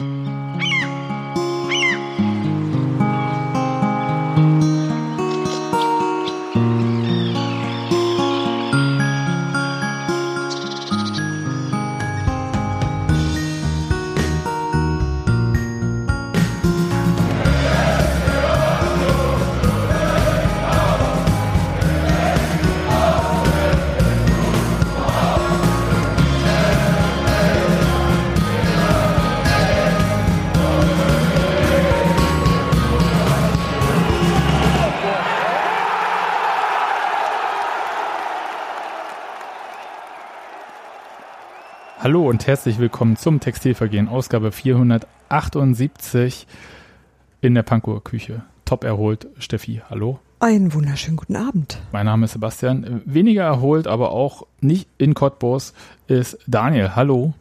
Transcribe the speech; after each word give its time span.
Hallo 0.00 0.39
herzlich 42.50 42.80
willkommen 42.80 43.14
zum 43.14 43.38
Textilvergehen, 43.38 44.08
Ausgabe 44.08 44.50
478 44.50 46.48
in 47.40 47.54
der 47.54 47.62
Pankower 47.62 48.02
Küche. 48.02 48.42
Top 48.64 48.82
erholt, 48.82 49.28
Steffi, 49.38 49.82
hallo. 49.88 50.18
Einen 50.40 50.74
wunderschönen 50.74 51.16
guten 51.16 51.36
Abend. 51.36 51.80
Mein 51.92 52.06
Name 52.06 52.24
ist 52.24 52.32
Sebastian. 52.32 53.02
Weniger 53.04 53.44
erholt, 53.44 53.86
aber 53.86 54.10
auch 54.10 54.48
nicht 54.60 54.88
in 54.98 55.14
Cottbus 55.14 55.74
ist 56.08 56.38
Daniel, 56.48 56.96
hallo. 56.96 57.34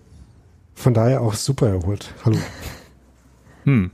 Von 0.76 0.94
daher 0.94 1.22
auch 1.22 1.34
super 1.34 1.70
erholt, 1.70 2.14
hallo. 2.24 2.38
Hm. 3.64 3.90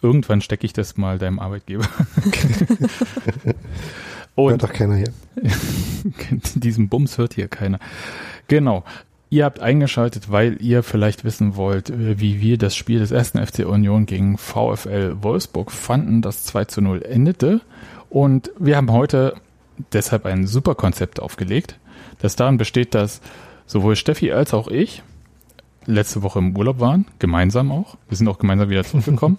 Irgendwann 0.00 0.40
stecke 0.40 0.64
ich 0.64 0.72
das 0.72 0.96
mal 0.96 1.18
deinem 1.18 1.38
Arbeitgeber. 1.38 1.84
und 4.36 4.50
hört 4.52 4.62
doch 4.62 4.72
keiner 4.72 4.96
hier. 4.96 5.12
diesen 6.54 6.88
Bums 6.88 7.18
hört 7.18 7.34
hier 7.34 7.48
keiner. 7.48 7.78
Genau. 8.48 8.84
Ihr 9.30 9.44
habt 9.44 9.60
eingeschaltet, 9.60 10.30
weil 10.30 10.60
ihr 10.62 10.82
vielleicht 10.82 11.24
wissen 11.24 11.56
wollt, 11.56 11.90
äh, 11.90 12.18
wie 12.20 12.40
wir 12.40 12.58
das 12.58 12.74
Spiel 12.74 12.98
des 12.98 13.10
ersten 13.10 13.44
FC 13.44 13.66
Union 13.66 14.06
gegen 14.06 14.38
VfL 14.38 15.16
Wolfsburg 15.20 15.70
fanden, 15.70 16.22
das 16.22 16.44
2 16.44 16.64
zu 16.64 16.80
0 16.80 17.02
endete. 17.02 17.60
Und 18.08 18.50
wir 18.58 18.76
haben 18.76 18.90
heute 18.90 19.34
deshalb 19.92 20.24
ein 20.24 20.46
super 20.46 20.74
Konzept 20.74 21.20
aufgelegt, 21.20 21.78
das 22.20 22.36
darin 22.36 22.56
besteht, 22.56 22.94
dass 22.94 23.20
sowohl 23.66 23.96
Steffi 23.96 24.32
als 24.32 24.54
auch 24.54 24.68
ich 24.68 25.02
letzte 25.84 26.22
Woche 26.22 26.38
im 26.38 26.56
Urlaub 26.56 26.80
waren, 26.80 27.06
gemeinsam 27.18 27.70
auch. 27.70 27.96
Wir 28.08 28.16
sind 28.16 28.28
auch 28.28 28.38
gemeinsam 28.38 28.70
wieder 28.70 28.84
zurückgekommen. 28.84 29.38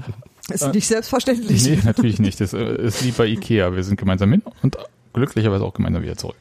Ist 0.48 0.72
nicht 0.72 0.86
selbstverständlich. 0.86 1.64
Nee, 1.64 1.80
natürlich 1.84 2.20
nicht. 2.20 2.40
Das 2.40 2.52
äh, 2.52 2.86
ist 2.86 3.04
wie 3.04 3.10
bei 3.10 3.26
Ikea. 3.26 3.74
Wir 3.74 3.82
sind 3.82 3.98
gemeinsam 3.98 4.30
hin 4.30 4.42
und 4.62 4.76
glücklicherweise 5.12 5.64
auch 5.64 5.74
gemeinsam 5.74 6.04
wieder 6.04 6.16
zurück. 6.16 6.36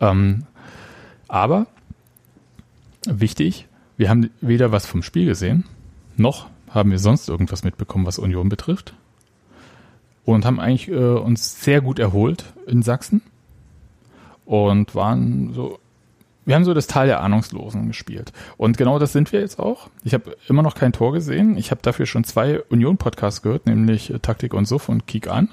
Ähm, 0.00 0.44
aber 1.28 1.66
wichtig, 3.06 3.68
wir 3.96 4.08
haben 4.08 4.30
weder 4.40 4.72
was 4.72 4.86
vom 4.86 5.02
Spiel 5.02 5.26
gesehen, 5.26 5.64
noch 6.16 6.48
haben 6.68 6.90
wir 6.90 6.98
sonst 6.98 7.28
irgendwas 7.28 7.64
mitbekommen, 7.64 8.06
was 8.06 8.18
Union 8.18 8.48
betrifft. 8.48 8.94
Und 10.24 10.44
haben 10.44 10.60
eigentlich 10.60 10.88
äh, 10.88 10.94
uns 10.94 11.62
sehr 11.62 11.80
gut 11.80 11.98
erholt 11.98 12.44
in 12.66 12.82
Sachsen. 12.82 13.22
Und 14.44 14.94
waren 14.94 15.52
so, 15.52 15.78
wir 16.44 16.54
haben 16.54 16.64
so 16.64 16.74
das 16.74 16.86
Tal 16.86 17.06
der 17.06 17.20
Ahnungslosen 17.20 17.88
gespielt. 17.88 18.32
Und 18.56 18.76
genau 18.76 18.98
das 18.98 19.12
sind 19.12 19.32
wir 19.32 19.40
jetzt 19.40 19.58
auch. 19.58 19.90
Ich 20.04 20.14
habe 20.14 20.36
immer 20.48 20.62
noch 20.62 20.74
kein 20.74 20.92
Tor 20.92 21.12
gesehen. 21.12 21.56
Ich 21.56 21.70
habe 21.70 21.82
dafür 21.82 22.06
schon 22.06 22.24
zwei 22.24 22.60
Union-Podcasts 22.62 23.42
gehört, 23.42 23.66
nämlich 23.66 24.12
Taktik 24.22 24.54
und 24.54 24.66
Suff 24.66 24.88
und 24.88 25.06
Kick 25.06 25.28
an. 25.28 25.48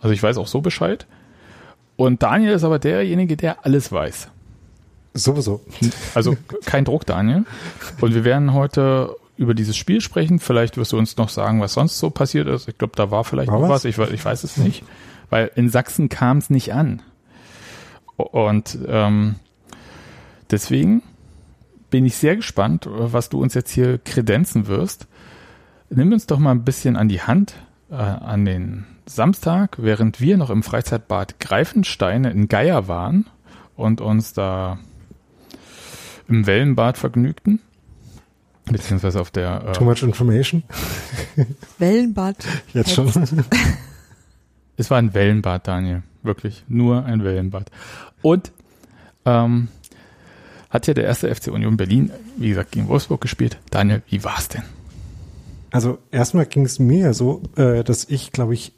Also 0.00 0.12
ich 0.12 0.22
weiß 0.22 0.38
auch 0.38 0.48
so 0.48 0.60
Bescheid. 0.60 1.06
Und 1.96 2.22
Daniel 2.22 2.54
ist 2.54 2.64
aber 2.64 2.78
derjenige, 2.78 3.36
der 3.36 3.64
alles 3.64 3.92
weiß. 3.92 4.28
Sowieso. 5.14 5.60
Also 6.14 6.36
kein 6.64 6.84
Druck, 6.84 7.06
Daniel. 7.06 7.44
Und 8.00 8.14
wir 8.14 8.24
werden 8.24 8.52
heute 8.52 9.16
über 9.36 9.54
dieses 9.54 9.76
Spiel 9.76 10.00
sprechen. 10.00 10.40
Vielleicht 10.40 10.76
wirst 10.76 10.92
du 10.92 10.98
uns 10.98 11.16
noch 11.16 11.28
sagen, 11.28 11.60
was 11.60 11.74
sonst 11.74 11.98
so 11.98 12.10
passiert 12.10 12.48
ist. 12.48 12.68
Ich 12.68 12.78
glaube, 12.78 12.94
da 12.96 13.10
war 13.10 13.24
vielleicht 13.24 13.50
war 13.50 13.60
noch 13.60 13.68
was. 13.68 13.84
was. 13.84 13.84
Ich, 13.84 13.98
ich, 13.98 14.24
weiß 14.24 14.44
es 14.44 14.56
nicht. 14.56 14.84
Weil 15.30 15.50
in 15.54 15.68
Sachsen 15.68 16.08
kam 16.08 16.38
es 16.38 16.50
nicht 16.50 16.72
an. 16.74 17.00
Und 18.16 18.78
ähm, 18.86 19.36
deswegen 20.50 21.02
bin 21.90 22.04
ich 22.04 22.16
sehr 22.16 22.36
gespannt, 22.36 22.88
was 22.90 23.28
du 23.28 23.40
uns 23.40 23.54
jetzt 23.54 23.70
hier 23.70 23.98
kredenzen 23.98 24.66
wirst. 24.66 25.06
Nimm 25.90 26.12
uns 26.12 26.26
doch 26.26 26.38
mal 26.38 26.50
ein 26.50 26.64
bisschen 26.64 26.96
an 26.96 27.08
die 27.08 27.22
Hand 27.22 27.54
äh, 27.90 27.94
an 27.94 28.44
den 28.44 28.86
Samstag, 29.06 29.76
während 29.80 30.20
wir 30.20 30.36
noch 30.36 30.50
im 30.50 30.62
Freizeitbad 30.62 31.38
Greifensteine 31.38 32.30
in 32.30 32.48
Geier 32.48 32.88
waren 32.88 33.26
und 33.76 34.00
uns 34.00 34.32
da 34.32 34.78
im 36.28 36.46
Wellenbad 36.46 36.98
vergnügten. 36.98 37.60
Beziehungsweise 38.70 39.20
auf 39.20 39.30
der. 39.30 39.62
Äh, 39.68 39.72
Too 39.72 39.84
much 39.84 40.02
information. 40.02 40.62
Wellenbad. 41.78 42.36
Jetzt 42.72 42.92
schon. 42.92 43.08
es 44.76 44.90
war 44.90 44.98
ein 44.98 45.12
Wellenbad, 45.12 45.68
Daniel. 45.68 46.02
Wirklich. 46.22 46.64
Nur 46.68 47.04
ein 47.04 47.24
Wellenbad. 47.24 47.70
Und 48.22 48.52
ähm, 49.26 49.68
hat 50.70 50.86
ja 50.86 50.94
der 50.94 51.04
erste 51.04 51.32
FC 51.32 51.48
Union 51.48 51.76
Berlin, 51.76 52.10
wie 52.36 52.48
gesagt, 52.48 52.72
gegen 52.72 52.88
Wolfsburg 52.88 53.20
gespielt. 53.20 53.58
Daniel, 53.70 54.02
wie 54.08 54.24
war's 54.24 54.48
denn? 54.48 54.62
Also 55.70 55.98
erstmal 56.10 56.46
ging 56.46 56.64
es 56.64 56.78
mir 56.78 57.14
so, 57.14 57.42
äh, 57.56 57.84
dass 57.84 58.08
ich, 58.08 58.32
glaube 58.32 58.54
ich, 58.54 58.72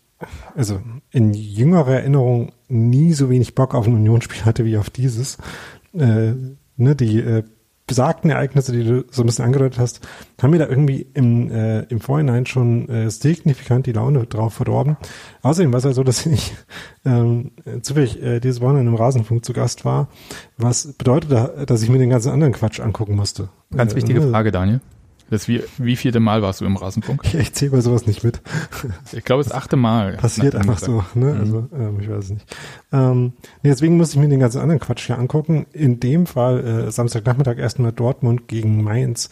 also 0.55 0.81
in 1.11 1.35
jüngerer 1.35 1.97
Erinnerung 1.97 2.53
nie 2.69 3.13
so 3.13 3.31
wenig 3.31 3.55
Bock 3.55 3.75
auf 3.75 3.87
ein 3.87 3.95
Unionsspiel 3.95 4.45
hatte 4.45 4.65
wie 4.65 4.79
auf 4.79 4.91
dieses. 4.91 5.39
Äh, 5.93 6.33
ne, 6.77 6.97
die 6.97 7.21
äh, 7.21 7.43
besagten 7.87 8.31
Ereignisse, 8.31 8.73
die 8.73 8.85
du 8.85 9.05
so 9.11 9.23
ein 9.23 9.27
bisschen 9.27 9.45
angedeutet 9.45 9.79
hast, 9.79 10.01
haben 10.43 10.51
mir 10.51 10.59
da 10.59 10.67
irgendwie 10.67 11.07
im, 11.15 11.51
äh, 11.51 11.83
im 11.83 12.01
Vorhinein 12.01 12.45
schon 12.45 12.89
äh, 12.89 13.11
signifikant 13.11 13.87
die 13.87 13.93
Laune 13.93 14.27
drauf 14.27 14.55
verdorben. 14.55 14.97
Außerdem 15.43 15.73
war 15.73 15.79
es 15.79 15.85
ja 15.85 15.93
so, 15.93 16.03
dass 16.03 16.27
ich 16.27 16.53
ähm, 17.05 17.53
zufällig 17.83 18.21
äh, 18.21 18.41
dieses 18.41 18.61
Wochenende 18.61 18.91
im 18.91 18.97
Rasenfunk 18.97 19.45
zu 19.45 19.53
Gast 19.53 19.85
war, 19.85 20.09
was 20.59 20.95
bedeutet, 20.95 21.71
dass 21.71 21.83
ich 21.83 21.89
mir 21.89 21.99
den 21.99 22.11
ganzen 22.11 22.33
anderen 22.33 22.53
Quatsch 22.53 22.81
angucken 22.81 23.15
musste. 23.15 23.51
Ganz 23.75 23.95
wichtige 23.95 24.21
äh, 24.21 24.31
Frage, 24.31 24.51
Daniel. 24.51 24.81
Das 25.31 25.49
wie, 25.49 25.63
wie 25.79 25.97
vierte 25.97 26.21
Mal 26.21 26.43
warst 26.43 26.61
du 26.61 26.65
im 26.65 26.77
Rasenfunk? 26.77 27.23
Ich 27.35 27.53
zähle 27.53 27.73
bei 27.73 27.81
sowas 27.81 28.07
nicht 28.07 28.23
mit. 28.23 28.41
Ich 29.13 29.25
glaube, 29.25 29.43
das 29.43 29.53
achte 29.53 29.77
Mal. 29.77 30.17
Passiert 30.17 30.55
einfach 30.55 30.79
so, 30.79 31.05
ne? 31.15 31.35
Mhm. 31.35 31.41
Also, 31.41 31.69
ähm, 31.73 32.01
ich 32.01 32.09
weiß 32.09 32.25
es 32.25 32.31
nicht. 32.31 32.57
Ähm, 32.93 33.33
nee, 33.63 33.71
deswegen 33.71 33.97
muss 33.97 34.11
ich 34.11 34.17
mir 34.17 34.29
den 34.29 34.41
ganzen 34.41 34.61
anderen 34.61 34.81
Quatsch 34.81 35.07
hier 35.07 35.19
angucken. 35.19 35.67
In 35.73 35.99
dem 35.99 36.27
Fall 36.27 36.65
äh, 36.65 36.91
Samstagnachmittag 36.91 37.59
erstmal 37.59 37.93
Dortmund 37.93 38.47
gegen 38.47 38.85
Mainz, 38.85 39.31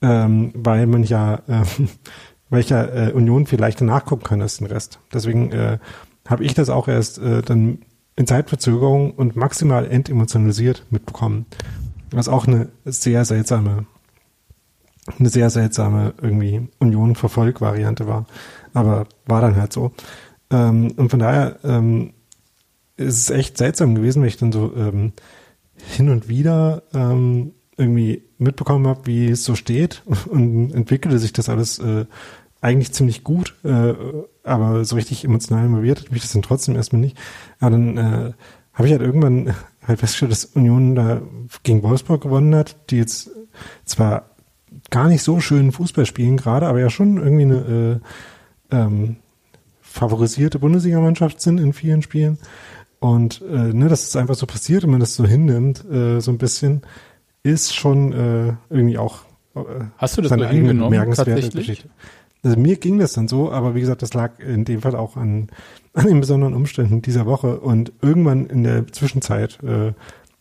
ähm, 0.00 0.52
weil 0.54 0.86
man 0.86 1.04
ja, 1.04 1.42
äh, 1.46 1.64
weil 2.50 2.60
ich 2.60 2.70
ja 2.70 2.84
äh, 2.84 3.12
Union 3.12 3.46
viel 3.46 3.60
leichter 3.60 3.84
nachgucken 3.84 4.24
kann 4.24 4.40
als 4.40 4.58
den 4.58 4.66
Rest. 4.68 5.00
Deswegen 5.12 5.52
äh, 5.52 5.78
habe 6.26 6.44
ich 6.44 6.54
das 6.54 6.70
auch 6.70 6.88
erst 6.88 7.18
äh, 7.18 7.42
dann 7.42 7.78
in 8.16 8.26
Zeitverzögerung 8.26 9.12
und 9.12 9.36
maximal 9.36 9.86
entemotionalisiert 9.86 10.86
mitbekommen. 10.90 11.44
Was 12.10 12.28
auch 12.28 12.46
eine 12.46 12.68
sehr 12.84 13.26
seltsame 13.26 13.84
eine 15.18 15.28
sehr 15.28 15.50
seltsame 15.50 16.14
irgendwie 16.20 16.68
Union 16.78 17.14
verfolg 17.14 17.60
Variante 17.60 18.06
war. 18.06 18.26
Aber 18.74 19.06
war 19.26 19.40
dann 19.40 19.56
halt 19.56 19.72
so. 19.72 19.92
Ähm, 20.50 20.92
und 20.96 21.10
von 21.10 21.20
daher 21.20 21.58
ähm, 21.64 22.12
ist 22.96 23.16
es 23.16 23.30
echt 23.30 23.58
seltsam 23.58 23.94
gewesen, 23.94 24.22
wenn 24.22 24.28
ich 24.28 24.36
dann 24.36 24.52
so 24.52 24.72
ähm, 24.76 25.12
hin 25.76 26.08
und 26.08 26.28
wieder 26.28 26.82
ähm, 26.94 27.52
irgendwie 27.76 28.22
mitbekommen 28.38 28.86
habe, 28.86 29.06
wie 29.06 29.28
es 29.28 29.44
so 29.44 29.54
steht 29.54 30.02
und 30.26 30.72
entwickelte 30.72 31.18
sich 31.18 31.32
das 31.32 31.48
alles 31.48 31.78
äh, 31.78 32.06
eigentlich 32.60 32.92
ziemlich 32.92 33.22
gut, 33.22 33.54
äh, 33.64 33.94
aber 34.42 34.84
so 34.84 34.96
richtig 34.96 35.24
emotional 35.24 35.66
involviert 35.66 36.00
hat 36.00 36.10
mich 36.10 36.22
das 36.22 36.32
dann 36.32 36.42
trotzdem 36.42 36.74
erstmal 36.74 37.00
nicht. 37.00 37.16
Aber 37.60 37.70
dann 37.72 37.96
äh, 37.96 38.32
habe 38.72 38.86
ich 38.86 38.92
halt 38.92 39.02
irgendwann 39.02 39.54
halt 39.86 40.00
festgestellt, 40.00 40.32
dass 40.32 40.46
Union 40.46 40.94
da 40.94 41.20
gegen 41.62 41.82
Wolfsburg 41.82 42.22
gewonnen 42.22 42.54
hat, 42.54 42.90
die 42.90 42.96
jetzt 42.96 43.30
zwar 43.84 44.30
gar 44.90 45.08
nicht 45.08 45.22
so 45.22 45.40
schönen 45.40 45.72
Fußball 45.72 46.06
spielen 46.06 46.36
gerade, 46.36 46.66
aber 46.66 46.80
ja 46.80 46.90
schon 46.90 47.16
irgendwie 47.18 47.44
eine 47.44 48.00
äh, 48.70 48.76
ähm, 48.76 49.16
favorisierte 49.80 50.58
Bundesligamannschaft 50.58 51.40
sind 51.40 51.58
in 51.58 51.72
vielen 51.72 52.02
Spielen. 52.02 52.38
Und 52.98 53.42
äh, 53.42 53.72
ne, 53.72 53.88
dass 53.88 54.06
es 54.06 54.16
einfach 54.16 54.34
so 54.34 54.46
passiert 54.46 54.84
und 54.84 54.90
man 54.90 55.00
das 55.00 55.14
so 55.14 55.26
hinnimmt, 55.26 55.84
äh, 55.90 56.20
so 56.20 56.30
ein 56.30 56.38
bisschen, 56.38 56.82
ist 57.42 57.74
schon 57.74 58.12
äh, 58.12 58.54
irgendwie 58.70 58.98
auch 58.98 59.20
äh, 59.54 59.60
Hast 59.98 60.16
du 60.16 60.22
das 60.22 60.30
seine 60.30 60.48
eigene 60.48 60.74
bemerkenswerte 60.74 61.50
Geschichte. 61.50 61.88
Also 62.42 62.58
mir 62.58 62.76
ging 62.76 62.98
das 62.98 63.12
dann 63.14 63.28
so, 63.28 63.50
aber 63.50 63.74
wie 63.74 63.80
gesagt, 63.80 64.02
das 64.02 64.14
lag 64.14 64.38
in 64.38 64.64
dem 64.64 64.82
Fall 64.82 64.94
auch 64.94 65.16
an, 65.16 65.48
an 65.94 66.06
den 66.06 66.20
besonderen 66.20 66.54
Umständen 66.54 67.02
dieser 67.02 67.26
Woche. 67.26 67.58
Und 67.60 67.92
irgendwann 68.02 68.46
in 68.46 68.62
der 68.62 68.86
Zwischenzeit 68.88 69.58
äh, 69.62 69.92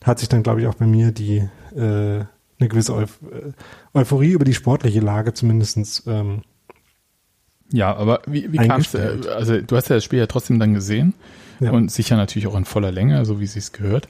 hat 0.04 0.20
sich 0.20 0.30
dann, 0.30 0.44
glaube 0.44 0.62
ich, 0.62 0.68
auch 0.68 0.76
bei 0.76 0.86
mir 0.86 1.12
die 1.12 1.38
äh, 1.76 2.26
eine 2.60 2.70
gewisse 2.70 2.94
Euph 2.94 3.20
äh, 3.32 3.52
Euphorie 3.98 4.32
über 4.32 4.46
die 4.46 4.54
sportliche 4.54 5.00
Lage 5.00 5.34
zumindestens. 5.34 6.04
Ähm, 6.08 6.42
ja, 7.72 7.96
aber 7.96 8.22
wie, 8.28 8.52
wie 8.52 8.58
kamst 8.58 8.94
du, 8.94 8.98
äh, 8.98 9.28
also 9.30 9.60
du 9.60 9.76
hast 9.76 9.90
ja 9.90 9.96
das 9.96 10.04
Spiel 10.04 10.20
ja 10.20 10.28
trotzdem 10.28 10.60
dann 10.60 10.74
gesehen 10.74 11.14
ja. 11.60 11.72
und 11.72 11.92
sicher 11.92 12.16
natürlich 12.16 12.48
auch 12.48 12.56
in 12.56 12.66
voller 12.66 12.92
Länge, 12.92 13.26
so 13.26 13.40
wie 13.40 13.46
es 13.46 13.72
gehört. 13.72 14.08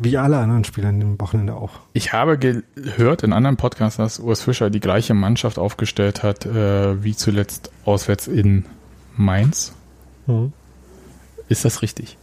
Wie 0.00 0.16
alle 0.16 0.38
anderen 0.38 0.62
Spieler 0.62 0.90
in 0.90 1.00
dem 1.00 1.20
Wochenende 1.20 1.54
auch. 1.54 1.72
Ich 1.92 2.12
habe 2.12 2.38
gehört 2.38 3.24
in 3.24 3.32
anderen 3.32 3.56
Podcasts, 3.56 3.96
dass 3.96 4.20
Urs 4.20 4.42
Fischer 4.42 4.70
die 4.70 4.78
gleiche 4.78 5.12
Mannschaft 5.12 5.58
aufgestellt 5.58 6.22
hat, 6.22 6.46
äh, 6.46 7.02
wie 7.02 7.16
zuletzt 7.16 7.72
auswärts 7.84 8.28
in 8.28 8.64
Mainz. 9.16 9.74
Mhm. 10.28 10.52
Ist 11.48 11.64
das 11.64 11.82
richtig? 11.82 12.16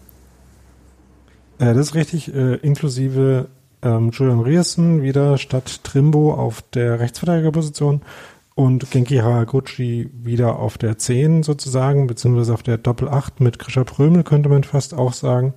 Äh, 1.58 1.74
das 1.74 1.88
ist 1.88 1.96
richtig, 1.96 2.34
äh, 2.34 2.56
inklusive 2.56 3.50
ähm, 3.86 4.10
Julian 4.12 4.42
Riersen 4.42 5.02
wieder 5.04 5.38
statt 5.38 5.84
Trimbo 5.84 6.34
auf 6.34 6.62
der 6.74 7.00
Rechtsverteidigerposition 7.00 8.02
und 8.56 8.90
Genki 8.90 9.18
Haraguchi 9.18 10.10
wieder 10.14 10.60
auf 10.60 10.78
der 10.78 10.98
10 10.98 11.44
sozusagen, 11.44 12.08
beziehungsweise 12.08 12.54
auf 12.54 12.64
der 12.64 12.78
Doppel 12.78 13.08
8 13.08 13.40
mit 13.42 13.60
Krischer 13.60 13.86
Prömel 13.86 14.24
könnte 14.24 14.50
man 14.50 14.64
fast 14.64 14.94
auch 14.94 15.14
sagen. 15.14 15.54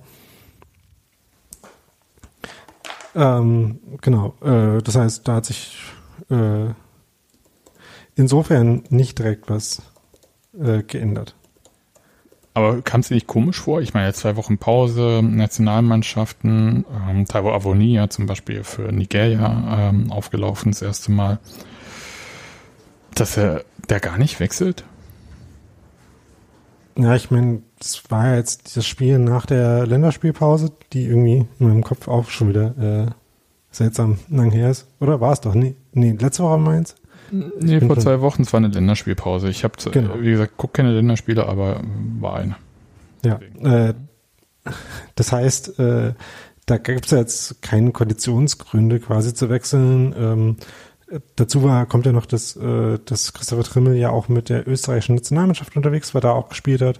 Ähm, 3.15 3.79
genau, 4.01 4.35
äh, 4.41 4.81
das 4.83 4.95
heißt, 4.95 5.27
da 5.27 5.35
hat 5.35 5.45
sich 5.45 5.77
äh, 6.29 6.67
insofern 8.15 8.83
nicht 8.89 9.17
direkt 9.17 9.49
was 9.49 9.81
äh, 10.57 10.83
geändert. 10.83 11.35
Aber 12.59 12.81
kam 12.81 12.99
es 12.99 13.07
dir 13.07 13.13
nicht 13.13 13.27
komisch 13.27 13.61
vor? 13.61 13.79
Ich 13.79 13.93
meine, 13.93 14.11
zwei 14.13 14.35
Wochen 14.35 14.57
Pause, 14.57 15.21
Nationalmannschaften, 15.23 16.83
ähm, 17.09 17.25
Taiwo 17.25 17.51
Avonia 17.53 18.09
zum 18.09 18.25
Beispiel 18.25 18.65
für 18.65 18.91
Nigeria 18.91 19.89
ähm, 19.89 20.11
aufgelaufen 20.11 20.73
das 20.73 20.81
erste 20.81 21.13
Mal, 21.13 21.39
dass 23.15 23.37
er 23.37 23.63
der 23.87 24.01
gar 24.01 24.17
nicht 24.17 24.41
wechselt? 24.41 24.83
Ja, 26.97 27.15
ich 27.15 27.31
meine, 27.31 27.61
das 27.77 28.03
war 28.09 28.27
ja 28.27 28.35
jetzt 28.35 28.75
das 28.75 28.85
Spiel 28.85 29.19
nach 29.19 29.45
der 29.45 29.87
Länderspielpause, 29.87 30.73
die 30.91 31.05
irgendwie 31.05 31.47
in 31.59 31.67
meinem 31.67 31.83
Kopf 31.83 32.09
auch 32.09 32.29
schon 32.29 32.49
wieder 32.49 32.77
äh, 32.77 33.11
seltsam 33.71 34.19
lang 34.27 34.51
her 34.51 34.69
ist. 34.69 34.85
Oder 34.99 35.21
war 35.21 35.31
es 35.31 35.39
doch? 35.39 35.53
Nee, 35.53 35.75
nee 35.93 36.11
letzte 36.11 36.43
Woche 36.43 36.57
meins? 36.57 36.95
Nee, 37.31 37.81
vor 37.81 37.97
zwei 37.97 38.21
Wochen, 38.21 38.43
es 38.43 38.53
war 38.53 38.57
eine 38.57 38.69
Länderspielpause. 38.69 39.49
Ich 39.49 39.63
habe, 39.63 39.73
genau. 39.91 40.15
wie 40.19 40.31
gesagt, 40.31 40.53
guck 40.57 40.73
keine 40.73 40.93
Länderspiele, 40.93 41.47
aber 41.47 41.81
war 42.19 42.35
eine. 42.35 42.55
Ja, 43.23 43.39
äh, 43.61 43.93
das 45.15 45.31
heißt, 45.31 45.79
äh, 45.79 46.13
da 46.65 46.77
gibt 46.77 47.05
es 47.05 47.11
jetzt 47.11 47.61
keine 47.61 47.91
Konditionsgründe 47.91 48.99
quasi 48.99 49.33
zu 49.33 49.49
wechseln. 49.49 50.13
Ähm, 50.17 50.55
dazu 51.35 51.63
war, 51.63 51.85
kommt 51.85 52.05
ja 52.05 52.11
noch, 52.11 52.25
dass, 52.25 52.55
äh, 52.55 52.99
dass 53.03 53.33
Christopher 53.33 53.63
Trimmel 53.63 53.95
ja 53.95 54.11
auch 54.11 54.27
mit 54.27 54.49
der 54.49 54.67
österreichischen 54.67 55.15
Nationalmannschaft 55.15 55.75
unterwegs 55.75 56.13
war, 56.13 56.21
da 56.21 56.31
auch 56.31 56.49
gespielt 56.49 56.81
hat. 56.81 56.99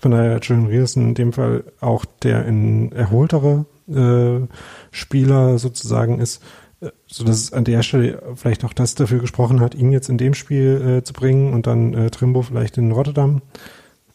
Von 0.00 0.12
daher 0.12 0.38
Julian 0.40 0.66
Riersen 0.66 1.08
in 1.08 1.14
dem 1.14 1.32
Fall 1.32 1.64
auch 1.80 2.04
der 2.22 2.46
in 2.46 2.92
erholtere 2.92 3.66
äh, 3.88 4.46
Spieler 4.90 5.58
sozusagen 5.58 6.20
ist, 6.20 6.42
äh, 6.42 6.46
so 7.06 7.24
dass 7.24 7.36
es 7.36 7.52
an 7.52 7.64
der 7.64 7.82
Stelle 7.82 8.22
vielleicht 8.36 8.64
auch 8.64 8.72
das 8.72 8.94
dafür 8.94 9.18
gesprochen 9.18 9.60
hat, 9.60 9.74
ihn 9.74 9.92
jetzt 9.92 10.08
in 10.08 10.18
dem 10.18 10.34
Spiel 10.34 10.98
äh, 10.98 11.04
zu 11.04 11.12
bringen 11.12 11.52
und 11.52 11.66
dann 11.66 11.94
äh, 11.94 12.10
Trimbo 12.10 12.42
vielleicht 12.42 12.78
in 12.78 12.92
Rotterdam, 12.92 13.42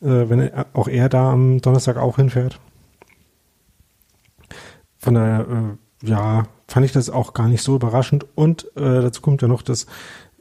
äh, 0.01 0.29
wenn 0.29 0.39
er, 0.39 0.67
auch 0.73 0.87
er 0.87 1.09
da 1.09 1.31
am 1.31 1.61
Donnerstag 1.61 1.97
auch 1.97 2.15
hinfährt. 2.15 2.59
Von 4.97 5.13
daher, 5.13 5.77
äh, 6.03 6.07
ja, 6.07 6.47
fand 6.67 6.85
ich 6.85 6.91
das 6.91 7.11
auch 7.11 7.33
gar 7.33 7.47
nicht 7.47 7.61
so 7.61 7.75
überraschend. 7.75 8.25
Und 8.33 8.65
äh, 8.75 9.01
dazu 9.01 9.21
kommt 9.21 9.43
ja 9.43 9.47
noch, 9.47 9.61
dass 9.61 9.85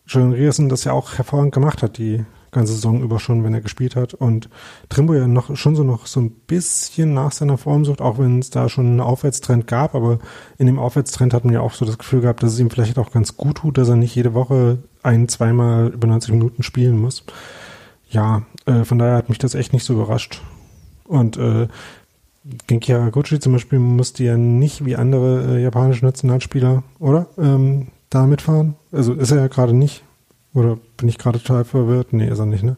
Julian 0.06 0.32
Riersen 0.32 0.68
das 0.68 0.84
ja 0.84 0.92
auch 0.92 1.14
hervorragend 1.14 1.54
gemacht 1.54 1.82
hat, 1.82 1.98
die 1.98 2.24
ganze 2.54 2.72
Saison 2.72 3.02
über 3.02 3.20
schon, 3.20 3.44
wenn 3.44 3.52
er 3.52 3.60
gespielt 3.60 3.96
hat. 3.96 4.14
Und 4.14 4.48
Trimbo 4.88 5.12
ja 5.12 5.26
noch 5.26 5.54
schon 5.56 5.76
so 5.76 5.84
noch 5.84 6.06
so 6.06 6.20
ein 6.20 6.30
bisschen 6.30 7.12
nach 7.12 7.32
seiner 7.32 7.58
Form 7.58 7.84
sucht, 7.84 8.00
auch 8.00 8.18
wenn 8.18 8.38
es 8.38 8.48
da 8.48 8.68
schon 8.70 8.86
einen 8.86 9.00
Aufwärtstrend 9.00 9.66
gab. 9.66 9.94
Aber 9.94 10.18
in 10.56 10.66
dem 10.66 10.78
Aufwärtstrend 10.78 11.34
hat 11.34 11.44
man 11.44 11.52
ja 11.52 11.60
auch 11.60 11.74
so 11.74 11.84
das 11.84 11.98
Gefühl 11.98 12.22
gehabt, 12.22 12.42
dass 12.42 12.54
es 12.54 12.58
ihm 12.58 12.70
vielleicht 12.70 12.98
auch 12.98 13.12
ganz 13.12 13.36
gut 13.36 13.58
tut, 13.58 13.76
dass 13.76 13.90
er 13.90 13.96
nicht 13.96 14.14
jede 14.14 14.32
Woche 14.32 14.78
ein, 15.02 15.28
zweimal 15.28 15.88
über 15.88 16.06
90 16.06 16.32
Minuten 16.32 16.62
spielen 16.62 16.98
muss. 16.98 17.24
Ja, 18.08 18.42
äh, 18.64 18.84
von 18.84 18.98
daher 18.98 19.16
hat 19.16 19.28
mich 19.28 19.38
das 19.38 19.54
echt 19.54 19.72
nicht 19.72 19.84
so 19.84 19.92
überrascht. 19.92 20.40
Und 21.06 21.36
äh, 21.36 21.68
Genki 22.66 22.92
Haraguchi 22.92 23.40
zum 23.40 23.52
Beispiel 23.52 23.78
musste 23.78 24.24
ja 24.24 24.36
nicht 24.36 24.84
wie 24.84 24.96
andere 24.96 25.56
äh, 25.56 25.62
japanische 25.62 26.04
Nationalspieler, 26.04 26.82
oder? 26.98 27.26
Ähm, 27.38 27.88
da 28.10 28.26
mitfahren. 28.26 28.76
Also 28.92 29.14
ist 29.14 29.30
er 29.30 29.38
ja 29.38 29.46
gerade 29.48 29.72
nicht. 29.72 30.02
Oder 30.54 30.78
bin 30.96 31.08
ich 31.08 31.18
gerade 31.18 31.42
total 31.42 31.64
verwirrt? 31.64 32.12
Nee, 32.12 32.28
ist 32.28 32.38
er 32.38 32.46
nicht, 32.46 32.62
ne? 32.62 32.76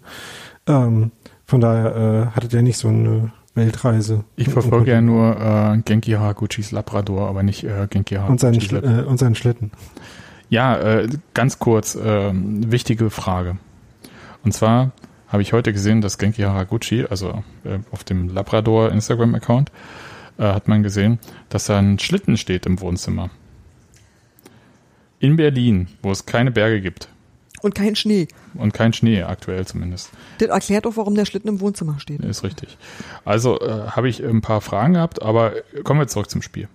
Ähm, 0.67 1.13
von 1.45 1.61
daher 1.61 1.95
äh, 1.95 2.35
hattet 2.35 2.53
ihr 2.55 2.63
nicht 2.63 2.79
so 2.79 2.89
eine 2.89 3.31
Weltreise. 3.55 4.25
Ich 4.37 4.49
verfolge 4.49 4.91
ja 4.91 5.01
nur 5.01 5.41
äh, 5.41 5.79
Genki 5.85 6.13
Haraguchis 6.13 6.73
Labrador, 6.73 7.29
aber 7.29 7.43
nicht 7.43 7.65
äh, 7.65 7.87
Genki 7.89 8.17
Haraguchi. 8.17 8.33
Und 8.33 8.41
seinen, 8.41 8.61
Schl 8.61 8.77
äh, 8.77 9.03
und 9.05 9.19
seinen 9.19 9.35
Schlitten. 9.35 9.71
Ja, 10.49 10.79
äh, 10.79 11.09
ganz 11.35 11.59
kurz, 11.59 11.95
äh, 11.95 12.33
wichtige 12.35 13.11
Frage. 13.11 13.59
Und 14.45 14.53
zwar 14.53 14.93
habe 15.29 15.43
ich 15.43 15.53
heute 15.53 15.73
gesehen, 15.73 16.01
dass 16.01 16.19
Genki 16.19 16.43
Haraguchi, 16.43 17.07
also 17.09 17.43
äh, 17.65 17.79
auf 17.91 18.05
dem 18.05 18.29
Labrador 18.29 18.93
Instagram-Account, 18.93 19.71
äh, 20.39 20.45
hat 20.45 20.69
man 20.69 20.83
gesehen, 20.83 21.19
dass 21.49 21.67
da 21.67 21.79
ein 21.79 21.99
Schlitten 21.99 22.37
steht 22.37 22.67
im 22.67 22.81
Wohnzimmer. 22.81 23.31
In 25.19 25.37
Berlin, 25.37 25.89
wo 26.03 26.11
es 26.11 26.27
keine 26.27 26.51
Berge 26.51 26.81
gibt. 26.81 27.09
Und 27.63 27.75
kein 27.75 27.97
Schnee. 27.97 28.29
Und 28.55 28.75
kein 28.75 28.93
Schnee, 28.93 29.23
aktuell 29.23 29.67
zumindest. 29.67 30.11
Das 30.39 30.49
erklärt 30.49 30.87
auch, 30.87 30.97
warum 30.97 31.15
der 31.15 31.25
Schlitten 31.25 31.49
im 31.49 31.61
Wohnzimmer 31.61 31.99
steht. 31.99 32.21
Ist 32.21 32.43
richtig. 32.43 32.77
Also 33.25 33.61
äh, 33.61 33.89
habe 33.89 34.09
ich 34.09 34.23
ein 34.25 34.43
paar 34.43 34.61
Fragen 34.61 34.95
gehabt, 34.95 35.23
aber 35.23 35.53
kommen 35.85 36.01
wir 36.01 36.09
zurück 36.09 36.31
zum 36.31 36.43
Spiel. 36.43 36.69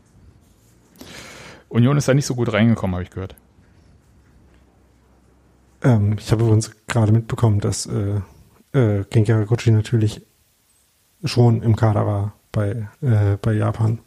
Union 1.69 1.97
ist 1.97 2.07
da 2.07 2.13
nicht 2.13 2.25
so 2.25 2.35
gut 2.35 2.51
reingekommen, 2.51 2.95
habe 2.95 3.03
ich 3.03 3.11
gehört. 3.11 3.35
Ähm, 5.83 6.15
ich 6.19 6.31
habe 6.31 6.43
übrigens 6.43 6.71
gerade 6.87 7.11
mitbekommen, 7.11 7.59
dass 7.59 7.85
äh, 7.85 8.21
äh, 8.73 9.03
Genki 9.09 9.31
Haraguchi 9.31 9.71
natürlich 9.71 10.21
schon 11.23 11.61
im 11.61 11.75
Kader 11.75 12.05
war 12.05 12.33
bei, 12.51 12.87
äh, 13.01 13.37
bei 13.41 13.53
Japan. 13.53 13.99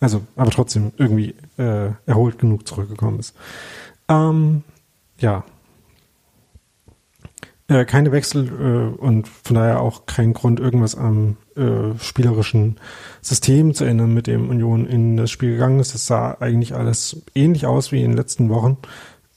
Also, 0.00 0.22
aber 0.36 0.50
trotzdem 0.50 0.92
irgendwie 0.96 1.34
äh, 1.58 1.90
erholt 2.06 2.38
genug 2.38 2.66
zurückgekommen 2.66 3.18
ist. 3.18 3.36
Ähm, 4.08 4.62
ja. 5.18 5.44
Äh, 7.70 7.84
keine 7.84 8.10
Wechsel 8.10 8.48
äh, 8.48 9.00
und 9.00 9.28
von 9.28 9.54
daher 9.54 9.80
auch 9.80 10.04
kein 10.04 10.32
Grund, 10.32 10.58
irgendwas 10.58 10.96
am 10.96 11.36
äh, 11.56 11.96
spielerischen 12.00 12.80
System 13.22 13.74
zu 13.74 13.84
ändern, 13.84 14.12
mit 14.12 14.26
dem 14.26 14.50
Union 14.50 14.86
in 14.86 15.16
das 15.16 15.30
Spiel 15.30 15.52
gegangen 15.52 15.78
ist. 15.78 15.94
Es 15.94 16.06
sah 16.06 16.36
eigentlich 16.40 16.74
alles 16.74 17.22
ähnlich 17.34 17.66
aus 17.66 17.92
wie 17.92 18.02
in 18.02 18.10
den 18.10 18.16
letzten 18.16 18.48
Wochen 18.48 18.76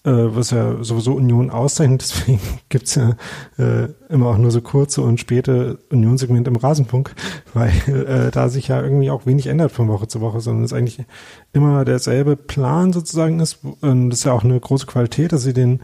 äh, 0.04 0.12
was 0.12 0.52
ja 0.52 0.84
sowieso 0.84 1.14
Union 1.14 1.50
auszeichnet. 1.50 2.02
Deswegen 2.02 2.40
gibt's 2.70 2.96
ja 2.96 3.16
äh, 3.58 3.88
immer 4.10 4.28
auch 4.28 4.38
nur 4.38 4.52
so 4.52 4.62
kurze 4.62 5.02
und 5.02 5.20
späte 5.20 5.80
Unionsegmente 5.92 6.50
im 6.50 6.56
Rasenfunk, 6.56 7.14
weil 7.54 7.72
äh, 7.88 8.32
da 8.32 8.50
sich 8.50 8.68
ja 8.68 8.82
irgendwie 8.82 9.12
auch 9.12 9.26
wenig 9.26 9.48
ändert 9.48 9.72
von 9.72 9.88
Woche 9.88 10.08
zu 10.08 10.22
Woche, 10.22 10.42
sondern 10.42 10.64
es 10.64 10.74
eigentlich 10.74 11.06
immer 11.54 11.86
derselbe 11.86 12.36
Plan 12.36 12.94
sozusagen 12.94 13.40
ist. 13.40 13.60
Und 13.82 14.10
das 14.10 14.20
ist 14.20 14.26
ja 14.26 14.34
auch 14.34 14.44
eine 14.44 14.60
große 14.60 14.88
Qualität, 14.88 15.32
dass 15.32 15.44
sie 15.44 15.54
den 15.54 15.82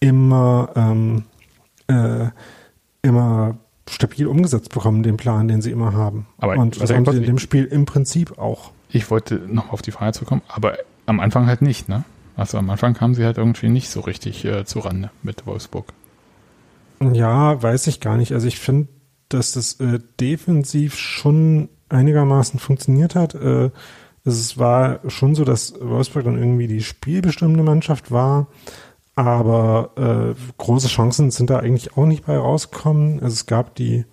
immer 0.00 0.70
ähm, 0.74 1.24
äh, 1.92 2.30
immer 3.02 3.58
stabil 3.88 4.26
umgesetzt 4.26 4.72
bekommen, 4.72 5.02
den 5.02 5.16
Plan, 5.16 5.48
den 5.48 5.60
sie 5.60 5.70
immer 5.70 5.92
haben. 5.92 6.26
Aber 6.38 6.56
und 6.56 6.80
das 6.80 6.90
haben 6.92 7.04
sie 7.04 7.16
in 7.16 7.24
dem 7.24 7.38
Spiel 7.38 7.64
im 7.64 7.84
Prinzip 7.84 8.38
auch. 8.38 8.70
Ich 8.88 9.10
wollte 9.10 9.36
noch 9.48 9.72
auf 9.72 9.82
die 9.82 9.90
Frage 9.90 10.12
zu 10.12 10.24
kommen, 10.24 10.42
aber 10.48 10.78
am 11.06 11.20
Anfang 11.20 11.46
halt 11.46 11.62
nicht, 11.62 11.88
ne? 11.88 12.04
Also 12.36 12.58
am 12.58 12.70
Anfang 12.70 12.94
kamen 12.94 13.14
sie 13.14 13.24
halt 13.24 13.38
irgendwie 13.38 13.68
nicht 13.68 13.90
so 13.90 14.00
richtig 14.00 14.44
äh, 14.44 14.64
zu 14.64 14.78
Rande 14.78 15.10
mit 15.22 15.46
Wolfsburg. 15.46 15.92
Ja, 17.12 17.62
weiß 17.62 17.88
ich 17.88 18.00
gar 18.00 18.16
nicht. 18.16 18.32
Also 18.32 18.46
ich 18.46 18.58
finde, 18.58 18.88
dass 19.28 19.52
das 19.52 19.80
äh, 19.80 19.98
defensiv 20.20 20.96
schon 20.96 21.68
einigermaßen 21.88 22.58
funktioniert 22.58 23.14
hat. 23.14 23.34
Äh, 23.34 23.70
es 24.24 24.56
war 24.56 25.00
schon 25.08 25.34
so, 25.34 25.44
dass 25.44 25.74
Wolfsburg 25.80 26.24
dann 26.24 26.38
irgendwie 26.38 26.68
die 26.68 26.82
spielbestimmende 26.82 27.64
Mannschaft 27.64 28.10
war, 28.10 28.46
aber 29.14 30.34
äh, 30.34 30.52
große 30.58 30.88
Chancen 30.88 31.30
sind 31.30 31.50
da 31.50 31.58
eigentlich 31.58 31.96
auch 31.96 32.06
nicht 32.06 32.26
bei 32.26 32.36
rausgekommen. 32.36 33.20
Also 33.22 33.34
es 33.34 33.46
gab 33.46 33.74
die 33.74 34.04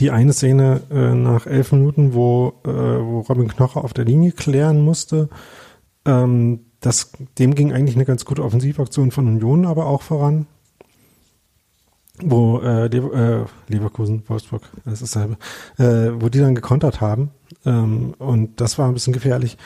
die 0.00 0.10
eine 0.10 0.32
Szene 0.32 0.82
äh, 0.90 1.14
nach 1.14 1.46
elf 1.46 1.70
Minuten, 1.70 2.12
wo, 2.12 2.54
äh, 2.64 2.68
wo 2.68 3.20
Robin 3.20 3.46
Knoche 3.46 3.82
auf 3.82 3.92
der 3.92 4.04
Linie 4.04 4.32
klären 4.32 4.80
musste 4.84 5.28
ähm, 6.04 6.60
das, 6.80 7.12
dem 7.38 7.54
ging 7.54 7.72
eigentlich 7.72 7.96
eine 7.96 8.04
ganz 8.04 8.24
gute 8.24 8.42
Offensivaktion 8.42 9.10
von 9.10 9.26
Union 9.26 9.66
aber 9.66 9.86
auch 9.86 10.02
voran. 10.02 10.46
Wo 12.22 12.60
äh, 12.60 12.86
Lever 12.88 13.14
äh, 13.14 13.72
Leverkusen, 13.72 14.24
Wolfsburg, 14.28 14.62
das 14.84 15.00
ist 15.00 15.14
dasselbe, 15.14 15.38
äh, 15.78 16.20
wo 16.20 16.28
die 16.28 16.38
dann 16.38 16.54
gekontert 16.54 17.00
haben. 17.00 17.30
Ähm, 17.64 18.14
und 18.18 18.60
das 18.60 18.78
war 18.78 18.88
ein 18.88 18.94
bisschen 18.94 19.14
gefährlich. 19.14 19.56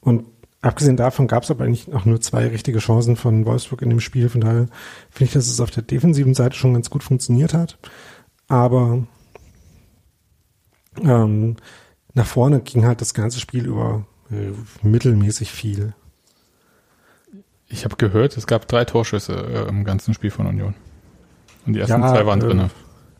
Und 0.00 0.24
abgesehen 0.64 0.96
davon 0.96 1.26
gab 1.26 1.42
es 1.42 1.50
aber 1.50 1.64
eigentlich 1.64 1.92
auch 1.92 2.04
nur 2.04 2.20
zwei 2.20 2.48
richtige 2.48 2.78
Chancen 2.78 3.16
von 3.16 3.44
Wolfsburg 3.44 3.82
in 3.82 3.90
dem 3.90 4.00
Spiel. 4.00 4.28
Von 4.28 4.40
daher 4.40 4.68
finde 5.10 5.24
ich, 5.24 5.32
dass 5.32 5.46
es 5.48 5.60
auf 5.60 5.70
der 5.70 5.82
defensiven 5.82 6.34
Seite 6.34 6.56
schon 6.56 6.74
ganz 6.74 6.90
gut 6.90 7.02
funktioniert 7.02 7.54
hat. 7.54 7.78
Aber 8.48 9.06
ähm, 11.02 11.56
nach 12.14 12.26
vorne 12.26 12.60
ging 12.60 12.84
halt 12.84 13.00
das 13.00 13.14
ganze 13.14 13.40
Spiel 13.40 13.66
über 13.66 14.06
äh, 14.30 14.52
mittelmäßig 14.86 15.50
viel. 15.50 15.94
Ich 17.66 17.84
habe 17.84 17.96
gehört, 17.96 18.36
es 18.36 18.46
gab 18.46 18.68
drei 18.68 18.84
Torschüsse 18.84 19.32
äh, 19.32 19.68
im 19.68 19.84
ganzen 19.84 20.14
Spiel 20.14 20.30
von 20.30 20.46
Union. 20.46 20.74
Und 21.66 21.74
die 21.74 21.80
ersten 21.80 22.00
Ja, 22.00 22.08
zwei 22.08 22.26
waren 22.26 22.40
äh, 22.40 22.44
drin. 22.44 22.70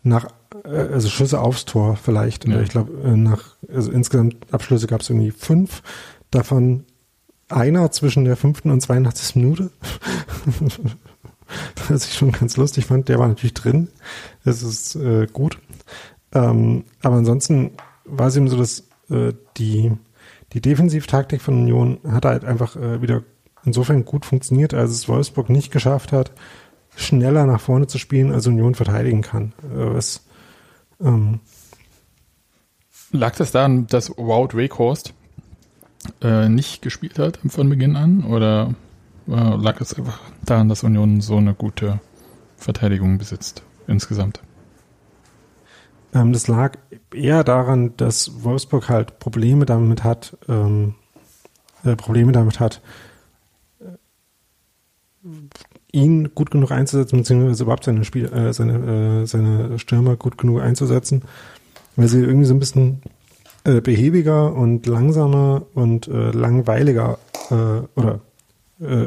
Nach, 0.02 0.28
äh, 0.64 0.68
also 0.68 1.08
Schüsse 1.08 1.40
aufs 1.40 1.64
Tor 1.64 1.96
vielleicht. 1.96 2.46
Ja. 2.46 2.60
Ich 2.60 2.68
glaube, 2.68 2.92
äh, 3.02 3.16
nach, 3.16 3.56
also 3.72 3.90
insgesamt 3.90 4.52
Abschlüsse 4.52 4.86
gab 4.86 5.00
es 5.00 5.10
irgendwie 5.10 5.30
fünf. 5.30 5.82
Davon 6.30 6.84
einer 7.54 7.90
zwischen 7.90 8.24
der 8.24 8.36
fünften 8.36 8.70
und 8.70 8.80
82. 8.80 9.36
Minute. 9.36 9.70
Was 11.88 12.06
ich 12.06 12.14
schon 12.14 12.32
ganz 12.32 12.56
lustig 12.56 12.86
fand, 12.86 13.08
der 13.08 13.18
war 13.18 13.28
natürlich 13.28 13.54
drin. 13.54 13.88
Das 14.44 14.62
ist 14.62 14.96
äh, 14.96 15.26
gut. 15.32 15.58
Ähm, 16.32 16.84
aber 17.02 17.16
ansonsten 17.16 17.72
war 18.04 18.28
es 18.28 18.36
eben 18.36 18.48
so, 18.48 18.56
dass 18.56 18.84
äh, 19.10 19.32
die, 19.56 19.92
die 20.52 20.60
Defensivtaktik 20.60 21.42
von 21.42 21.62
Union 21.62 21.98
hat 22.08 22.24
halt 22.24 22.44
einfach 22.44 22.76
äh, 22.76 23.02
wieder 23.02 23.22
insofern 23.64 24.04
gut 24.04 24.26
funktioniert, 24.26 24.74
als 24.74 24.90
es 24.90 25.08
Wolfsburg 25.08 25.48
nicht 25.48 25.70
geschafft 25.70 26.12
hat, 26.12 26.32
schneller 26.96 27.46
nach 27.46 27.60
vorne 27.60 27.86
zu 27.86 27.98
spielen, 27.98 28.32
als 28.32 28.46
Union 28.46 28.74
verteidigen 28.74 29.22
kann. 29.22 29.52
Äh, 29.62 29.94
was, 29.94 30.26
ähm, 31.00 31.40
Lag 33.14 33.36
das 33.36 33.52
daran, 33.52 33.86
dass 33.86 34.10
Wout 34.10 34.54
Wakehorst 34.54 35.14
äh, 36.22 36.48
nicht 36.48 36.82
gespielt 36.82 37.18
hat 37.18 37.38
von 37.48 37.68
Beginn 37.68 37.96
an? 37.96 38.24
Oder 38.24 38.74
äh, 39.28 39.32
lag 39.32 39.80
es 39.80 39.94
einfach 39.94 40.20
daran, 40.44 40.68
dass 40.68 40.84
Union 40.84 41.20
so 41.20 41.36
eine 41.36 41.54
gute 41.54 42.00
Verteidigung 42.56 43.18
besitzt 43.18 43.62
insgesamt? 43.86 44.40
Ähm, 46.14 46.32
das 46.32 46.48
lag 46.48 46.78
eher 47.12 47.44
daran, 47.44 47.96
dass 47.96 48.44
Wolfsburg 48.44 48.88
halt 48.88 49.18
Probleme 49.18 49.66
damit 49.66 50.04
hat, 50.04 50.36
ähm, 50.48 50.94
äh, 51.84 51.96
Probleme 51.96 52.32
damit 52.32 52.60
hat, 52.60 52.80
äh, 53.80 53.96
ihn 55.92 56.34
gut 56.34 56.50
genug 56.50 56.70
einzusetzen, 56.70 57.18
beziehungsweise 57.18 57.64
überhaupt 57.64 57.84
seine 57.84 58.04
Spiel, 58.04 58.26
äh, 58.26 58.52
seine, 58.52 59.22
äh, 59.22 59.26
seine 59.26 59.78
Stürmer 59.78 60.16
gut 60.16 60.38
genug 60.38 60.60
einzusetzen, 60.60 61.22
weil 61.96 62.08
sie 62.08 62.20
irgendwie 62.20 62.46
so 62.46 62.54
ein 62.54 62.60
bisschen 62.60 63.02
äh, 63.64 63.80
behäbiger 63.80 64.54
und 64.54 64.86
langsamer 64.86 65.62
und 65.74 66.08
äh, 66.08 66.30
langweiliger 66.30 67.18
äh, 67.50 68.00
oder 68.00 68.20
äh, 68.80 69.06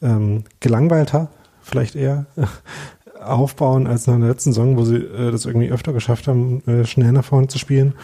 ähm, 0.00 0.44
gelangweilter 0.60 1.28
vielleicht 1.60 1.96
eher 1.96 2.26
aufbauen 3.20 3.86
als 3.86 4.06
nach 4.06 4.18
der 4.18 4.28
letzten 4.28 4.52
Saison, 4.52 4.76
wo 4.76 4.84
sie 4.84 4.96
äh, 4.96 5.30
das 5.30 5.46
irgendwie 5.46 5.70
öfter 5.70 5.92
geschafft 5.92 6.28
haben, 6.28 6.62
äh, 6.66 6.84
schnell 6.84 7.12
nach 7.12 7.24
vorne 7.24 7.48
zu 7.48 7.58
spielen 7.58 7.94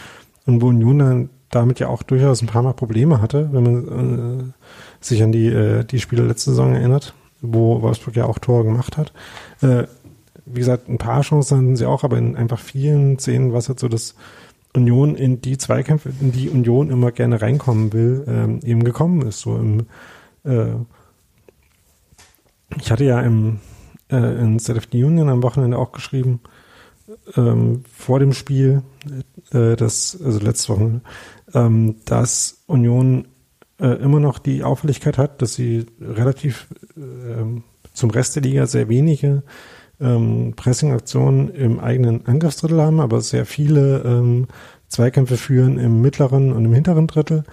und 0.45 0.61
wo 0.61 0.67
Union 0.67 0.99
dann 0.99 1.29
damit 1.49 1.79
ja 1.79 1.87
auch 1.87 2.03
durchaus 2.03 2.41
ein 2.41 2.47
paar 2.47 2.63
Mal 2.63 2.73
Probleme 2.73 3.21
hatte, 3.21 3.49
wenn 3.51 3.63
man 3.63 4.53
sich 4.99 5.23
an 5.23 5.31
die, 5.31 5.47
äh, 5.47 5.85
die 5.85 5.99
Spiele 5.99 6.23
letzte 6.23 6.49
Saison 6.49 6.73
erinnert, 6.73 7.13
wo 7.41 7.81
Wolfsburg 7.81 8.15
ja 8.15 8.25
auch 8.25 8.39
Tore 8.39 8.65
gemacht 8.65 8.97
hat. 8.97 9.13
Wie 9.61 10.59
gesagt, 10.59 10.89
ein 10.89 10.97
paar 10.97 11.21
Chancen 11.21 11.57
hatten 11.57 11.75
sie 11.75 11.85
auch, 11.85 12.03
aber 12.03 12.17
in 12.17 12.35
einfach 12.35 12.59
vielen 12.59 13.17
Szenen 13.19 13.51
war 13.51 13.59
es 13.59 13.69
halt 13.69 13.79
so, 13.79 13.87
dass 13.87 14.15
Union 14.75 15.15
in 15.15 15.41
die 15.41 15.57
Zweikämpfe, 15.57 16.11
in 16.19 16.31
die 16.31 16.49
Union 16.49 16.89
immer 16.89 17.11
gerne 17.11 17.41
reinkommen 17.41 17.93
will, 17.93 18.25
ähm, 18.27 18.59
eben 18.63 18.83
gekommen 18.83 19.21
ist. 19.21 19.39
So 19.39 19.55
im, 19.55 19.87
äh, 20.43 20.75
ich 22.79 22.91
hatte 22.91 23.05
ja 23.05 23.21
im 23.21 23.59
äh, 24.11 24.39
in 24.39 24.59
the 24.59 25.03
Union 25.03 25.29
am 25.29 25.43
Wochenende 25.43 25.77
auch 25.77 25.91
geschrieben, 25.91 26.41
ähm, 27.35 27.83
vor 27.91 28.19
dem 28.19 28.33
Spiel, 28.33 28.83
äh, 29.51 29.75
das, 29.75 30.19
also 30.23 30.39
letzte 30.39 30.73
Woche, 30.73 31.01
ähm, 31.53 31.97
dass 32.05 32.63
Union 32.67 33.27
äh, 33.79 33.87
immer 33.87 34.19
noch 34.19 34.39
die 34.39 34.63
Auffälligkeit 34.63 35.17
hat, 35.17 35.41
dass 35.41 35.53
sie 35.53 35.85
relativ 35.99 36.67
ähm, 36.97 37.63
zum 37.93 38.09
Rest 38.09 38.35
der 38.35 38.43
Liga 38.43 38.67
sehr 38.67 38.89
wenige 38.89 39.43
ähm, 39.99 40.53
Pressing-Aktionen 40.55 41.49
im 41.49 41.79
eigenen 41.79 42.25
Angriffsdrittel 42.25 42.81
haben, 42.81 42.99
aber 42.99 43.21
sehr 43.21 43.45
viele 43.45 44.03
ähm, 44.03 44.47
Zweikämpfe 44.87 45.37
führen 45.37 45.77
im 45.77 46.01
mittleren 46.01 46.53
und 46.53 46.65
im 46.65 46.73
hinteren 46.73 47.07
Drittel. 47.07 47.43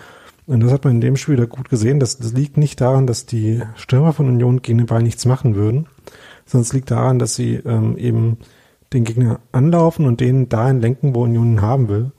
Und 0.46 0.60
das 0.60 0.72
hat 0.72 0.84
man 0.84 0.94
in 0.94 1.00
dem 1.00 1.16
Spiel 1.16 1.36
da 1.36 1.44
gut 1.44 1.68
gesehen. 1.68 2.00
Das, 2.00 2.18
das 2.18 2.32
liegt 2.32 2.56
nicht 2.56 2.80
daran, 2.80 3.06
dass 3.06 3.26
die 3.26 3.62
Stürmer 3.76 4.12
von 4.12 4.28
Union 4.28 4.60
gegen 4.60 4.78
den 4.78 4.86
Ball 4.86 5.02
nichts 5.02 5.24
machen 5.24 5.54
würden, 5.54 5.86
sondern 6.46 6.62
es 6.62 6.72
liegt 6.72 6.90
daran, 6.90 7.18
dass 7.18 7.34
sie 7.36 7.54
ähm, 7.54 7.96
eben 7.96 8.38
den 8.92 9.04
Gegner 9.04 9.40
anlaufen 9.52 10.04
und 10.06 10.20
den 10.20 10.48
dahin 10.48 10.80
lenken, 10.80 11.14
wo 11.14 11.22
Union 11.22 11.52
ihn 11.52 11.62
haben 11.62 11.88
will. 11.88 12.12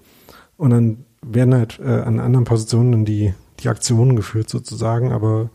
Und 0.57 0.69
dann 0.69 1.05
werden 1.21 1.53
halt 1.53 1.79
äh, 1.79 1.89
an 1.89 2.19
anderen 2.19 2.45
Positionen 2.45 3.05
die, 3.05 3.33
die 3.59 3.69
Aktionen 3.69 4.15
geführt 4.15 4.49
sozusagen, 4.49 5.11
aber 5.11 5.49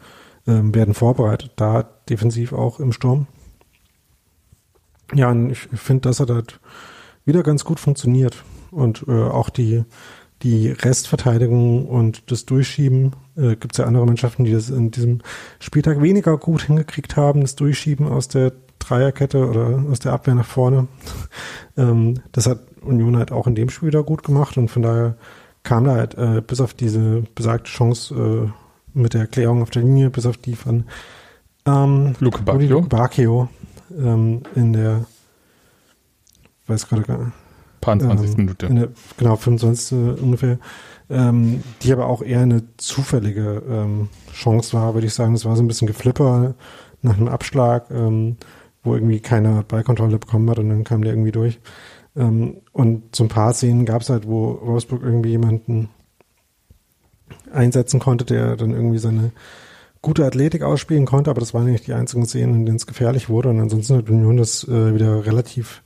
ähm, 0.46 0.74
werden 0.74 0.94
vorbereitet, 0.94 1.52
da 1.56 1.84
defensiv 2.08 2.52
auch 2.52 2.80
im 2.80 2.92
Sturm. 2.92 3.26
Ja, 5.14 5.30
und 5.30 5.50
ich 5.50 5.58
finde, 5.58 6.08
das 6.08 6.20
hat 6.20 6.30
halt 6.30 6.60
wieder 7.24 7.42
ganz 7.42 7.64
gut 7.64 7.80
funktioniert. 7.80 8.44
Und 8.70 9.04
äh, 9.08 9.12
auch 9.12 9.48
die, 9.50 9.84
die 10.42 10.70
Restverteidigung 10.70 11.86
und 11.86 12.30
das 12.30 12.44
Durchschieben, 12.46 13.16
äh, 13.36 13.56
gibt 13.56 13.72
es 13.72 13.78
ja 13.78 13.86
andere 13.86 14.06
Mannschaften, 14.06 14.44
die 14.44 14.52
das 14.52 14.70
in 14.70 14.90
diesem 14.90 15.20
Spieltag 15.58 16.02
weniger 16.02 16.36
gut 16.36 16.62
hingekriegt 16.62 17.16
haben, 17.16 17.40
das 17.40 17.56
Durchschieben 17.56 18.06
aus 18.06 18.28
der 18.28 18.52
Dreierkette 18.78 19.48
oder 19.48 19.82
aus 19.90 19.98
der 19.98 20.12
Abwehr 20.12 20.34
nach 20.34 20.46
vorne. 20.46 20.88
ähm, 21.76 22.20
das 22.32 22.46
hat 22.46 22.60
Union 22.82 23.16
halt 23.16 23.32
auch 23.32 23.46
in 23.46 23.54
dem 23.54 23.70
Spiel 23.70 23.88
wieder 23.88 24.02
gut 24.02 24.22
gemacht 24.22 24.56
und 24.56 24.68
von 24.68 24.82
daher 24.82 25.16
kam 25.62 25.84
da 25.84 25.96
halt 25.96 26.14
äh, 26.16 26.40
bis 26.46 26.60
auf 26.60 26.74
diese 26.74 27.24
besagte 27.34 27.70
Chance 27.70 28.14
äh, 28.14 28.98
mit 28.98 29.14
der 29.14 29.22
Erklärung 29.22 29.62
auf 29.62 29.70
der 29.70 29.82
Linie, 29.82 30.10
bis 30.10 30.26
auf 30.26 30.36
die 30.36 30.54
von 30.54 30.84
ähm, 31.66 32.14
Luke 32.20 32.38
Rudi 32.38 32.44
Bacchio, 32.44 32.76
Luke 32.76 32.88
Bacchio 32.88 33.48
ähm, 33.96 34.42
in 34.54 34.72
der 34.72 35.06
weiß 36.66 36.88
gerade 36.88 37.02
gar 37.02 37.32
paar 37.80 37.98
20. 37.98 38.30
ähm, 38.30 38.36
Minute. 38.36 38.66
In 38.66 38.76
der, 38.76 38.88
genau, 39.16 39.36
25. 39.36 40.20
ungefähr. 40.20 40.58
Ähm, 41.10 41.62
die 41.82 41.92
aber 41.92 42.06
auch 42.06 42.22
eher 42.22 42.40
eine 42.40 42.62
zufällige 42.76 43.62
ähm, 43.68 44.08
Chance 44.32 44.74
war, 44.74 44.94
würde 44.94 45.06
ich 45.06 45.14
sagen. 45.14 45.32
Das 45.32 45.46
war 45.46 45.56
so 45.56 45.62
ein 45.62 45.68
bisschen 45.68 45.86
Geflipper 45.86 46.54
nach 47.00 47.16
einem 47.16 47.28
Abschlag, 47.28 47.90
ähm, 47.90 48.36
wo 48.82 48.94
irgendwie 48.94 49.20
keiner 49.20 49.62
Ballkontrolle 49.62 50.18
bekommen 50.18 50.50
hat 50.50 50.58
und 50.58 50.68
dann 50.68 50.84
kam 50.84 51.02
der 51.02 51.12
irgendwie 51.12 51.32
durch. 51.32 51.60
Ähm, 52.14 52.58
und 52.72 53.16
so 53.16 53.24
ein 53.24 53.28
paar 53.28 53.54
Szenen 53.54 53.86
gab 53.86 54.02
es 54.02 54.10
halt, 54.10 54.28
wo 54.28 54.58
Wolfsburg 54.62 55.02
irgendwie 55.02 55.30
jemanden 55.30 55.88
einsetzen 57.52 58.00
konnte, 58.00 58.24
der 58.24 58.56
dann 58.56 58.72
irgendwie 58.72 58.98
seine 58.98 59.32
gute 60.02 60.24
Athletik 60.24 60.62
ausspielen 60.62 61.06
konnte, 61.06 61.30
aber 61.30 61.40
das 61.40 61.54
waren 61.54 61.66
nicht 61.66 61.86
die 61.86 61.94
einzigen 61.94 62.26
Szenen, 62.26 62.54
in 62.54 62.66
denen 62.66 62.76
es 62.76 62.86
gefährlich 62.86 63.28
wurde. 63.28 63.50
Und 63.50 63.60
ansonsten 63.60 63.96
hat 63.96 64.10
Union 64.10 64.36
das 64.36 64.64
äh, 64.64 64.94
wieder 64.94 65.26
relativ 65.26 65.82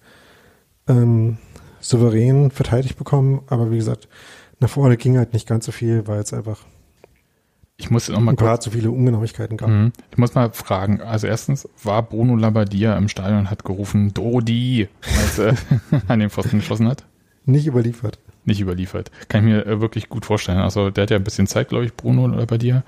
ähm, 0.89 1.39
souverän 1.81 2.51
verteidigt 2.51 2.97
bekommen. 2.97 3.43
Aber 3.47 3.71
wie 3.71 3.77
gesagt, 3.77 4.09
nach 4.61 4.71
vorne 4.71 4.97
ging 4.97 5.19
halt 5.19 5.33
nicht 5.33 5.49
ganz 5.49 5.67
so 5.67 5.73
viel, 5.73 6.07
weil 6.07 6.21
es 6.21 6.33
einfach 6.33 6.61
Ich 7.77 7.91
muss 7.91 8.09
noch 8.09 8.21
mal 8.21 8.33
ein 8.33 8.37
paar 8.37 8.61
zu 8.61 8.71
viele 8.71 8.91
Ungenauigkeiten 8.91 9.57
gab. 9.57 9.69
Mhm. 9.69 9.93
ich 10.11 10.19
muss 10.19 10.35
mal 10.35 10.53
fragen. 10.53 11.01
Also 11.01 11.27
erstens 11.27 11.69
war 11.83 12.03
Bruno 12.03 12.37
Labbadia 12.37 12.97
im 12.97 13.09
Stadion 13.09 13.41
und 13.41 13.51
hat 13.51 13.65
gerufen, 13.65 14.15
Dodi, 14.15 14.89
als 15.21 15.39
er 15.39 15.57
an 16.09 16.21
den 16.21 16.31
Pfosten 16.31 16.59
geschossen 16.59 16.89
hat. 16.89 17.05
Nicht 17.45 17.67
überliefert. 17.67 18.19
Nicht 18.45 18.61
überliefert. 18.61 19.11
Kann 19.29 19.47
ich 19.47 19.53
mir 19.53 19.67
äh, 19.67 19.81
wirklich 19.81 20.09
gut 20.09 20.27
vorstellen. 20.27 20.59
Also 20.59 20.91
der 20.91 21.03
hat 21.03 21.11
ja 21.11 21.17
ein 21.17 21.25
bisschen 21.25 21.47
Zeit, 21.47 21.69
glaube 21.69 21.85
ich, 21.85 21.95
Bruno 21.95 22.27
Labbadia, 22.27 22.85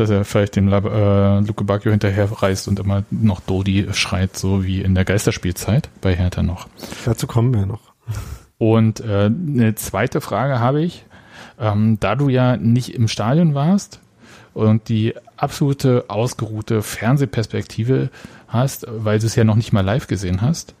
dass 0.00 0.10
er 0.10 0.24
vielleicht 0.24 0.56
dem 0.56 0.68
Lab 0.68 0.86
äh, 0.86 1.40
Luke 1.40 1.64
Bacchio 1.64 1.90
hinterher 1.90 2.30
reist 2.30 2.68
und 2.68 2.80
immer 2.80 3.04
noch 3.10 3.40
Dodi 3.40 3.88
schreit, 3.92 4.36
so 4.36 4.64
wie 4.64 4.80
in 4.80 4.94
der 4.94 5.04
Geisterspielzeit 5.04 5.90
bei 6.00 6.16
Hertha 6.16 6.42
noch. 6.42 6.68
Dazu 7.04 7.26
kommen 7.26 7.54
wir 7.54 7.66
noch. 7.66 7.92
Und 8.58 9.00
äh, 9.00 9.26
eine 9.26 9.74
zweite 9.74 10.20
Frage 10.20 10.58
habe 10.58 10.82
ich. 10.82 11.04
Ähm, 11.58 11.98
da 12.00 12.14
du 12.14 12.28
ja 12.28 12.56
nicht 12.56 12.94
im 12.94 13.06
Stadion 13.06 13.54
warst 13.54 14.00
und 14.54 14.88
die 14.88 15.14
absolute 15.36 16.06
ausgeruhte 16.08 16.82
Fernsehperspektive 16.82 18.10
hast, 18.48 18.86
weil 18.88 19.18
du 19.18 19.26
es 19.26 19.36
ja 19.36 19.44
noch 19.44 19.56
nicht 19.56 19.72
mal 19.72 19.84
live 19.84 20.06
gesehen 20.06 20.40
hast, 20.40 20.74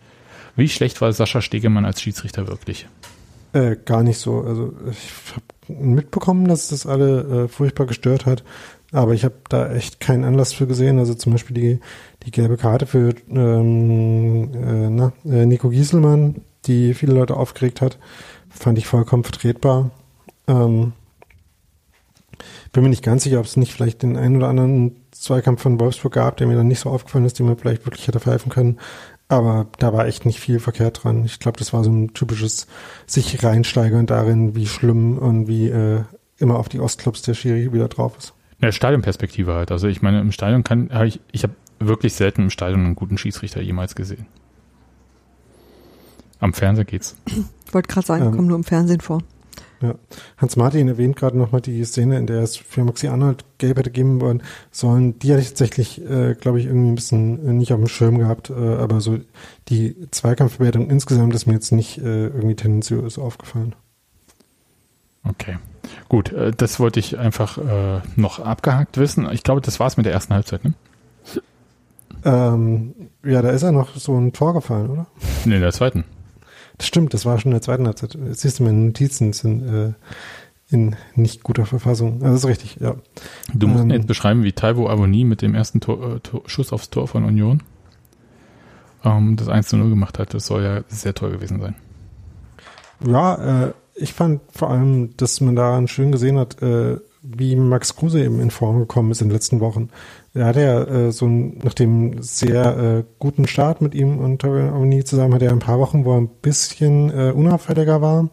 wie 0.56 0.68
schlecht 0.68 1.00
war 1.00 1.12
Sascha 1.12 1.40
Stegemann 1.40 1.84
als 1.84 2.00
Schiedsrichter 2.00 2.48
wirklich? 2.48 2.88
Äh, 3.52 3.76
gar 3.84 4.02
nicht 4.02 4.18
so. 4.18 4.40
Also 4.42 4.72
ich 4.90 5.10
habe 5.32 5.80
mitbekommen, 5.80 6.48
dass 6.48 6.68
das 6.68 6.86
alle 6.86 7.44
äh, 7.44 7.48
furchtbar 7.48 7.86
gestört 7.86 8.26
hat, 8.26 8.42
aber 8.92 9.14
ich 9.14 9.24
habe 9.24 9.34
da 9.48 9.72
echt 9.72 10.00
keinen 10.00 10.24
Anlass 10.24 10.52
für 10.52 10.66
gesehen. 10.66 10.98
Also 10.98 11.14
zum 11.14 11.32
Beispiel 11.32 11.54
die, 11.54 11.80
die 12.24 12.30
gelbe 12.30 12.56
Karte 12.56 12.86
für 12.86 13.14
ähm, 13.30 14.50
äh, 14.54 14.90
na, 14.90 15.12
äh, 15.24 15.46
Nico 15.46 15.68
Gieselmann, 15.70 16.42
die 16.66 16.94
viele 16.94 17.14
Leute 17.14 17.36
aufgeregt 17.36 17.80
hat, 17.80 17.98
fand 18.48 18.78
ich 18.78 18.86
vollkommen 18.86 19.24
vertretbar. 19.24 19.90
Ähm, 20.48 20.92
bin 22.72 22.82
mir 22.82 22.88
nicht 22.88 23.04
ganz 23.04 23.24
sicher, 23.24 23.38
ob 23.38 23.46
es 23.46 23.56
nicht 23.56 23.72
vielleicht 23.72 24.02
den 24.02 24.16
einen 24.16 24.36
oder 24.36 24.48
anderen 24.48 24.96
Zweikampf 25.10 25.62
von 25.62 25.78
Wolfsburg 25.78 26.14
gab, 26.14 26.36
der 26.36 26.46
mir 26.46 26.56
dann 26.56 26.68
nicht 26.68 26.80
so 26.80 26.90
aufgefallen 26.90 27.24
ist, 27.24 27.38
den 27.38 27.46
man 27.46 27.58
vielleicht 27.58 27.84
wirklich 27.84 28.06
hätte 28.06 28.20
pfeifen 28.20 28.50
können. 28.50 28.78
Aber 29.28 29.66
da 29.78 29.92
war 29.92 30.06
echt 30.06 30.26
nicht 30.26 30.40
viel 30.40 30.58
verkehrt 30.58 31.04
dran. 31.04 31.24
Ich 31.24 31.38
glaube, 31.38 31.58
das 31.58 31.72
war 31.72 31.84
so 31.84 31.90
ein 31.90 32.14
typisches 32.14 32.66
sich 33.06 33.42
reinsteigern 33.44 34.06
darin, 34.06 34.56
wie 34.56 34.66
schlimm 34.66 35.18
und 35.18 35.46
wie 35.46 35.68
äh, 35.68 36.02
immer 36.38 36.58
auf 36.58 36.68
die 36.68 36.80
Ostclubs 36.80 37.22
der 37.22 37.34
Schiri 37.34 37.72
wieder 37.72 37.88
drauf 37.88 38.16
ist. 38.18 38.34
Ja, 38.62 38.72
Stadionperspektive 38.72 39.54
halt. 39.54 39.70
Also 39.70 39.88
ich 39.88 40.02
meine, 40.02 40.20
im 40.20 40.32
Stadion 40.32 40.64
kann, 40.64 40.90
hab 40.92 41.04
ich, 41.04 41.20
ich 41.32 41.42
habe 41.42 41.54
wirklich 41.78 42.12
selten 42.14 42.42
im 42.42 42.50
Stadion 42.50 42.84
einen 42.84 42.94
guten 42.94 43.16
Schiedsrichter 43.16 43.60
jemals 43.62 43.94
gesehen. 43.94 44.26
Am 46.38 46.52
Fernseher 46.52 46.84
geht's. 46.84 47.16
Ich 47.66 47.74
wollte 47.74 47.88
gerade 47.88 48.06
sagen, 48.06 48.24
Ähm. 48.26 48.32
kommt 48.32 48.48
nur 48.48 48.56
im 48.56 48.64
Fernsehen 48.64 49.00
vor. 49.00 49.22
Ja. 49.82 49.94
Hans 50.36 50.56
Martin 50.56 50.88
erwähnt 50.88 51.16
gerade 51.16 51.38
nochmal 51.38 51.62
die 51.62 51.82
Szene, 51.84 52.18
in 52.18 52.26
der 52.26 52.42
es 52.42 52.56
für 52.56 52.84
Maxi 52.84 53.08
Arnold 53.08 53.44
gelb 53.56 53.78
hätte 53.78 53.90
geben 53.90 54.20
wollen 54.20 54.42
sollen. 54.70 55.18
Die 55.20 55.30
hatte 55.30 55.40
ich 55.40 55.48
tatsächlich, 55.48 56.04
äh, 56.04 56.34
glaube 56.34 56.60
ich, 56.60 56.66
irgendwie 56.66 56.90
ein 56.90 56.94
bisschen 56.96 57.48
äh, 57.48 57.52
nicht 57.52 57.72
auf 57.72 57.78
dem 57.78 57.88
Schirm 57.88 58.18
gehabt. 58.18 58.50
Äh, 58.50 58.54
aber 58.54 59.00
so 59.00 59.18
die 59.68 59.96
Zweikampfbewertung 60.10 60.90
insgesamt 60.90 61.34
ist 61.34 61.46
mir 61.46 61.54
jetzt 61.54 61.72
nicht 61.72 61.96
äh, 61.98 62.26
irgendwie 62.26 62.56
tendenziös 62.56 63.18
aufgefallen. 63.18 63.74
Okay. 65.24 65.58
Gut, 66.08 66.32
äh, 66.32 66.52
das 66.52 66.80
wollte 66.80 67.00
ich 67.00 67.18
einfach 67.18 67.58
äh, 67.58 68.00
noch 68.16 68.38
abgehakt 68.40 68.98
wissen. 68.98 69.28
Ich 69.32 69.42
glaube, 69.42 69.60
das 69.60 69.80
war's 69.80 69.96
mit 69.96 70.06
der 70.06 70.12
ersten 70.12 70.34
Halbzeit, 70.34 70.64
ne? 70.64 70.74
Ähm, 72.24 72.94
ja, 73.24 73.40
da 73.40 73.50
ist 73.50 73.62
ja 73.62 73.72
noch 73.72 73.96
so 73.96 74.18
ein 74.18 74.32
Tor 74.32 74.52
gefallen, 74.52 74.90
oder? 74.90 75.06
Nee, 75.44 75.56
in 75.56 75.62
der 75.62 75.72
zweiten. 75.72 76.04
Das 76.76 76.86
stimmt, 76.86 77.14
das 77.14 77.24
war 77.24 77.38
schon 77.38 77.50
in 77.52 77.56
der 77.56 77.62
zweiten 77.62 77.86
Halbzeit. 77.86 78.14
Jetzt 78.14 78.40
siehst 78.40 78.58
du, 78.58 78.64
meine 78.64 78.78
Notizen 78.78 79.32
sind 79.32 79.62
äh, 79.66 79.92
in 80.70 80.96
nicht 81.14 81.42
guter 81.42 81.66
Verfassung. 81.66 82.22
Also 82.22 82.26
das 82.26 82.44
ist 82.44 82.46
richtig, 82.48 82.76
ja. 82.80 82.94
Du 83.54 83.66
musst 83.66 83.84
Ähm. 83.84 83.90
jetzt 83.90 84.06
beschreiben, 84.06 84.44
wie 84.44 84.52
Taiwo 84.52 84.88
Avoni 84.88 85.24
mit 85.24 85.42
dem 85.42 85.54
ersten 85.54 85.80
Tor, 85.80 86.16
äh, 86.16 86.20
Tor, 86.20 86.42
Schuss 86.46 86.72
aufs 86.72 86.90
Tor 86.90 87.08
von 87.08 87.24
Union 87.24 87.62
ähm, 89.04 89.36
das 89.36 89.48
1 89.48 89.68
zu 89.68 89.76
0 89.76 89.90
gemacht 89.90 90.18
hat. 90.18 90.34
Das 90.34 90.46
soll 90.46 90.62
ja 90.62 90.82
sehr 90.88 91.14
toll 91.14 91.32
gewesen 91.32 91.60
sein. 91.60 91.74
Ja, 93.06 93.64
äh, 93.68 93.72
ich 94.00 94.12
fand 94.12 94.40
vor 94.52 94.70
allem, 94.70 95.16
dass 95.16 95.40
man 95.40 95.56
daran 95.56 95.88
schön 95.88 96.12
gesehen 96.12 96.38
hat, 96.38 96.62
äh, 96.62 96.98
wie 97.22 97.54
Max 97.54 97.96
Kruse 97.96 98.24
eben 98.24 98.40
in 98.40 98.50
Form 98.50 98.78
gekommen 98.78 99.10
ist 99.10 99.20
in 99.20 99.28
den 99.28 99.34
letzten 99.34 99.60
Wochen. 99.60 99.90
Er 100.32 100.46
hatte 100.46 100.62
ja 100.62 100.84
äh, 100.84 101.12
so 101.12 101.26
ein, 101.26 101.58
nach 101.62 101.74
dem 101.74 102.22
sehr 102.22 102.78
äh, 102.78 103.04
guten 103.18 103.46
Start 103.46 103.82
mit 103.82 103.94
ihm 103.94 104.18
und 104.18 104.44
Avoni 104.44 105.04
zusammen, 105.04 105.34
hat 105.34 105.42
er 105.42 105.52
ein 105.52 105.58
paar 105.58 105.78
Wochen, 105.78 106.04
wo 106.04 106.12
er 106.12 106.20
ein 106.20 106.30
bisschen 106.40 107.10
äh, 107.10 107.32
unauffälliger 107.32 108.00
war. 108.00 108.30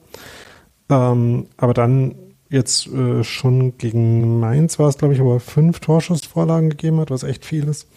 Ähm, 0.89 1.47
aber 1.57 1.73
dann 1.73 2.15
jetzt 2.49 2.87
äh, 2.87 3.23
schon 3.23 3.77
gegen 3.77 4.39
Mainz 4.39 4.79
war 4.79 4.87
es, 4.87 4.97
glaube 4.97 5.13
ich, 5.13 5.21
wo 5.21 5.33
er 5.33 5.41
fünf 5.41 5.81
Torschussvorlagen 5.81 6.69
gegeben 6.69 6.99
hat, 6.99 7.11
was 7.11 7.23
echt 7.23 7.45
viel 7.45 7.67
ist. 7.67 7.87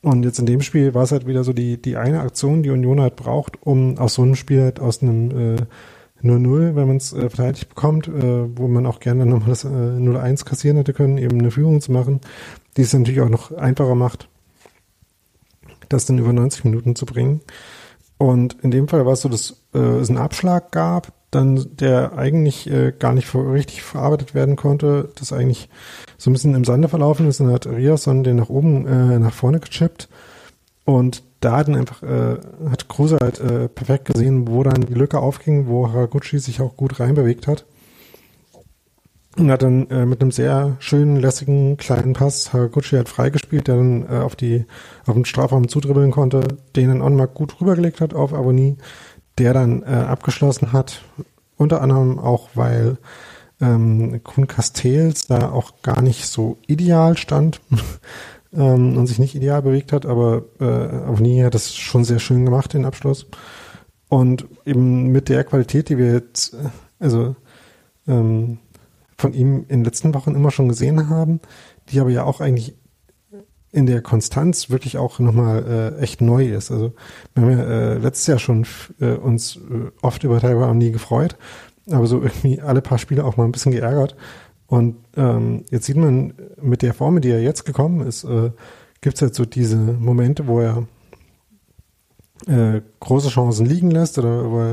Und 0.00 0.24
jetzt 0.24 0.38
in 0.38 0.46
dem 0.46 0.62
Spiel 0.62 0.94
war 0.94 1.04
es 1.04 1.12
halt 1.12 1.26
wieder 1.26 1.44
so 1.44 1.52
die, 1.52 1.80
die 1.80 1.96
eine 1.96 2.20
Aktion, 2.20 2.62
die 2.62 2.70
Union 2.70 3.00
halt 3.00 3.16
braucht, 3.16 3.62
um 3.62 3.98
aus 3.98 4.14
so 4.14 4.22
einem 4.22 4.34
Spiel 4.34 4.62
halt 4.62 4.80
aus 4.80 5.02
einem 5.02 5.56
äh, 5.56 5.56
0-0, 6.22 6.74
wenn 6.76 6.86
man 6.86 6.96
es 6.96 7.12
äh, 7.12 7.28
verteidigt 7.28 7.68
bekommt, 7.68 8.08
äh, 8.08 8.56
wo 8.56 8.68
man 8.68 8.86
auch 8.86 9.00
gerne 9.00 9.26
nochmal 9.26 9.50
das 9.50 9.64
äh, 9.64 9.68
0-1 9.68 10.44
kassieren 10.44 10.76
hätte 10.76 10.92
können, 10.92 11.18
eben 11.18 11.38
eine 11.38 11.50
Führung 11.50 11.80
zu 11.80 11.92
machen, 11.92 12.20
die 12.76 12.82
es 12.82 12.92
natürlich 12.92 13.20
auch 13.20 13.28
noch 13.28 13.52
einfacher 13.52 13.94
macht, 13.94 14.28
das 15.88 16.06
dann 16.06 16.18
über 16.18 16.32
90 16.32 16.64
Minuten 16.64 16.96
zu 16.96 17.06
bringen. 17.06 17.40
Und 18.18 18.56
in 18.62 18.70
dem 18.70 18.86
Fall 18.86 19.04
war 19.04 19.14
es 19.14 19.22
so, 19.22 19.28
dass 19.28 19.62
äh, 19.74 19.78
es 19.78 20.08
einen 20.08 20.18
Abschlag 20.18 20.70
gab, 20.70 21.12
dann 21.32 21.66
der 21.76 22.16
eigentlich 22.16 22.70
äh, 22.70 22.92
gar 22.96 23.14
nicht 23.14 23.34
richtig 23.34 23.82
verarbeitet 23.82 24.34
werden 24.34 24.54
konnte, 24.54 25.08
das 25.16 25.32
eigentlich 25.32 25.68
so 26.18 26.30
ein 26.30 26.34
bisschen 26.34 26.54
im 26.54 26.64
Sande 26.64 26.88
verlaufen 26.88 27.26
ist, 27.26 27.40
dann 27.40 27.50
hat 27.50 27.66
Riasson 27.66 28.22
den 28.22 28.36
nach 28.36 28.48
oben, 28.48 28.86
äh, 28.86 29.18
nach 29.18 29.32
vorne 29.32 29.58
gechippt 29.58 30.08
und 30.84 31.22
da 31.40 31.56
hat 31.56 31.68
einfach, 31.68 32.02
äh, 32.02 32.36
hat 32.70 32.88
Kruse 32.88 33.18
halt 33.20 33.40
äh, 33.40 33.68
perfekt 33.68 34.06
gesehen, 34.06 34.48
wo 34.48 34.62
dann 34.62 34.82
die 34.82 34.94
Lücke 34.94 35.18
aufging, 35.18 35.66
wo 35.66 35.88
Haraguchi 35.88 36.38
sich 36.38 36.60
auch 36.60 36.76
gut 36.76 37.00
reinbewegt 37.00 37.46
hat. 37.46 37.66
Und 39.36 39.50
hat 39.50 39.62
dann 39.62 39.88
äh, 39.88 40.04
mit 40.04 40.20
einem 40.20 40.30
sehr 40.30 40.76
schönen, 40.78 41.16
lässigen 41.16 41.78
kleinen 41.78 42.12
Pass 42.12 42.52
Haraguchi 42.52 42.96
hat 42.96 43.08
freigespielt, 43.08 43.66
der 43.66 43.76
dann 43.76 44.06
äh, 44.08 44.18
auf 44.18 44.36
die 44.36 44.66
auf 45.06 45.14
den 45.14 45.24
Strafraum 45.24 45.68
zudribbeln 45.68 46.10
konnte, 46.10 46.42
den 46.76 46.88
dann 46.88 47.00
Onmark 47.00 47.34
gut 47.34 47.60
rübergelegt 47.60 48.00
hat 48.00 48.12
auf 48.12 48.34
Aboni, 48.34 48.76
der 49.38 49.54
dann 49.54 49.82
äh, 49.82 49.86
abgeschlossen 49.86 50.72
hat, 50.72 51.02
unter 51.56 51.80
anderem 51.80 52.18
auch, 52.18 52.50
weil 52.54 52.98
ähm, 53.62 54.22
Kuhn 54.22 54.46
Castells 54.46 55.28
da 55.28 55.50
auch 55.50 55.80
gar 55.82 56.02
nicht 56.02 56.26
so 56.26 56.58
ideal 56.66 57.16
stand 57.16 57.60
ähm, 58.54 58.96
und 58.96 59.06
sich 59.06 59.18
nicht 59.18 59.34
ideal 59.34 59.62
bewegt 59.62 59.92
hat, 59.92 60.06
aber 60.06 60.44
äh, 60.60 60.64
Avoni 60.64 61.40
hat 61.40 61.54
das 61.54 61.74
schon 61.74 62.04
sehr 62.04 62.18
schön 62.18 62.44
gemacht, 62.44 62.74
den 62.74 62.84
Abschluss. 62.84 63.26
Und 64.08 64.46
eben 64.66 65.08
mit 65.08 65.28
der 65.28 65.44
Qualität, 65.44 65.88
die 65.88 65.98
wir 65.98 66.12
jetzt, 66.12 66.54
äh, 66.54 66.68
also 66.98 67.34
ähm, 68.06 68.58
von 69.16 69.32
ihm 69.32 69.64
in 69.68 69.80
den 69.80 69.84
letzten 69.84 70.12
Wochen 70.14 70.34
immer 70.34 70.50
schon 70.50 70.68
gesehen 70.68 71.08
haben, 71.08 71.40
die 71.88 72.00
aber 72.00 72.10
ja 72.10 72.24
auch 72.24 72.40
eigentlich 72.40 72.74
in 73.70 73.86
der 73.86 74.02
Konstanz 74.02 74.68
wirklich 74.68 74.98
auch 74.98 75.18
nochmal 75.18 75.94
äh, 75.98 76.02
echt 76.02 76.20
neu 76.20 76.46
ist. 76.46 76.70
Also 76.70 76.92
wir 77.34 77.42
haben 77.42 77.58
ja 77.58 77.64
äh, 77.64 77.98
letztes 77.98 78.26
Jahr 78.26 78.38
schon 78.38 78.66
äh, 79.00 79.12
uns 79.12 79.56
äh, 79.56 79.90
oft 80.02 80.24
über 80.24 80.40
Taiwan 80.40 80.76
nie 80.76 80.92
gefreut, 80.92 81.36
aber 81.90 82.06
so 82.06 82.20
irgendwie 82.20 82.60
alle 82.60 82.82
paar 82.82 82.98
Spiele 82.98 83.24
auch 83.24 83.38
mal 83.38 83.44
ein 83.44 83.52
bisschen 83.52 83.72
geärgert. 83.72 84.14
Und 84.72 84.96
ähm, 85.18 85.64
jetzt 85.70 85.84
sieht 85.84 85.98
man 85.98 86.32
mit 86.58 86.80
der 86.80 86.94
Formel, 86.94 87.20
die 87.20 87.28
er 87.28 87.42
jetzt 87.42 87.66
gekommen 87.66 88.06
ist, 88.06 88.24
äh, 88.24 88.52
gibt 89.02 89.16
es 89.16 89.20
halt 89.20 89.34
so 89.34 89.44
diese 89.44 89.76
Momente, 89.76 90.46
wo 90.46 90.60
er 90.60 90.86
äh, 92.46 92.80
große 92.98 93.28
Chancen 93.28 93.66
liegen 93.66 93.90
lässt 93.90 94.16
oder 94.18 94.50
wo 94.50 94.60
er 94.60 94.70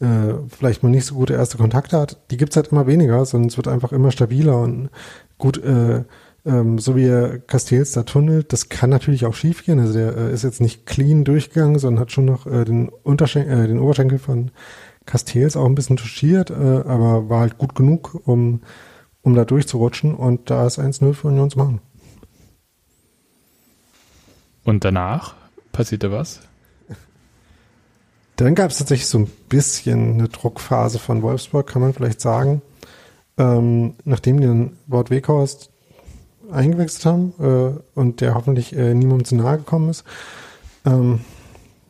äh, 0.00 0.34
vielleicht 0.48 0.82
mal 0.82 0.90
nicht 0.90 1.06
so 1.06 1.14
gute 1.14 1.32
erste 1.32 1.56
Kontakte 1.56 1.98
hat. 1.98 2.20
Die 2.30 2.36
gibt's 2.36 2.56
halt 2.56 2.68
immer 2.68 2.86
weniger, 2.86 3.24
sondern 3.24 3.48
es 3.48 3.56
wird 3.56 3.68
einfach 3.68 3.92
immer 3.92 4.10
stabiler 4.10 4.60
und 4.60 4.90
gut, 5.38 5.56
äh, 5.64 6.04
ähm, 6.44 6.78
so 6.78 6.94
wie 6.94 7.06
er 7.06 7.38
Castells 7.38 7.92
da 7.92 8.02
tunnelt, 8.02 8.52
das 8.52 8.68
kann 8.68 8.90
natürlich 8.90 9.24
auch 9.24 9.34
schief 9.34 9.64
gehen. 9.64 9.80
Also 9.80 9.94
der 9.94 10.14
äh, 10.14 10.30
ist 10.30 10.44
jetzt 10.44 10.60
nicht 10.60 10.84
clean 10.84 11.24
durchgegangen, 11.24 11.78
sondern 11.78 12.02
hat 12.02 12.12
schon 12.12 12.26
noch 12.26 12.46
äh, 12.46 12.66
den, 12.66 12.90
Unterschen 12.90 13.48
äh, 13.48 13.66
den 13.66 13.78
Oberschenkel 13.78 14.18
von 14.18 14.50
Castells 15.06 15.56
auch 15.56 15.64
ein 15.64 15.74
bisschen 15.74 15.96
touchiert, 15.96 16.50
äh, 16.50 16.52
aber 16.52 17.30
war 17.30 17.40
halt 17.40 17.56
gut 17.56 17.74
genug, 17.74 18.20
um, 18.26 18.60
um 19.22 19.34
da 19.34 19.44
durchzurutschen 19.44 20.14
und 20.14 20.50
da 20.50 20.66
ist 20.66 20.78
1-0 20.78 21.14
für 21.14 21.28
Union 21.28 21.50
zu 21.50 21.58
machen. 21.58 21.80
Und 24.64 24.84
danach 24.84 25.34
passierte 25.72 26.12
was? 26.12 26.40
Dann 28.36 28.54
gab 28.54 28.70
es 28.70 28.78
tatsächlich 28.78 29.08
so 29.08 29.18
ein 29.18 29.30
bisschen 29.48 30.14
eine 30.14 30.28
Druckphase 30.28 30.98
von 30.98 31.22
Wolfsburg, 31.22 31.66
kann 31.66 31.82
man 31.82 31.94
vielleicht 31.94 32.20
sagen. 32.20 32.62
Ähm, 33.36 33.94
nachdem 34.04 34.40
die 34.40 34.46
dann 34.46 34.76
Wort 34.86 35.10
Weghorst 35.10 35.70
eingewechselt 36.50 37.04
haben 37.06 37.34
äh, 37.40 37.98
und 37.98 38.20
der 38.20 38.34
hoffentlich 38.34 38.74
äh, 38.76 38.94
niemandem 38.94 39.24
zu 39.24 39.36
nahe 39.36 39.58
gekommen 39.58 39.90
ist. 39.90 40.04
Ähm, 40.84 41.20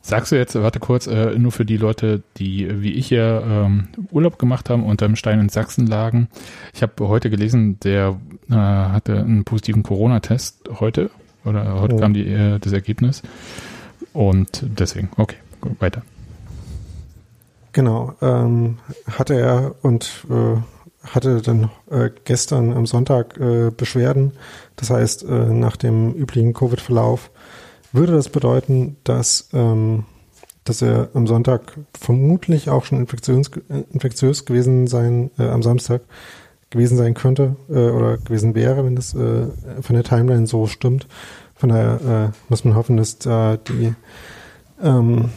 Sagst 0.09 0.31
du 0.31 0.37
jetzt, 0.37 0.55
warte 0.55 0.79
kurz, 0.79 1.05
äh, 1.05 1.37
nur 1.37 1.51
für 1.51 1.65
die 1.65 1.77
Leute, 1.77 2.23
die 2.37 2.81
wie 2.81 2.93
ich 2.93 3.11
ja 3.11 3.41
ähm, 3.65 3.89
Urlaub 4.09 4.39
gemacht 4.39 4.71
haben, 4.71 4.83
unterm 4.83 5.15
Stein 5.15 5.39
in 5.39 5.49
Sachsen 5.49 5.85
lagen. 5.85 6.29
Ich 6.73 6.81
habe 6.81 7.07
heute 7.07 7.29
gelesen, 7.29 7.79
der 7.81 8.19
äh, 8.49 8.55
hatte 8.55 9.19
einen 9.19 9.43
positiven 9.43 9.83
Corona-Test 9.83 10.67
heute 10.79 11.11
oder 11.45 11.79
heute 11.79 11.93
Oh. 11.93 11.99
kam 11.99 12.15
die, 12.15 12.27
äh, 12.27 12.57
das 12.57 12.73
Ergebnis. 12.73 13.21
Und 14.11 14.63
deswegen, 14.63 15.11
okay, 15.17 15.35
gut, 15.61 15.79
weiter. 15.79 16.01
Genau, 17.71 18.15
ähm, 18.19 18.79
hatte 19.11 19.35
er 19.39 19.75
und 19.83 20.25
äh, 20.31 21.07
hatte 21.07 21.43
dann 21.43 21.69
äh, 21.91 22.09
gestern 22.25 22.73
am 22.73 22.87
Sonntag 22.87 23.39
äh, 23.39 23.69
Beschwerden. 23.69 24.31
Das 24.75 24.89
heißt, 24.89 25.23
äh, 25.23 25.53
nach 25.53 25.77
dem 25.77 26.15
üblichen 26.15 26.53
Covid-Verlauf 26.53 27.29
würde 27.91 28.13
das 28.13 28.29
bedeuten, 28.29 28.97
dass, 29.03 29.49
ähm, 29.53 30.05
dass 30.63 30.81
er 30.81 31.09
am 31.13 31.27
Sonntag 31.27 31.77
vermutlich 31.93 32.69
auch 32.69 32.85
schon 32.85 32.99
infektions, 32.99 33.49
äh, 33.69 33.83
infektiös 33.91 34.45
gewesen 34.45 34.87
sein, 34.87 35.31
äh, 35.37 35.47
am 35.47 35.63
Samstag 35.63 36.01
gewesen 36.69 36.97
sein 36.97 37.13
könnte 37.13 37.55
äh, 37.69 37.89
oder 37.89 38.17
gewesen 38.17 38.55
wäre, 38.55 38.85
wenn 38.85 38.95
das 38.95 39.15
äh, 39.15 39.47
von 39.81 39.95
der 39.95 40.03
Timeline 40.03 40.47
so 40.47 40.67
stimmt. 40.67 41.07
Von 41.55 41.69
daher 41.69 42.31
äh, 42.31 42.37
muss 42.47 42.63
man 42.63 42.75
hoffen, 42.75 42.97
dass 42.97 43.17
da 43.17 43.57
die 43.57 43.93
ähm, 44.81 45.29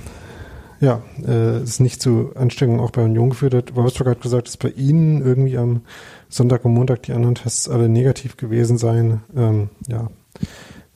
ja, 0.83 1.01
äh, 1.25 1.59
es 1.59 1.81
nicht 1.81 2.03
zu 2.03 2.33
Ansteckungen 2.35 2.81
auch 2.81 2.91
bei 2.91 3.05
Union 3.05 3.31
geführt 3.31 3.55
hat. 3.55 3.77
Wolfsburg 3.77 4.09
hat 4.09 4.21
gesagt, 4.21 4.49
dass 4.49 4.57
bei 4.57 4.71
ihnen 4.71 5.25
irgendwie 5.25 5.57
am 5.57 5.83
Sonntag 6.29 6.65
und 6.65 6.75
Montag 6.75 7.05
die 7.05 7.13
anderen 7.13 7.37
Tests 7.37 7.69
alle 7.69 7.89
negativ 7.89 8.37
gewesen 8.37 8.79
seien. 8.79 9.23
Ähm, 9.37 9.71
ja, 9.87 10.09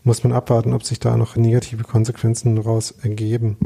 muss 0.06 0.24
man 0.24 0.32
abwarten, 0.32 0.72
ob 0.72 0.84
sich 0.84 1.00
da 1.00 1.16
noch 1.16 1.36
negative 1.36 1.82
Konsequenzen 1.84 2.56
daraus 2.56 2.92
ergeben. 3.02 3.56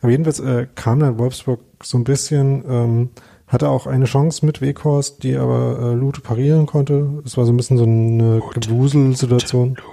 Aber 0.00 0.10
jedenfalls 0.10 0.40
äh, 0.40 0.66
kam 0.74 1.00
dann 1.00 1.18
Wolfsburg 1.18 1.60
so 1.82 1.98
ein 1.98 2.04
bisschen 2.04 2.64
ähm, 2.68 3.10
hatte 3.48 3.70
auch 3.70 3.86
eine 3.86 4.04
Chance 4.04 4.44
mit 4.44 4.60
Weghorst, 4.60 5.22
die 5.22 5.36
aber 5.36 5.78
äh, 5.80 5.94
Lute 5.94 6.20
parieren 6.20 6.66
konnte. 6.66 7.22
Es 7.24 7.36
war 7.36 7.46
so 7.46 7.52
ein 7.52 7.56
bisschen 7.56 7.78
so 7.78 7.84
eine 7.84 8.40
Gewuselsituation. 8.54 9.76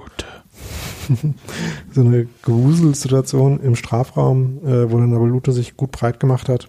So 1.91 2.01
eine 2.01 2.25
Gewuselsituation 2.41 3.59
im 3.59 3.75
Strafraum, 3.75 4.65
äh, 4.65 4.91
wo 4.91 4.97
dann 4.97 5.13
aber 5.13 5.27
Lute 5.27 5.51
sich 5.51 5.77
gut 5.77 5.91
breit 5.91 6.19
gemacht 6.19 6.49
hat. 6.49 6.67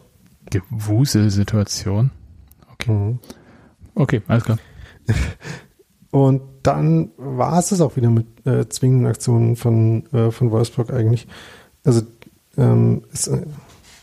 Gewuselsituation. 0.51 2.11
Okay. 2.75 2.90
Mhm. 2.90 3.18
Okay, 3.94 4.20
alles 4.29 4.44
klar. 4.44 4.59
Und 6.11 6.42
dann 6.67 7.11
war 7.17 7.59
es 7.59 7.69
das 7.69 7.81
auch 7.81 7.97
wieder 7.97 8.11
mit 8.11 8.27
äh, 8.45 8.69
zwingenden 8.69 9.07
Aktionen 9.07 9.57
von, 9.57 10.07
äh, 10.13 10.31
von 10.31 10.51
Wolfsburg 10.51 10.93
eigentlich. 10.93 11.27
Also 11.85 12.03
ähm, 12.57 13.05
ist, 13.13 13.29
äh, 13.29 13.43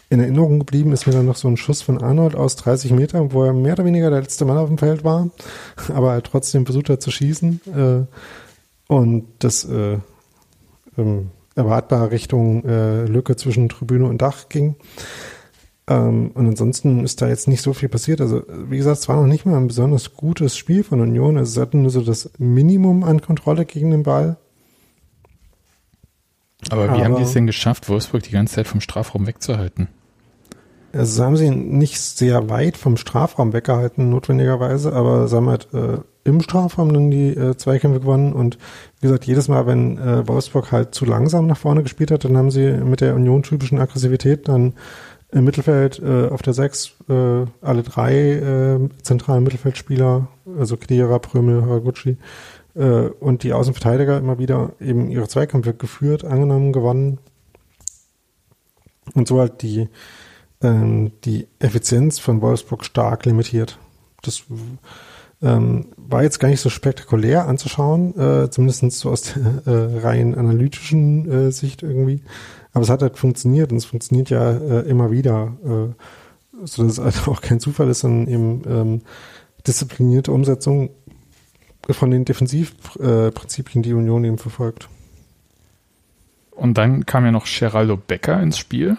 in 0.10 0.20
Erinnerung 0.20 0.60
geblieben 0.60 0.94
ist 0.94 1.08
mir 1.08 1.14
dann 1.14 1.26
noch 1.26 1.36
so 1.36 1.48
ein 1.48 1.58
Schuss 1.58 1.82
von 1.82 2.02
Arnold 2.02 2.36
aus 2.36 2.56
30 2.56 2.92
Metern, 2.92 3.34
wo 3.34 3.44
er 3.44 3.54
mehr 3.54 3.74
oder 3.74 3.86
weniger 3.86 4.10
der 4.12 4.22
letzte 4.22 4.46
Mann 4.46 4.58
auf 4.58 4.70
dem 4.70 4.78
Feld 4.78 5.04
war, 5.04 5.30
aber 5.94 6.14
er 6.14 6.24
trotzdem 6.24 6.66
versucht 6.66 6.90
hat 6.90 7.02
zu 7.02 7.12
schießen. 7.12 7.62
Äh, 7.76 8.94
und 8.94 9.26
das 9.40 9.66
äh, 9.66 9.98
ähm, 10.98 11.32
erwartbar 11.56 12.12
Richtung 12.12 12.64
äh, 12.66 13.06
Lücke 13.06 13.36
zwischen 13.36 13.70
Tribüne 13.70 14.06
und 14.06 14.22
Dach 14.22 14.50
ging. 14.50 14.76
Ähm, 15.88 16.32
und 16.34 16.48
ansonsten 16.48 17.04
ist 17.04 17.22
da 17.22 17.28
jetzt 17.28 17.48
nicht 17.48 17.62
so 17.62 17.74
viel 17.74 17.90
passiert. 17.90 18.22
Also, 18.22 18.44
wie 18.70 18.78
gesagt, 18.78 19.00
es 19.00 19.10
war 19.10 19.18
noch 19.18 19.28
nicht 19.28 19.46
mal 19.46 19.58
ein 19.58 19.68
besonders 19.68 20.14
gutes 20.14 20.56
Spiel 20.58 20.84
von 20.84 21.02
Union. 21.02 21.38
Also, 21.38 21.54
sie 21.54 21.62
hatten 21.62 21.82
nur 21.82 21.92
so 21.92 22.02
das 22.02 22.32
Minimum 22.38 23.04
an 23.04 23.22
Kontrolle 23.22 23.66
gegen 23.66 23.92
den 23.92 24.04
Ball. 24.04 24.38
Aber 26.70 26.86
wie 26.86 27.04
haben 27.04 27.12
Aber- 27.14 27.18
die 27.18 27.24
es 27.24 27.34
denn 27.34 27.48
geschafft, 27.48 27.90
Wolfsburg 27.90 28.24
die 28.24 28.32
ganze 28.32 28.56
Zeit 28.56 28.68
vom 28.68 28.80
Strafraum 28.82 29.28
wegzuhalten? 29.28 29.90
Also, 30.94 31.16
sie 31.16 31.24
haben 31.24 31.38
sie 31.38 31.50
nicht 31.50 32.00
sehr 32.00 32.50
weit 32.50 32.78
vom 32.78 32.98
Strafraum 32.98 33.52
weggehalten, 33.52 34.10
notwendigerweise, 34.10 34.94
aber 34.94 35.28
sie 35.28 35.36
haben 35.36 35.50
halt 35.50 35.68
äh, 35.74 35.98
im 36.24 36.40
Strafraum 36.40 36.94
dann 36.94 37.12
die 37.12 37.30
äh, 37.30 37.58
Zweikämpfe 37.58 38.00
gewonnen. 38.00 38.32
Und 38.32 38.58
wie 39.02 39.08
gesagt, 39.08 39.26
jedes 39.26 39.48
Mal, 39.50 39.66
wenn 39.66 39.98
äh, 39.98 40.26
Wolfsburg 40.28 40.72
halt 40.72 40.96
zu 40.96 41.04
langsam 41.06 41.48
nach 41.48 41.58
vorne 41.58 41.84
gespielt 41.84 42.12
hat, 42.12 42.24
dann 42.24 42.38
haben 42.38 42.52
sie 42.52 42.72
mit 42.72 43.02
der 43.02 43.16
Union-typischen 43.16 43.80
Aggressivität 43.80 44.48
dann 44.48 44.74
im 45.34 45.44
Mittelfeld 45.44 46.00
äh, 46.00 46.28
auf 46.28 46.42
der 46.42 46.54
Sechs 46.54 46.94
äh, 47.10 47.46
alle 47.62 47.84
drei 47.84 48.14
äh, 48.14 48.90
zentralen 49.02 49.44
Mittelfeldspieler, 49.44 50.28
also 50.58 50.78
Kedira, 50.78 51.20
Prömel, 51.20 51.64
Haraguchi 51.64 52.18
äh, 52.76 53.08
und 53.20 53.44
die 53.44 53.54
Außenverteidiger 53.54 54.18
immer 54.18 54.40
wieder 54.40 54.74
eben 54.80 55.10
ihre 55.10 55.28
Zweikämpfe 55.28 55.74
geführt, 55.74 56.24
angenommen, 56.24 56.72
gewonnen. 56.72 57.20
Und 59.14 59.28
so 59.28 59.40
halt 59.40 59.62
die, 59.62 59.90
ähm, 60.62 61.12
die 61.26 61.48
Effizienz 61.60 62.20
von 62.20 62.42
Wolfsburg 62.42 62.86
stark 62.86 63.26
limitiert. 63.26 63.80
Das 64.22 64.44
ähm, 65.42 65.88
war 65.98 66.24
jetzt 66.24 66.40
gar 66.40 66.48
nicht 66.48 66.62
so 66.62 66.70
spektakulär 66.70 67.48
anzuschauen, 67.48 68.18
äh, 68.18 68.50
zumindest 68.50 68.92
so 68.92 69.12
aus 69.12 69.34
der 69.34 69.68
äh, 69.68 70.00
rein 70.00 70.36
analytischen 70.36 71.30
äh, 71.30 71.52
Sicht 71.52 71.84
irgendwie. 71.84 72.22
Aber 72.74 72.84
es 72.84 72.90
hat 72.90 73.02
halt 73.02 73.18
funktioniert 73.18 73.72
und 73.72 73.78
es 73.78 73.86
funktioniert 73.86 74.30
ja 74.30 74.52
äh, 74.52 74.90
immer 74.90 75.12
wieder, 75.12 75.54
äh, 75.64 76.66
so 76.66 76.84
dass 76.84 76.98
es 76.98 77.00
halt 77.00 77.28
auch 77.28 77.42
kein 77.42 77.60
Zufall 77.60 77.90
ist, 77.90 78.00
sondern 78.02 78.28
eben 78.28 78.62
ähm, 78.68 79.02
disziplinierte 79.66 80.32
Umsetzung 80.32 80.90
von 81.90 82.12
den 82.12 82.26
Defensivprinzipien, 82.26 83.82
äh, 83.82 83.86
die 83.86 83.94
Union 83.94 84.24
eben 84.24 84.38
verfolgt. 84.38 84.90
Und 86.52 86.78
dann 86.78 87.06
kam 87.06 87.26
ja 87.26 87.32
noch 87.32 87.46
Geraldo 87.46 87.98
Becker 87.98 88.42
ins 88.42 88.58
Spiel. 88.58 88.98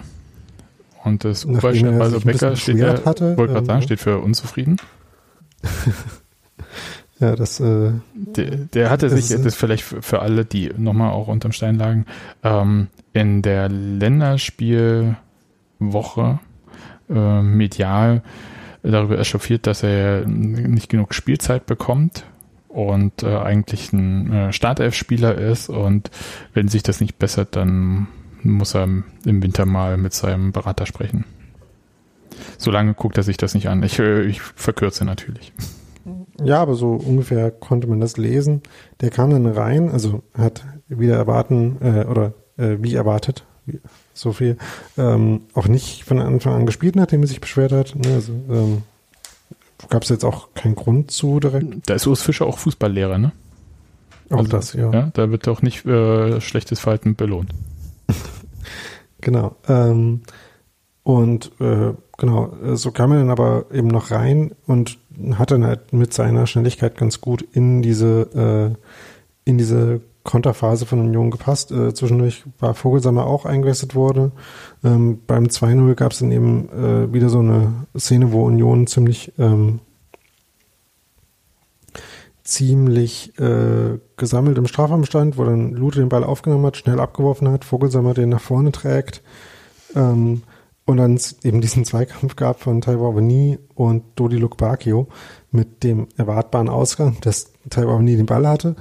Und 1.05 1.25
das 1.25 1.45
Nachdem 1.45 1.59
Uber 1.59 1.75
er 1.75 1.93
Geraldo 1.93 2.21
Becker 2.21 2.57
steht 2.57 2.79
ja, 2.79 3.05
hatte, 3.05 3.37
wollte 3.37 3.53
gerade 3.53 3.65
ähm, 3.65 3.67
sagen, 3.67 3.83
steht 3.83 4.01
für 4.01 4.19
unzufrieden. 4.19 4.77
Ja, 7.21 7.37
das 7.37 7.61
äh, 7.61 7.93
Der, 8.15 8.47
der 8.57 8.91
hatte 8.91 9.09
Das 9.09 9.15
sich, 9.27 9.31
ist- 9.37 9.45
das 9.45 9.55
vielleicht 9.55 9.85
für, 9.85 10.03
für 10.03 10.21
alle, 10.21 10.45
die 10.45 10.73
nochmal 10.77 11.11
auch 11.13 11.29
unterm 11.29 11.53
Stein 11.53 11.77
lagen, 11.77 12.07
ähm, 12.43 12.89
in 13.13 13.41
der 13.43 13.69
Länderspielwoche 13.69 15.15
äh, 17.11 17.43
medial 17.43 18.23
darüber 18.83 19.19
echauffiert, 19.19 19.67
dass 19.67 19.83
er 19.83 20.27
nicht 20.27 20.89
genug 20.89 21.15
Spielzeit 21.15 21.67
bekommt 21.67 22.25
und 22.69 23.23
äh, 23.23 23.37
eigentlich 23.39 23.93
ein 23.93 24.33
äh, 24.33 24.53
Startelf-Spieler 24.53 25.37
ist 25.37 25.69
und 25.69 26.11
wenn 26.53 26.69
sich 26.69 26.83
das 26.83 27.01
nicht 27.01 27.19
bessert, 27.19 27.57
dann 27.57 28.09
muss 28.43 28.75
er 28.75 28.85
im 28.85 29.05
Winter 29.25 29.65
mal 29.65 29.97
mit 29.97 30.13
seinem 30.13 30.53
Berater 30.53 30.85
sprechen. 30.85 31.25
Solange 32.59 32.93
guckt 32.95 33.17
er 33.17 33.23
sich 33.23 33.37
das 33.37 33.55
nicht 33.55 33.69
an. 33.69 33.83
Ich, 33.85 33.99
äh, 34.01 34.23
ich 34.25 34.43
verkürze 34.43 35.05
natürlich. 35.05 35.53
Ja, 36.43 36.61
aber 36.61 36.75
so 36.75 36.93
ungefähr 36.93 37.51
konnte 37.51 37.87
man 37.87 38.01
das 38.01 38.17
lesen. 38.17 38.63
Der 39.01 39.11
kam 39.11 39.31
dann 39.31 39.47
rein, 39.47 39.91
also 39.91 40.23
hat 40.37 40.65
wieder 40.89 41.17
erwarten, 41.17 41.77
äh, 41.81 42.05
oder 42.05 42.35
äh, 42.57 42.77
wie 42.81 42.95
erwartet, 42.95 43.45
wie, 43.67 43.81
so 44.13 44.33
viel, 44.33 44.57
ähm, 44.99 45.43
auch 45.55 45.69
nicht 45.69 46.05
von 46.05 46.19
Anfang 46.21 46.55
an 46.55 46.67
gespielt, 46.67 46.97
nachdem 46.97 47.23
er 47.23 47.29
sich 47.29 47.41
beschwert 47.41 47.73
hat. 47.73 47.95
Ne, 47.95 48.15
also 48.15 48.33
ähm, 48.51 48.83
gab 49.89 50.03
es 50.03 50.09
jetzt 50.09 50.25
auch 50.25 50.55
keinen 50.55 50.75
Grund 50.75 51.11
zu 51.11 51.41
direkt. 51.41 51.89
Da 51.89 51.95
ist 51.95 52.07
Urs 52.07 52.23
Fischer 52.23 52.47
auch 52.47 52.59
Fußballlehrer, 52.59 53.19
ne? 53.19 53.33
Auch 54.31 54.39
Also, 54.39 54.51
das, 54.51 54.73
ja. 54.73 54.91
Ja, 54.91 55.11
da 55.13 55.31
wird 55.31 55.47
doch 55.47 55.63
nicht 55.63 55.85
äh, 55.87 56.41
schlechtes 56.41 56.81
Verhalten 56.81 57.15
belohnt. 57.15 57.51
Genau. 59.21 59.57
Ähm, 59.69 60.21
und 61.03 61.53
äh, 61.59 61.95
genau, 62.19 62.53
äh, 62.63 62.77
so 62.77 62.91
kam 62.91 63.13
er 63.13 63.19
dann 63.19 63.31
aber 63.31 63.67
eben 63.73 63.89
noch 63.89 64.11
rein 64.11 64.55
und 64.67 64.99
hat 65.37 65.51
dann 65.51 65.65
halt 65.65 65.93
mit 65.93 66.13
seiner 66.13 66.47
Schnelligkeit 66.47 66.97
ganz 66.97 67.21
gut 67.21 67.43
in 67.53 67.83
diese, 67.83 68.75
äh, 68.75 69.49
in 69.49 69.59
diese 69.59 70.01
Konterphase 70.23 70.87
von 70.87 71.01
Union 71.01 71.31
gepasst. 71.31 71.71
Äh, 71.71 71.95
zwischendurch 71.95 72.45
war 72.59 72.75
Vogelsammer 72.75 73.27
auch 73.27 73.45
eingewechselt 73.45 73.95
wurde. 73.95 74.33
Ähm, 74.83 75.21
beim 75.27 75.45
2-0 75.45 75.95
gab 75.95 76.13
es 76.13 76.19
dann 76.19 76.33
eben 76.33 76.69
äh, 76.71 77.13
wieder 77.13 77.29
so 77.29 77.41
eine 77.41 77.73
Szene, 77.97 78.33
wo 78.33 78.45
Union 78.45 78.87
ziemlich 78.87 79.33
ähm, 79.39 79.81
ziemlich 82.43 83.39
äh, 83.39 83.99
gesammelt 84.17 84.59
im 84.59 84.67
Strafraum 84.67 85.05
stand, 85.05 85.39
wo 85.39 85.45
dann 85.45 85.73
Lute 85.73 86.01
den 86.01 86.11
Ball 86.11 86.25
aufgenommen 86.25 86.67
hat, 86.67 86.77
schnell 86.77 87.01
abgeworfen 87.01 87.49
hat, 87.49 87.65
Vogelsammer 87.65 88.13
den 88.13 88.29
nach 88.29 88.41
vorne 88.41 88.71
trägt 88.71 89.23
ähm, 89.95 90.43
und 90.87 90.97
dann 90.99 91.15
es 91.15 91.45
eben 91.45 91.61
diesen 91.61 91.85
Zweikampf 91.85 92.37
gab 92.37 92.61
von 92.61 92.81
Taiwo 92.81 93.09
Avani 93.11 93.59
und 93.75 94.03
Dodi 94.17 94.37
Lukbakio 94.37 95.09
mit 95.51 95.83
dem 95.83 96.09
erwartbaren 96.17 96.69
Ausgang, 96.69 97.17
dass 97.23 97.53
Taiwo 97.71 97.93
Avani 97.93 98.17
den 98.17 98.27
Ball 98.27 98.47
hatte 98.47 98.77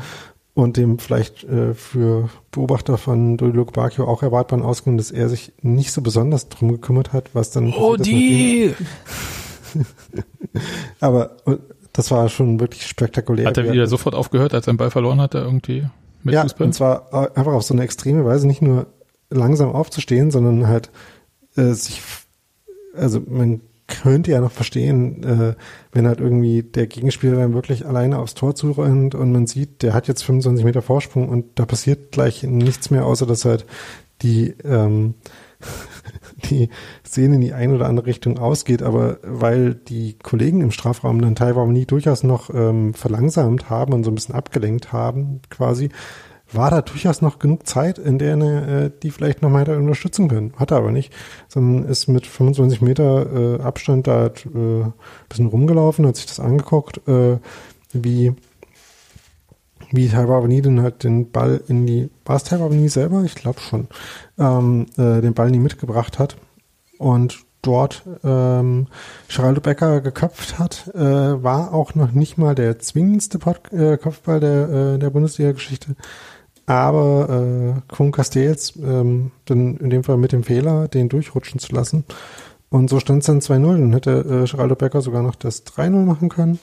und 0.54 0.78
dem 0.78 1.00
vielleicht 1.00 1.44
äh, 1.46 1.74
für 1.74 2.30
Beobachter 2.52 2.98
von 2.98 3.38
Dodi 3.38 3.56
Lukbakio 3.56 4.06
auch 4.06 4.22
erwartbaren 4.22 4.64
Ausgang, 4.66 4.98
dass 4.98 5.12
er 5.12 5.30
sich 5.30 5.54
nicht 5.62 5.92
so 5.92 6.02
besonders 6.02 6.50
drum 6.50 6.72
gekümmert 6.72 7.14
hat, 7.14 7.30
was 7.34 7.52
dann 7.52 7.74
Oh, 7.74 7.96
nachdem- 7.98 8.76
aber 11.00 11.38
äh, 11.46 11.58
das 11.94 12.12
war 12.12 12.28
schon 12.30 12.60
wirklich 12.60 12.88
spektakulär. 12.88 13.48
Hat 13.48 13.58
er 13.58 13.72
wieder 13.72 13.88
sofort 13.88 14.16
aufgehört, 14.16 14.54
als 14.54 14.68
er 14.68 14.74
den 14.74 14.78
Ball 14.78 14.92
verloren 14.92 15.22
hatte, 15.22 15.40
irgendwie 15.40 15.86
mit 16.24 16.34
ja, 16.34 16.42
Fußball? 16.44 16.68
und 16.68 16.74
zwar 16.74 17.08
äh, 17.12 17.38
einfach 17.38 17.54
auf 17.54 17.64
so 17.64 17.74
eine 17.74 17.84
extreme 17.84 18.26
Weise, 18.26 18.48
nicht 18.48 18.62
nur 18.62 18.88
langsam 19.30 19.72
aufzustehen, 19.72 20.32
sondern 20.32 20.68
halt 20.68 20.90
äh, 21.56 21.74
sich, 21.74 22.02
also 22.96 23.22
man 23.28 23.62
könnte 23.88 24.32
ja 24.32 24.42
noch 24.42 24.52
verstehen, 24.52 25.24
äh, 25.24 25.56
wenn 25.92 26.08
halt 26.08 26.20
irgendwie 26.20 26.64
der 26.64 26.88
Gegenspieler 26.88 27.36
dann 27.36 27.54
wirklich 27.54 27.86
alleine 27.86 28.18
aufs 28.18 28.34
Tor 28.34 28.56
zurennt 28.56 29.14
und 29.14 29.32
man 29.32 29.46
sieht, 29.46 29.82
der 29.84 29.94
hat 29.94 30.08
jetzt 30.08 30.24
25 30.24 30.66
Meter 30.66 30.82
Vorsprung 30.82 31.30
und 31.30 31.46
da 31.56 31.66
passiert 31.66 32.12
gleich 32.12 32.44
nichts 32.44 32.92
mehr, 32.92 33.06
außer 33.06 33.26
dass 33.26 33.46
halt 33.46 33.66
die 34.22 34.56
ähm, 34.64 35.16
die 36.50 36.70
Szene 37.06 37.36
in 37.36 37.42
die 37.42 37.54
eine 37.54 37.76
oder 37.76 37.88
andere 37.88 38.08
Richtung 38.08 38.38
ausgeht, 38.38 38.82
aber 38.82 39.18
weil 39.24 39.76
die 39.76 40.16
Kollegen 40.22 40.62
im 40.62 40.72
Strafraum 40.72 41.22
dann 41.22 41.36
teilweise 41.36 41.72
nie 41.72 41.86
durchaus 41.86 42.24
noch 42.24 42.54
ähm, 42.54 42.94
verlangsamt 42.94 43.70
haben 43.70 43.94
und 43.94 44.04
so 44.04 44.12
ein 44.12 44.16
bisschen 44.16 44.36
abgelenkt 44.36 44.92
haben, 44.92 45.42
quasi, 45.50 45.90
war 46.56 46.72
da 46.72 46.82
durchaus 46.82 47.22
noch 47.22 47.40
genug 47.40 47.68
Zeit, 47.68 47.98
in 47.98 48.18
der 48.18 48.38
äh, 48.38 48.92
die 49.02 49.12
vielleicht 49.12 49.42
noch 49.42 49.50
mal 49.50 49.62
hätte 49.62 49.78
unterstützen 49.78 50.28
können. 50.28 50.54
Hat 50.58 50.72
er 50.72 50.78
aber 50.78 50.92
nicht, 50.92 51.14
sondern 51.48 51.90
ist 51.90 52.08
mit 52.08 52.26
25 52.28 52.82
Meter 52.82 53.60
äh, 53.60 53.62
Abstand 53.62 54.08
da 54.08 54.22
halt, 54.22 54.46
äh, 54.46 54.86
bisschen 55.30 55.48
rumgelaufen, 55.48 56.06
hat 56.08 56.16
sich 56.16 56.26
das 56.26 56.40
angeguckt, 56.40 57.08
äh, 57.08 57.38
wie 57.94 58.34
wie 59.92 60.10
Taiwani 60.10 60.62
dann 60.64 60.82
halt 60.82 61.04
den 61.04 61.30
Ball 61.30 61.62
in 61.68 61.86
die, 61.86 62.10
war 62.26 62.38
es 62.38 62.44
Taiwani 62.44 62.90
selber? 62.90 63.24
Ich 63.26 63.36
glaube 63.36 63.60
schon, 63.60 63.88
ähm, 64.40 64.88
äh, 64.98 65.22
den 65.22 65.36
Ball 65.36 65.52
nie 65.52 65.60
mitgebracht 65.60 66.18
hat 66.18 66.36
und 66.98 67.46
dort 67.62 68.04
ähm, 68.24 68.88
Geraldo 69.30 69.62
Becker 69.62 70.02
geköpft 70.02 70.60
hat, 70.60 70.90
äh, 70.94 71.44
war 71.44 71.74
auch 71.74 71.96
noch 71.96 72.12
nicht 72.12 72.38
mal 72.38 72.56
der 72.56 72.80
zwingendste 72.80 73.40
Pod 73.40 73.72
äh, 73.72 73.98
Kopfball 73.98 74.40
der, 74.40 74.70
äh, 74.70 75.00
der 75.00 75.10
Bundesliga-Geschichte. 75.10 75.96
Aber 76.66 77.76
äh, 77.88 77.94
Kuhn 77.94 78.12
Castells, 78.12 78.74
ähm, 78.78 79.32
dann 79.46 79.78
in 79.78 79.90
dem 79.90 80.04
Fall 80.04 80.18
mit 80.18 80.32
dem 80.32 80.44
Fehler, 80.44 80.88
den 80.88 81.10
durchrutschen 81.10 81.60
zu 81.60 81.74
lassen. 81.76 82.06
Und 82.70 82.90
so 82.90 83.00
stand 83.00 83.20
es 83.20 83.28
dann 83.28 83.40
2-0. 83.40 83.80
Dann 83.80 83.94
hätte 83.94 84.46
äh, 84.46 84.50
Geraldo 84.50 84.76
Becker 84.76 85.02
sogar 85.02 85.22
noch 85.22 85.36
das 85.36 85.66
3-0 85.66 86.06
machen 86.06 86.30
können. 86.30 86.60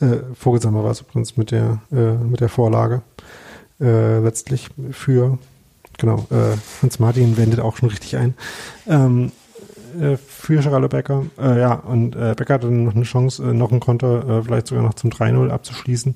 Äh, 0.00 0.18
Vogelsammer 0.34 0.82
war 0.82 0.90
es 0.90 1.00
übrigens 1.00 1.36
mit 1.36 1.52
der, 1.52 1.80
äh, 1.92 2.12
mit 2.14 2.40
der 2.40 2.48
Vorlage. 2.48 3.02
Äh, 3.80 4.18
letztlich 4.18 4.68
für, 4.90 5.38
genau, 5.98 6.26
äh, 6.30 6.56
Hans 6.82 6.98
Martin 6.98 7.36
wendet 7.36 7.60
auch 7.60 7.76
schon 7.76 7.90
richtig 7.90 8.16
ein. 8.16 8.34
Ähm, 8.86 9.32
äh, 9.98 10.16
für 10.16 10.60
Geraldo 10.60 10.88
Becker. 10.88 11.24
Äh, 11.38 11.60
ja, 11.60 11.74
und 11.74 12.16
äh, 12.16 12.34
Becker 12.36 12.54
hatte 12.54 12.66
dann 12.66 12.84
noch 12.84 12.94
eine 12.94 13.04
Chance, 13.04 13.42
äh, 13.42 13.52
noch 13.54 13.72
ein 13.72 13.80
Konter, 13.80 14.28
äh, 14.28 14.42
vielleicht 14.42 14.66
sogar 14.66 14.84
noch 14.84 14.94
zum 14.94 15.10
3-0 15.10 15.50
abzuschließen. 15.50 16.14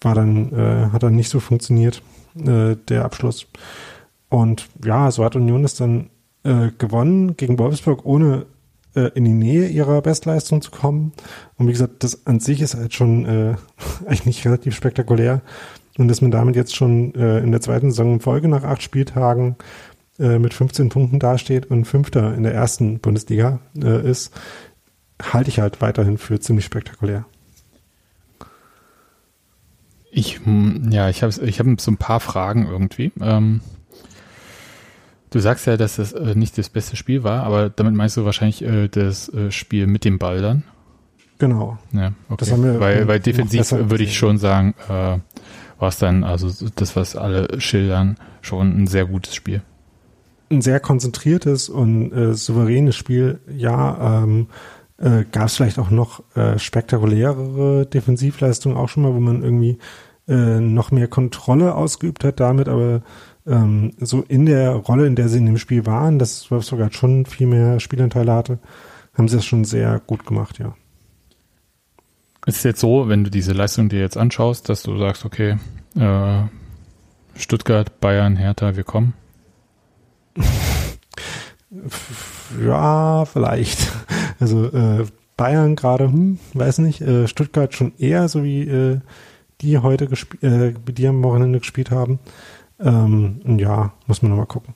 War 0.00 0.14
dann, 0.14 0.52
äh, 0.52 0.90
hat 0.92 1.02
dann 1.02 1.16
nicht 1.16 1.28
so 1.28 1.40
funktioniert, 1.40 2.02
äh, 2.36 2.76
der 2.88 3.04
Abschluss. 3.04 3.46
Und 4.28 4.68
ja, 4.84 5.10
so 5.10 5.24
hat 5.24 5.36
Union 5.36 5.64
es 5.64 5.74
dann 5.74 6.10
äh, 6.44 6.70
gewonnen 6.78 7.36
gegen 7.36 7.58
Wolfsburg, 7.58 8.04
ohne 8.04 8.46
äh, 8.94 9.10
in 9.14 9.24
die 9.24 9.32
Nähe 9.32 9.68
ihrer 9.68 10.00
Bestleistung 10.02 10.62
zu 10.62 10.70
kommen. 10.70 11.12
Und 11.56 11.66
wie 11.66 11.72
gesagt, 11.72 12.04
das 12.04 12.26
an 12.26 12.40
sich 12.40 12.60
ist 12.60 12.74
halt 12.74 12.94
schon 12.94 13.24
äh, 13.26 13.54
eigentlich 14.06 14.44
relativ 14.44 14.74
spektakulär. 14.74 15.42
Und 15.98 16.08
dass 16.08 16.20
man 16.20 16.30
damit 16.30 16.54
jetzt 16.54 16.76
schon 16.76 17.14
äh, 17.14 17.38
in 17.38 17.50
der 17.50 17.60
zweiten 17.60 17.90
Saison 17.90 18.14
in 18.14 18.20
Folge 18.20 18.48
nach 18.48 18.62
acht 18.62 18.82
Spieltagen 18.82 19.56
äh, 20.18 20.38
mit 20.38 20.54
15 20.54 20.90
Punkten 20.90 21.18
dasteht 21.18 21.66
und 21.66 21.86
Fünfter 21.86 22.34
in 22.34 22.44
der 22.44 22.54
ersten 22.54 23.00
Bundesliga 23.00 23.58
äh, 23.76 24.08
ist, 24.08 24.32
halte 25.20 25.50
ich 25.50 25.58
halt 25.58 25.80
weiterhin 25.80 26.18
für 26.18 26.38
ziemlich 26.38 26.64
spektakulär. 26.64 27.24
Ich, 30.10 30.40
hm, 30.44 30.90
ja, 30.90 31.08
ich 31.08 31.22
habe 31.22 31.32
ich 31.44 31.60
hab 31.60 31.80
so 31.80 31.90
ein 31.90 31.96
paar 31.96 32.20
Fragen 32.20 32.66
irgendwie. 32.66 33.12
Ähm, 33.20 33.60
du 35.30 35.38
sagst 35.38 35.66
ja, 35.66 35.76
dass 35.76 35.96
das 35.96 36.12
äh, 36.12 36.34
nicht 36.34 36.56
das 36.56 36.68
beste 36.70 36.96
Spiel 36.96 37.22
war, 37.24 37.42
aber 37.42 37.68
damit 37.68 37.94
meinst 37.94 38.16
du 38.16 38.24
wahrscheinlich 38.24 38.62
äh, 38.62 38.88
das 38.88 39.28
äh, 39.28 39.50
Spiel 39.50 39.86
mit 39.86 40.04
dem 40.04 40.18
Ball 40.18 40.40
dann? 40.40 40.62
Genau. 41.38 41.78
Ja, 41.92 42.12
okay. 42.30 42.46
Weil, 42.80 43.06
weil 43.06 43.20
defensiv 43.20 43.70
würde 43.70 44.02
ich 44.02 44.16
schon 44.16 44.38
sagen, 44.38 44.74
äh, 44.88 45.18
war 45.78 45.88
es 45.88 45.98
dann, 45.98 46.24
also 46.24 46.50
das, 46.74 46.96
was 46.96 47.14
alle 47.14 47.60
schildern, 47.60 48.16
schon 48.40 48.82
ein 48.82 48.86
sehr 48.88 49.04
gutes 49.04 49.36
Spiel. 49.36 49.62
ein 50.50 50.62
sehr 50.62 50.80
konzentriertes 50.80 51.68
und 51.68 52.12
äh, 52.12 52.34
souveränes 52.34 52.96
Spiel. 52.96 53.40
Ja, 53.54 54.22
ähm, 54.22 54.48
äh, 54.98 55.24
gab 55.30 55.46
es 55.46 55.56
vielleicht 55.56 55.78
auch 55.78 55.90
noch 55.90 56.22
äh, 56.36 56.58
spektakulärere 56.58 57.86
Defensivleistungen 57.86 58.76
auch 58.76 58.88
schon 58.88 59.04
mal, 59.04 59.14
wo 59.14 59.20
man 59.20 59.42
irgendwie 59.42 59.78
äh, 60.26 60.60
noch 60.60 60.90
mehr 60.90 61.08
Kontrolle 61.08 61.74
ausgeübt 61.74 62.24
hat 62.24 62.40
damit, 62.40 62.68
aber 62.68 63.02
ähm, 63.46 63.92
so 63.98 64.22
in 64.28 64.46
der 64.46 64.72
Rolle, 64.72 65.06
in 65.06 65.16
der 65.16 65.28
sie 65.28 65.38
in 65.38 65.46
dem 65.46 65.58
Spiel 65.58 65.86
waren, 65.86 66.18
das 66.18 66.50
Wolfsburg 66.50 66.82
halt 66.82 66.94
schon 66.94 67.26
viel 67.26 67.46
mehr 67.46 67.80
Spielanteile 67.80 68.32
hatte, 68.32 68.58
haben 69.14 69.28
sie 69.28 69.36
das 69.36 69.46
schon 69.46 69.64
sehr 69.64 70.00
gut 70.06 70.26
gemacht, 70.26 70.58
ja. 70.58 70.74
Es 72.46 72.58
ist 72.58 72.64
jetzt 72.64 72.80
so, 72.80 73.08
wenn 73.08 73.24
du 73.24 73.30
diese 73.30 73.52
Leistung 73.52 73.88
dir 73.88 74.00
jetzt 74.00 74.16
anschaust, 74.16 74.68
dass 74.68 74.82
du 74.82 74.96
sagst, 74.96 75.24
okay, 75.24 75.58
äh, 75.96 76.42
Stuttgart, 77.36 78.00
Bayern, 78.00 78.36
Hertha, 78.36 78.76
wir 78.76 78.84
kommen. 78.84 79.14
Ja, 82.64 83.26
vielleicht. 83.26 83.92
Also 84.38 84.66
äh, 84.66 85.06
Bayern 85.36 85.76
gerade, 85.76 86.04
hm, 86.04 86.38
weiß 86.54 86.78
nicht, 86.78 87.00
äh, 87.00 87.28
Stuttgart 87.28 87.74
schon 87.74 87.92
eher, 87.98 88.28
so 88.28 88.42
wie 88.44 88.62
äh, 88.62 89.00
die 89.60 89.78
heute 89.78 90.06
gespielt, 90.06 90.42
äh, 90.42 90.74
die 90.92 91.06
am 91.06 91.22
Wochenende 91.22 91.58
gespielt 91.58 91.90
haben. 91.90 92.18
Ähm, 92.80 93.40
und 93.44 93.58
ja, 93.58 93.92
muss 94.06 94.22
man 94.22 94.30
nochmal 94.30 94.46
gucken. 94.46 94.74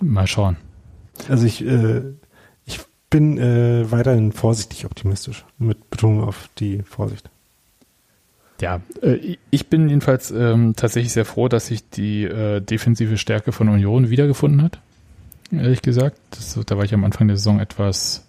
Mal 0.00 0.26
schauen. 0.26 0.56
Also 1.28 1.46
ich, 1.46 1.64
äh, 1.66 2.02
ich 2.64 2.80
bin 3.10 3.38
äh, 3.38 3.90
weiterhin 3.90 4.32
vorsichtig 4.32 4.84
optimistisch, 4.84 5.44
mit 5.58 5.90
Betonung 5.90 6.24
auf 6.24 6.50
die 6.58 6.82
Vorsicht. 6.82 7.30
Ja, 8.60 8.80
äh, 9.02 9.36
ich 9.50 9.68
bin 9.68 9.88
jedenfalls 9.88 10.30
ähm, 10.30 10.74
tatsächlich 10.76 11.12
sehr 11.12 11.24
froh, 11.24 11.48
dass 11.48 11.66
sich 11.66 11.88
die 11.88 12.24
äh, 12.24 12.60
defensive 12.60 13.18
Stärke 13.18 13.52
von 13.52 13.68
Union 13.68 14.10
wiedergefunden 14.10 14.62
hat. 14.62 14.80
Ehrlich 15.52 15.82
gesagt, 15.82 16.18
das, 16.30 16.58
da 16.66 16.76
war 16.76 16.84
ich 16.84 16.94
am 16.94 17.04
Anfang 17.04 17.28
der 17.28 17.36
Saison 17.36 17.60
etwas 17.60 18.26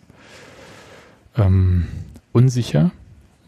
ähm, 1.37 1.87
unsicher, 2.31 2.91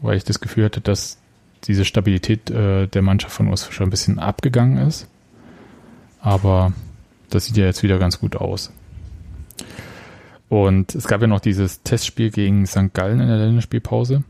weil 0.00 0.16
ich 0.16 0.24
das 0.24 0.40
Gefühl 0.40 0.64
hatte, 0.64 0.80
dass 0.80 1.18
diese 1.64 1.84
Stabilität 1.84 2.50
äh, 2.50 2.86
der 2.86 3.02
Mannschaft 3.02 3.34
von 3.34 3.48
uns 3.48 3.70
schon 3.70 3.86
ein 3.86 3.90
bisschen 3.90 4.18
abgegangen 4.18 4.78
ist. 4.78 5.08
Aber 6.20 6.72
das 7.30 7.46
sieht 7.46 7.56
ja 7.56 7.64
jetzt 7.64 7.82
wieder 7.82 7.98
ganz 7.98 8.18
gut 8.18 8.36
aus. 8.36 8.72
Und 10.48 10.94
es 10.94 11.06
gab 11.06 11.20
ja 11.20 11.28
noch 11.28 11.40
dieses 11.40 11.82
Testspiel 11.82 12.30
gegen 12.30 12.66
St. 12.66 12.92
Gallen 12.92 13.20
in 13.20 13.28
der 13.28 13.36
Länderspielpause. 13.36 14.24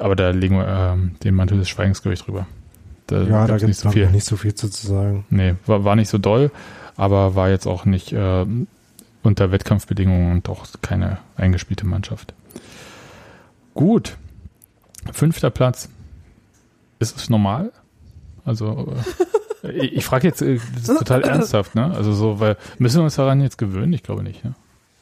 Aber 0.00 0.16
da 0.16 0.30
legen 0.30 0.56
wir 0.56 0.66
ähm, 0.66 1.16
den 1.22 1.34
Mantel 1.34 1.58
des 1.58 1.68
Schweigens, 1.68 2.02
glaube 2.02 2.14
ich, 2.14 2.22
drüber. 2.22 2.46
Da 3.06 3.22
ja, 3.22 3.46
da 3.46 3.58
gibt 3.58 3.70
es 3.70 3.84
nicht 3.84 4.24
so 4.24 4.36
viel 4.36 4.54
zu, 4.54 4.70
zu 4.70 4.86
sagen. 4.86 5.26
Nee, 5.28 5.56
war, 5.66 5.84
war 5.84 5.94
nicht 5.94 6.08
so 6.08 6.18
doll, 6.18 6.50
aber 6.96 7.34
war 7.34 7.50
jetzt 7.50 7.66
auch 7.66 7.84
nicht 7.84 8.12
äh, 8.12 8.46
unter 9.22 9.50
Wettkampfbedingungen 9.50 10.32
und 10.32 10.48
auch 10.48 10.66
keine 10.82 11.18
eingespielte 11.36 11.86
Mannschaft. 11.86 12.34
Gut. 13.74 14.16
Fünfter 15.12 15.50
Platz. 15.50 15.88
Ist 16.98 17.16
es 17.16 17.28
normal? 17.28 17.72
Also, 18.44 18.94
äh, 19.62 19.72
ich, 19.72 19.92
ich 19.96 20.04
frage 20.04 20.28
jetzt 20.28 20.42
äh, 20.42 20.58
das 20.74 20.88
ist 20.88 20.98
total 20.98 21.22
ernsthaft, 21.24 21.74
ne? 21.74 21.92
Also 21.94 22.12
so, 22.12 22.40
weil 22.40 22.56
müssen 22.78 22.98
wir 22.98 23.04
uns 23.04 23.16
daran 23.16 23.40
jetzt 23.40 23.58
gewöhnen? 23.58 23.92
Ich 23.92 24.02
glaube 24.02 24.22
nicht, 24.22 24.44
ne? 24.44 24.54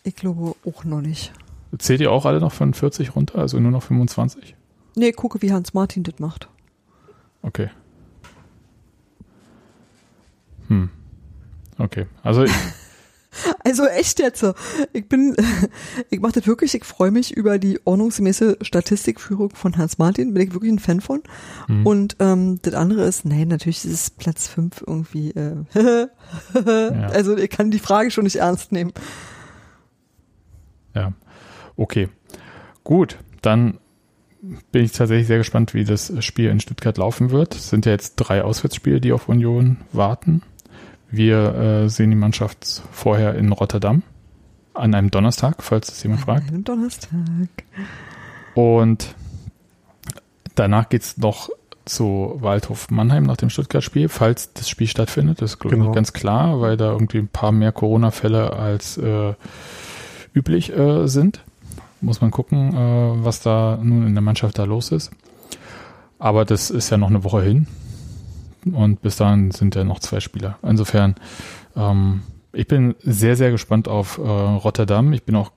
Ich 0.05 0.17
glaube 0.17 0.55
auch 0.67 0.85
noch 0.85 1.01
nicht. 1.01 1.33
Zählt 1.79 2.01
ihr 2.01 2.13
auch 2.13 2.27
alle 2.27 2.41
noch 2.41 2.53
von 2.53 2.75
40 2.75 3.17
runter, 3.17 3.39
also 3.39 3.59
nur 3.59 3.71
noch 3.71 3.83
25? 3.83 4.57
Nee, 4.95 5.13
gucke, 5.13 5.41
wie 5.41 5.53
Hans 5.53 5.75
Martin 5.75 6.03
das 6.03 6.19
macht. 6.19 6.49
Okay. 7.41 7.71
Hm. 10.69 10.91
Okay. 11.79 12.07
Also 12.23 12.45
ich, 12.45 12.53
Also 13.65 13.87
echt 13.87 14.19
jetzt. 14.19 14.45
Ich 14.93 15.09
bin, 15.09 15.37
ich 16.11 16.21
mache 16.21 16.33
das 16.33 16.47
wirklich, 16.47 16.75
ich 16.75 16.85
freue 16.85 17.11
mich 17.11 17.35
über 17.37 17.59
die 17.59 17.81
ordnungsgemäße 17.85 18.59
Statistikführung 18.61 19.51
von 19.51 19.77
Hans 19.77 19.99
Martin, 19.99 20.35
bin 20.35 20.47
ich 20.47 20.53
wirklich 20.53 20.73
ein 20.73 20.79
Fan 20.79 21.01
von. 21.01 21.23
hm. 21.67 21.87
Und 21.87 22.17
ähm, 22.21 22.59
das 22.63 22.75
andere 22.75 23.05
ist, 23.05 23.25
nein, 23.25 23.49
natürlich 23.49 23.85
ist 23.85 23.93
es 23.93 24.11
Platz 24.11 24.49
fünf 24.49 24.85
irgendwie. 24.87 25.31
Äh, 25.31 25.65
Also 27.13 27.37
ich 27.37 27.51
kann 27.51 27.71
die 27.71 27.79
Frage 27.79 28.11
schon 28.11 28.25
nicht 28.25 28.37
ernst 28.37 28.73
nehmen. 28.73 28.93
Ja, 30.95 31.13
okay. 31.77 32.09
Gut, 32.85 33.19
dann 33.43 33.79
bin 34.73 34.85
ich 34.85 34.93
tatsächlich 34.93 35.27
sehr 35.27 35.39
gespannt, 35.39 35.73
wie 35.75 35.85
das 35.85 36.13
Spiel 36.25 36.49
in 36.49 36.61
Stuttgart 36.61 36.99
laufen 36.99 37.31
wird. 37.31 37.55
Es 37.55 37.71
sind 37.71 37.87
ja 37.87 37.93
jetzt 37.93 38.17
drei 38.17 38.43
Auswärtsspiele, 38.43 39.01
die 39.01 39.13
auf 39.13 39.29
Union 39.29 39.79
warten. 39.93 40.43
Wir 41.13 41.55
äh, 41.55 41.89
sehen 41.89 42.11
die 42.11 42.17
Mannschaft 42.17 42.83
vorher 42.91 43.35
in 43.35 43.53
Rotterdam 43.53 44.03
an 44.75 44.95
einem 44.95 45.11
Donnerstag, 45.11 45.63
falls 45.63 45.91
es 45.91 46.03
jemand 46.03 46.23
fragt. 46.23 46.51
Am 46.51 46.65
Donnerstag. 46.65 47.13
Und 48.55 49.15
danach 50.55 50.89
geht's 50.89 51.19
noch 51.19 51.51
zu 51.85 52.37
Waldhof 52.41 52.91
Mannheim 52.91 53.25
nach 53.25 53.37
dem 53.37 53.51
Stuttgart-Spiel, 53.51 54.09
falls 54.09 54.53
das 54.55 54.69
Spiel 54.69 54.87
stattfindet. 54.87 55.43
Das 55.43 55.53
ist, 55.53 55.61
Genau. 55.61 55.85
nicht 55.85 55.95
ganz 55.95 56.13
klar, 56.13 56.61
weil 56.61 56.77
da 56.77 56.93
irgendwie 56.93 57.19
ein 57.19 57.29
paar 57.29 57.53
mehr 57.53 57.73
Corona-Fälle 57.73 58.53
als 58.55 58.97
äh, 58.97 59.35
üblich 60.35 60.75
äh, 60.75 61.07
sind. 61.09 61.45
Muss 62.01 62.21
man 62.21 62.31
gucken, 62.31 62.75
äh, 62.75 63.25
was 63.25 63.41
da 63.43 63.79
nun 63.83 64.07
in 64.07 64.15
der 64.15 64.23
Mannschaft 64.23 64.59
da 64.59 64.65
los 64.65 64.93
ist. 64.93 65.11
Aber 66.19 66.45
das 66.45 66.71
ist 66.71 66.89
ja 66.91 66.97
noch 66.97 67.11
eine 67.11 67.25
Woche 67.25 67.43
hin. 67.43 67.67
Und 68.65 69.03
bis 69.03 69.17
dahin 69.17 69.51
sind 69.51 69.75
ja 69.75 69.85
noch 69.85 69.99
zwei 69.99 70.21
Spieler. 70.21 70.59
Insofern, 70.63 71.17
ähm, 71.77 72.23
ich 72.53 72.67
bin 72.67 72.95
sehr, 73.01 73.37
sehr 73.37 73.51
gespannt 73.51 73.89
auf 73.89 74.19
äh, 74.19 74.23
Rotterdam. 74.23 75.13
Ich 75.13 75.25
bin 75.25 75.35
auch 75.35 75.53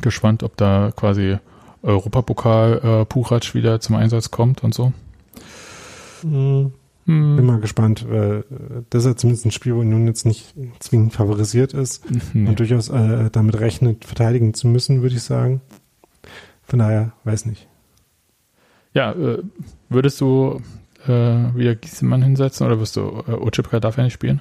gespannt, 0.00 0.42
ob 0.42 0.56
da 0.56 0.92
quasi 0.94 1.38
Europapokal 1.82 2.80
äh, 2.82 3.04
Puchac 3.04 3.54
wieder 3.54 3.80
zum 3.80 3.96
Einsatz 3.96 4.30
kommt 4.30 4.64
und 4.64 4.74
so. 4.74 4.92
Hm, 6.22 6.72
Hm, 7.08 7.36
bin 7.36 7.46
mal 7.46 7.58
gespannt. 7.58 8.06
Das 8.90 9.04
ist 9.04 9.06
ja 9.06 9.16
zumindest 9.16 9.46
ein 9.46 9.50
Spiel, 9.50 9.74
wo 9.74 9.80
Union 9.80 10.06
jetzt 10.06 10.26
nicht 10.26 10.54
zwingend 10.78 11.14
favorisiert 11.14 11.72
ist 11.72 12.04
nee. 12.34 12.46
und 12.46 12.60
durchaus 12.60 12.90
äh, 12.90 13.30
damit 13.30 13.58
rechnet, 13.58 14.04
verteidigen 14.04 14.52
zu 14.52 14.68
müssen, 14.68 15.00
würde 15.00 15.16
ich 15.16 15.22
sagen. 15.22 15.62
Von 16.64 16.80
daher, 16.80 17.12
weiß 17.24 17.46
nicht. 17.46 17.66
Ja, 18.92 19.12
äh, 19.12 19.42
würdest 19.88 20.20
du 20.20 20.60
äh, 21.08 21.54
wieder 21.54 21.74
Giesemann 21.74 22.22
hinsetzen 22.22 22.66
oder 22.66 22.80
wirst 22.80 22.96
du 22.96 23.22
äh, 23.26 23.32
Ochipka 23.32 23.80
darf 23.80 23.96
ja 23.96 24.04
nicht 24.04 24.14
spielen? 24.14 24.40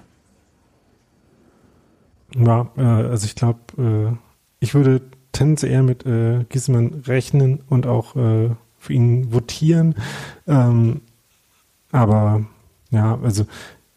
Ja, 2.35 2.69
äh, 2.77 2.81
also 2.81 3.25
ich 3.25 3.35
glaube, 3.35 3.59
äh, 3.77 4.15
ich 4.59 4.73
würde 4.73 5.01
tendenziell 5.31 5.71
eher 5.71 5.83
mit 5.83 6.05
äh, 6.05 6.43
Giesemann 6.49 7.03
rechnen 7.07 7.61
und 7.69 7.87
auch 7.87 8.15
äh, 8.15 8.49
für 8.79 8.93
ihn 8.93 9.31
votieren. 9.33 9.95
Ähm, 10.47 11.01
aber 11.91 12.45
ja, 12.91 13.17
also 13.21 13.45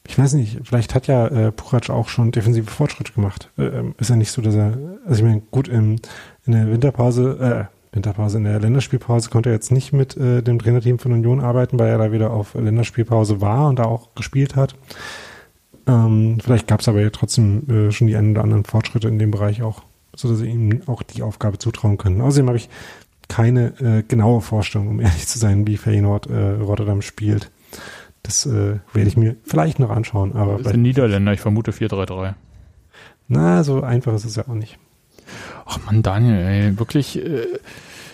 ich 0.06 0.18
weiß 0.18 0.34
nicht, 0.34 0.60
vielleicht 0.64 0.94
hat 0.94 1.06
ja 1.06 1.28
äh, 1.28 1.52
Puchac 1.52 1.88
auch 1.90 2.08
schon 2.08 2.32
defensive 2.32 2.70
Fortschritte 2.70 3.12
gemacht. 3.12 3.50
Äh, 3.56 3.66
ähm, 3.66 3.94
ist 3.98 4.10
ja 4.10 4.16
nicht 4.16 4.32
so, 4.32 4.42
dass 4.42 4.54
er, 4.54 4.76
also 5.04 5.22
ich 5.22 5.22
meine, 5.22 5.42
gut, 5.50 5.68
im, 5.68 5.96
in 6.44 6.52
der 6.52 6.70
Winterpause, 6.70 7.68
äh, 7.70 7.79
Winterpause, 7.92 8.38
in 8.38 8.44
der 8.44 8.60
Länderspielpause 8.60 9.30
konnte 9.30 9.48
er 9.48 9.54
jetzt 9.54 9.72
nicht 9.72 9.92
mit 9.92 10.16
äh, 10.16 10.42
dem 10.42 10.58
Trainerteam 10.58 10.98
von 10.98 11.12
Union 11.12 11.40
arbeiten, 11.40 11.78
weil 11.78 11.88
er 11.88 11.98
da 11.98 12.12
wieder 12.12 12.30
auf 12.30 12.54
Länderspielpause 12.54 13.40
war 13.40 13.68
und 13.68 13.78
da 13.78 13.84
auch 13.84 14.14
gespielt 14.14 14.54
hat. 14.54 14.76
Ähm, 15.86 16.38
vielleicht 16.40 16.68
gab 16.68 16.80
es 16.80 16.88
aber 16.88 17.00
ja 17.00 17.10
trotzdem 17.10 17.68
äh, 17.68 17.90
schon 17.90 18.06
die 18.06 18.16
einen 18.16 18.32
oder 18.32 18.42
anderen 18.42 18.64
Fortschritte 18.64 19.08
in 19.08 19.18
dem 19.18 19.30
Bereich 19.30 19.62
auch, 19.62 19.82
so 20.14 20.28
dass 20.28 20.38
sie 20.38 20.48
ihm 20.48 20.82
auch 20.86 21.02
die 21.02 21.22
Aufgabe 21.22 21.58
zutrauen 21.58 21.98
können. 21.98 22.20
Außerdem 22.20 22.46
habe 22.46 22.58
ich 22.58 22.68
keine 23.28 23.72
äh, 23.80 24.02
genaue 24.06 24.40
Vorstellung, 24.40 24.88
um 24.88 25.00
ehrlich 25.00 25.26
zu 25.26 25.38
sein, 25.38 25.66
wie 25.66 25.76
Feyenoord 25.76 26.28
äh, 26.28 26.50
Rotterdam 26.60 27.02
spielt. 27.02 27.50
Das 28.22 28.46
äh, 28.46 28.78
werde 28.92 29.08
ich 29.08 29.16
mir 29.16 29.36
vielleicht 29.44 29.78
noch 29.78 29.90
anschauen. 29.90 30.36
Aber 30.36 30.58
das 30.58 30.72
sind 30.72 30.82
Niederländer, 30.82 31.32
ich 31.32 31.40
vermute 31.40 31.72
4-3-3. 31.72 32.34
Na, 33.28 33.64
so 33.64 33.82
einfach 33.82 34.12
ist 34.14 34.24
es 34.24 34.36
ja 34.36 34.46
auch 34.46 34.54
nicht. 34.54 34.78
Ach 35.70 35.78
man, 35.86 36.02
Daniel, 36.02 36.34
ey, 36.34 36.78
wirklich, 36.80 37.16
äh, 37.16 37.46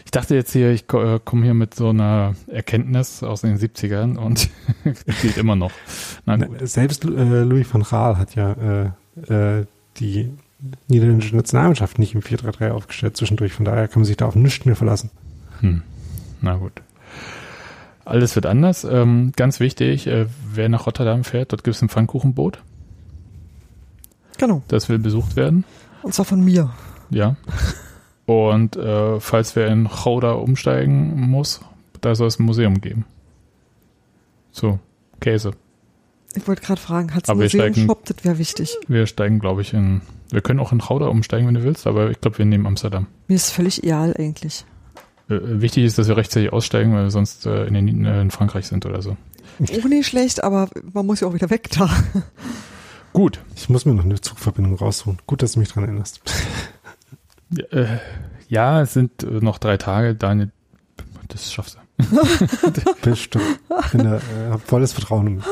ich 0.05 0.11
dachte 0.11 0.35
jetzt 0.35 0.53
hier, 0.53 0.73
ich 0.73 0.85
äh, 0.93 1.19
komme 1.25 1.45
hier 1.45 1.55
mit 1.55 1.75
so 1.75 1.89
einer 1.89 2.35
Erkenntnis 2.49 3.23
aus 3.23 3.41
den 3.41 3.59
70ern 3.59 4.19
und 4.19 4.51
gilt 5.23 5.39
immer 5.39 5.57
noch. 5.57 5.73
Na, 6.27 6.39
selbst 6.67 7.05
äh, 7.07 7.09
Louis 7.43 7.67
van 7.73 7.83
Gaal 7.83 8.19
hat 8.19 8.35
ja 8.35 8.93
äh, 9.29 9.65
die 9.97 10.31
niederländische 10.89 11.35
Nationalmannschaft 11.35 11.99
nicht 11.99 12.15
im 12.15 12.21
4-3-3 12.21 12.71
aufgestellt 12.73 13.17
zwischendurch. 13.17 13.55
Von 13.55 13.65
daher 13.65 13.89
kann 13.89 14.01
man 14.01 14.07
sich 14.07 14.19
da 14.19 14.27
auf 14.27 14.35
nichts 14.35 14.67
mehr 14.67 14.77
verlassen. 14.77 15.11
Hm. 15.61 15.83
Na 16.43 16.57
gut. 16.57 16.83
Alles 18.05 18.35
wird 18.35 18.45
anders. 18.45 18.85
Ähm, 18.85 19.33
ganz 19.35 19.61
wichtig, 19.61 20.07
äh, 20.09 20.27
wer 20.53 20.69
nach 20.69 20.87
Rotterdam 20.87 21.25
fährt, 21.25 21.53
dort 21.53 21.65
gibt 21.65 21.75
es 21.75 21.83
ein 21.83 21.89
Pfannkuchenboot. 21.89 22.59
Genau. 24.37 24.63
Das 24.69 24.91
will 24.91 24.99
besucht 24.99 25.37
werden. 25.37 25.65
Und 26.03 26.13
zwar 26.15 26.27
von 26.27 26.45
mir. 26.45 26.71
Ja. 27.11 27.37
Und 28.27 28.77
äh, 28.77 29.21
falls 29.21 29.55
wer 29.55 29.69
in 29.69 29.85
Gouda 29.85 30.33
umsteigen 30.33 31.29
muss, 31.29 31.61
da 32.01 32.15
soll 32.15 32.27
es 32.27 32.39
ein 32.39 32.45
Museum 32.45 32.81
geben. 32.81 33.05
So, 34.51 34.79
Käse. 35.21 35.53
Ich 36.35 36.47
wollte 36.47 36.63
gerade 36.63 36.81
fragen, 36.81 37.15
hat 37.15 37.25
es 37.25 37.31
ein 37.31 37.37
Museum 37.37 37.73
steigen, 37.73 37.87
Shop? 37.87 38.05
Das 38.05 38.25
wäre 38.25 38.39
wichtig. 38.39 38.77
Wir 38.89 39.07
steigen, 39.07 39.39
glaube 39.39 39.63
ich, 39.63 39.73
in. 39.73 40.03
Wir 40.31 40.41
können 40.41 40.59
auch 40.59 40.73
in 40.73 40.79
Gouda 40.79 41.07
umsteigen, 41.07 41.47
wenn 41.47 41.55
du 41.55 41.63
willst, 41.63 41.87
aber 41.87 42.11
ich 42.11 42.21
glaube, 42.21 42.39
wir 42.39 42.45
nehmen 42.45 42.67
Amsterdam. 42.67 43.07
Mir 43.29 43.37
ist 43.37 43.51
völlig 43.51 43.85
egal 43.85 44.15
eigentlich. 44.19 44.65
Äh, 45.29 45.39
wichtig 45.41 45.85
ist, 45.85 45.99
dass 45.99 46.09
wir 46.09 46.17
rechtzeitig 46.17 46.53
aussteigen, 46.53 46.95
weil 46.95 47.05
wir 47.05 47.11
sonst 47.11 47.47
äh, 47.47 47.67
in, 47.67 47.75
den, 47.75 48.05
äh, 48.05 48.21
in 48.21 48.31
Frankreich 48.33 48.67
sind 48.67 48.87
oder 48.87 49.03
so. 49.03 49.17
Auch 49.61 49.85
nicht 49.85 50.07
schlecht, 50.07 50.43
aber 50.43 50.69
man 50.93 51.07
muss 51.07 51.21
ja 51.21 51.29
auch 51.29 51.35
wieder 51.35 51.49
weg 51.51 51.71
da. 51.71 51.89
Gut. 53.13 53.41
Ich 53.55 53.69
muss 53.69 53.87
mir 53.87 53.95
noch 53.95 54.05
eine 54.05 54.21
Zugverbindung 54.21 54.75
rausholen. 54.75 55.19
Gut, 55.27 55.43
dass 55.43 55.53
du 55.53 55.61
mich 55.61 55.69
dran 55.69 55.85
erinnerst. 55.85 56.21
Äh, 57.71 57.99
ja, 58.49 58.83
es 58.83 58.93
sind 58.93 59.23
äh, 59.23 59.27
noch 59.27 59.59
drei 59.59 59.77
Tage. 59.77 60.15
Daniel, 60.15 60.51
das 61.29 61.53
schaffst 61.53 61.79
du. 61.79 61.81
Bestimmt. 63.03 63.45
Ich 63.85 63.91
bin 63.93 64.05
da, 64.05 64.17
äh, 64.17 64.59
volles 64.65 64.93
Vertrauen. 64.93 65.43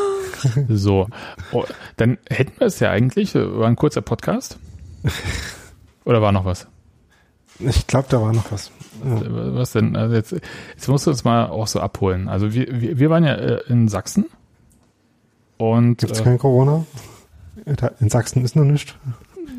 So. 0.68 1.08
Oh, 1.52 1.64
dann 1.96 2.18
hätten 2.28 2.58
wir 2.58 2.66
es 2.66 2.80
ja 2.80 2.90
eigentlich. 2.90 3.34
War 3.34 3.66
ein 3.66 3.76
kurzer 3.76 4.02
Podcast. 4.02 4.58
Oder 6.04 6.20
war 6.20 6.32
noch 6.32 6.44
was? 6.44 6.66
Ich 7.58 7.86
glaube, 7.86 8.08
da 8.10 8.20
war 8.20 8.32
noch 8.32 8.50
was. 8.52 8.70
Ja. 9.04 9.54
Was 9.54 9.72
denn? 9.72 9.96
Also 9.96 10.14
jetzt, 10.14 10.32
jetzt 10.32 10.88
musst 10.88 11.06
du 11.06 11.10
uns 11.10 11.24
mal 11.24 11.46
auch 11.46 11.66
so 11.66 11.80
abholen. 11.80 12.28
Also 12.28 12.52
wir, 12.52 12.80
wir, 12.80 12.98
wir 12.98 13.10
waren 13.10 13.24
ja 13.24 13.34
äh, 13.34 13.62
in 13.68 13.88
Sachsen. 13.88 14.26
Und 15.56 15.98
Gibt 15.98 16.12
es 16.12 16.20
äh, 16.20 16.24
kein 16.24 16.38
Corona? 16.38 16.84
In 18.00 18.10
Sachsen 18.10 18.44
ist 18.44 18.56
noch 18.56 18.64
nichts. 18.64 18.94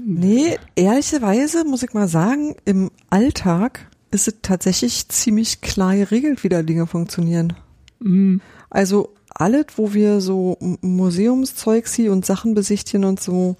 Nee, 0.07 0.59
ehrlicherweise 0.75 1.65
muss 1.65 1.81
ich 1.81 1.93
mal 1.93 2.07
sagen, 2.07 2.55
im 2.63 2.91
Alltag 3.09 3.87
ist 4.11 4.27
es 4.27 4.35
tatsächlich 4.43 5.07
ziemlich 5.09 5.61
klar 5.61 5.95
geregelt, 5.95 6.43
wie 6.43 6.49
da 6.49 6.61
Dinge 6.61 6.85
funktionieren. 6.85 7.53
Mhm. 7.99 8.39
Also 8.69 9.15
alles, 9.29 9.65
wo 9.77 9.93
wir 9.95 10.21
so 10.21 10.57
Museumszeug 10.81 11.87
sie 11.87 12.09
und 12.09 12.23
Sachen 12.23 12.53
besichtigen 12.53 13.03
und 13.03 13.19
so, 13.19 13.55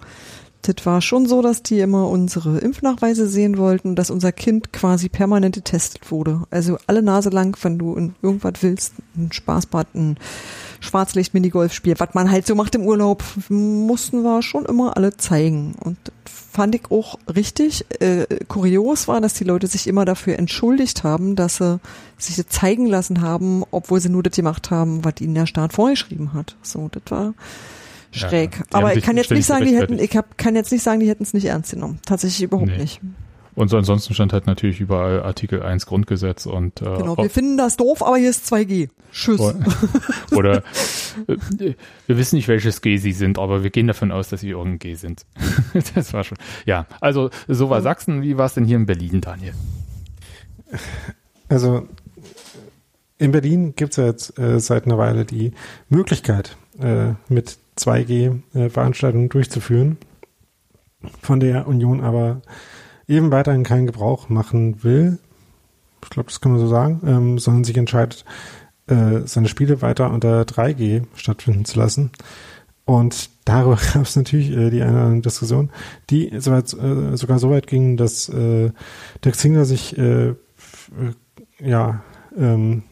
das 0.62 0.86
war 0.86 1.01
schon 1.01 1.25
so, 1.25 1.41
dass 1.41 1.63
die 1.63 1.79
immer 1.79 2.10
unsere 2.10 2.60
Impfnachweise 2.60 3.27
sehen 3.27 3.58
wollten, 3.58 3.95
dass 3.95 4.12
unser 4.12 4.31
Kind 4.31 4.71
quasi 4.71 5.10
permanent 5.10 5.55
getestet 5.55 6.12
wurde. 6.12 6.43
Also 6.51 6.77
alle 6.86 7.01
Nase 7.01 7.29
lang, 7.29 7.58
wenn 7.63 7.79
du 7.79 8.12
irgendwas 8.21 8.62
willst, 8.62 8.93
ein 9.17 9.31
Spaßbad, 9.31 9.95
ein 9.95 10.17
Schwarzlicht-Minigolf-Spiel, 10.86 11.95
was 11.98 12.13
man 12.13 12.32
halt 12.32 12.48
so 12.48 12.56
macht 12.56 12.76
im 12.76 12.84
Urlaub, 12.84 13.24
mussten 13.50 14.24
wir 14.24 14.41
schon 14.41 14.65
immer 14.65 14.95
alle 14.95 15.17
zeigen. 15.17 15.76
Und 15.80 15.98
fand 16.26 16.76
ich 16.76 16.89
auch 16.89 17.19
richtig. 17.34 17.86
Äh, 18.00 18.26
kurios 18.48 19.08
war, 19.08 19.19
dass 19.19 19.34
die 19.34 19.43
Leute 19.43 19.67
sich 19.67 19.88
immer 19.88 20.06
dafür 20.06 20.39
entschuldigt 20.39 21.04
haben, 21.04 21.36
dass 21.36 21.58
sie 21.58 21.80
sich 22.17 22.48
zeigen 22.48 22.86
lassen 22.86 23.21
haben, 23.21 23.63
obwohl 23.71 24.00
sie 24.00 24.10
nur 24.10 24.24
das 24.24 24.36
gemacht 24.36 24.71
haben, 24.71 25.04
was 25.04 25.15
ihnen 25.19 25.36
der 25.36 25.48
Staat 25.48 25.74
vorgeschrieben 25.74 26.34
hat. 26.34 26.56
So, 26.62 26.89
das 26.89 27.04
war 27.10 27.34
schräg. 28.12 28.58
Ja, 28.58 28.65
Aber 28.71 28.95
ich 28.95 29.04
kann 29.04 29.17
jetzt 29.17 29.32
nicht 29.32 29.45
sagen, 29.45 29.65
die 29.65 29.76
hätten, 29.76 30.00
ich 30.00 30.15
hab, 30.15 30.38
kann 30.38 30.56
jetzt 30.56 30.71
nicht 30.71 30.84
sagen, 30.84 31.00
die 31.00 31.10
hätten 31.10 31.24
es 31.24 31.34
nicht 31.34 31.45
ernst 31.45 31.71
genommen. 31.71 32.00
Tatsächlich 32.06 32.43
überhaupt 32.43 32.71
nee. 32.71 32.78
nicht. 32.78 33.02
Und 33.56 33.70
so 33.70 33.78
ansonsten 33.78 34.13
stand 34.13 34.34
halt 34.34 34.48
natürlich 34.48 34.80
überall 34.82 35.24
Artikel 35.24 35.63
1 35.63 35.86
Grundgesetz 35.86 36.46
und 36.46 36.82
äh, 36.82 36.98
Genau, 36.98 37.18
wir 37.18 37.30
finden 37.30 37.58
das 37.58 37.78
doof, 37.78 38.04
aber 38.04 38.18
hier 38.18 38.30
ist 38.30 38.52
2G. 38.52 38.89
Tschüss. 39.12 39.39
Oder 40.32 40.58
äh, 41.28 41.74
wir 42.06 42.18
wissen 42.18 42.36
nicht, 42.36 42.50
welches 42.50 42.82
G 42.82 42.98
sie 42.98 43.13
sind, 43.13 43.39
aber 43.39 43.63
wir 43.63 43.70
gehen 43.70 43.88
davon 43.88 44.12
aus, 44.12 44.28
dass 44.28 44.41
sie 44.41 44.50
irgendein 44.50 44.80
G 44.80 44.96
sind. 44.96 45.26
das 45.96 46.13
war 46.13 46.26
schon. 46.26 46.38
Ja, 46.65 46.86
also 47.00 47.30
so 47.48 47.70
war 47.70 47.82
Sachsen. 47.82 48.22
Wie 48.22 48.38
war 48.38 48.48
es 48.48 48.56
denn 48.56 48.65
hier 48.65 48.76
in 48.76 48.86
Berlin, 48.86 49.22
Daniel? 49.22 49.54
Also 51.48 51.88
in 53.18 53.32
Berlin 53.32 53.74
gibt 53.76 53.91
es 53.91 53.98
ja 53.98 54.06
jetzt 54.06 54.38
äh, 54.38 54.60
seit 54.60 54.86
einer 54.86 54.98
Weile 54.98 55.24
die 55.24 55.54
Möglichkeit, 55.88 56.58
äh, 56.80 57.13
mit 57.30 57.58
2G 57.78 58.41
äh, 58.54 58.70
Veranstaltungen 58.70 59.30
durchzuführen, 59.30 59.98
von 61.22 61.39
der 61.39 61.68
Union 61.68 62.02
aber 62.02 62.41
eben 63.08 63.32
weiterhin 63.32 63.63
keinen 63.63 63.86
Gebrauch 63.86 64.30
machen 64.30 64.84
will, 64.84 65.20
ich 66.04 66.10
glaube, 66.10 66.30
das 66.30 66.39
kann 66.39 66.52
man 66.52 66.62
so 66.62 66.68
sagen, 66.68 67.02
ähm, 67.06 67.39
sondern 67.39 67.63
sich 67.63 67.78
entscheidet, 67.78 68.26
äh, 68.88 69.22
seine 69.26 69.48
Spiele 69.48 69.82
weiter 69.82 70.12
unter 70.12 70.44
3G 70.44 71.04
stattfinden 71.15 71.65
zu 71.65 71.80
lassen. 71.80 72.12
Und 72.86 73.32
darüber 73.46 73.80
gab 73.94 74.04
es 74.04 74.15
natürlich 74.15 74.52
äh, 74.52 74.70
die 74.70 74.84
eine 74.84 75.22
Diskussion, 75.22 75.72
die 76.10 76.32
soweit, 76.38 76.72
äh, 76.74 77.18
sogar 77.18 77.39
so 77.39 77.50
weit 77.50 77.68
ging, 77.68 77.98
dass 77.98 78.30
äh, 78.30 78.72
Dirk 79.24 79.36
Zingler 79.36 79.65
sich 79.65 79.98
äh, 79.98 80.30
äh, 80.30 80.36
ja 81.60 82.04
ähm, 82.38 82.84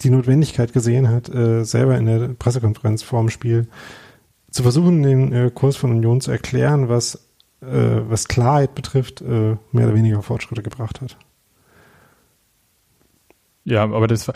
die 0.00 0.10
Notwendigkeit 0.10 0.72
gesehen 0.72 1.08
hat, 1.08 1.28
äh, 1.28 1.64
selber 1.64 1.96
in 1.96 2.06
der 2.06 2.28
Pressekonferenz 2.28 3.02
vor 3.02 3.20
dem 3.20 3.30
Spiel 3.30 3.68
zu 4.50 4.62
versuchen, 4.62 5.02
den 5.02 5.32
äh, 5.32 5.50
Kurs 5.52 5.76
von 5.76 5.90
Union 5.90 6.20
zu 6.20 6.30
erklären, 6.30 6.88
was 6.88 7.28
was 7.62 8.28
Klarheit 8.28 8.74
betrifft, 8.74 9.20
äh, 9.20 9.56
mehr 9.72 9.86
oder 9.86 9.94
weniger 9.94 10.22
Fortschritte 10.22 10.62
gebracht 10.62 11.00
hat. 11.00 11.16
Ja, 13.64 13.84
aber 13.84 14.08
das 14.08 14.28
äh, 14.28 14.32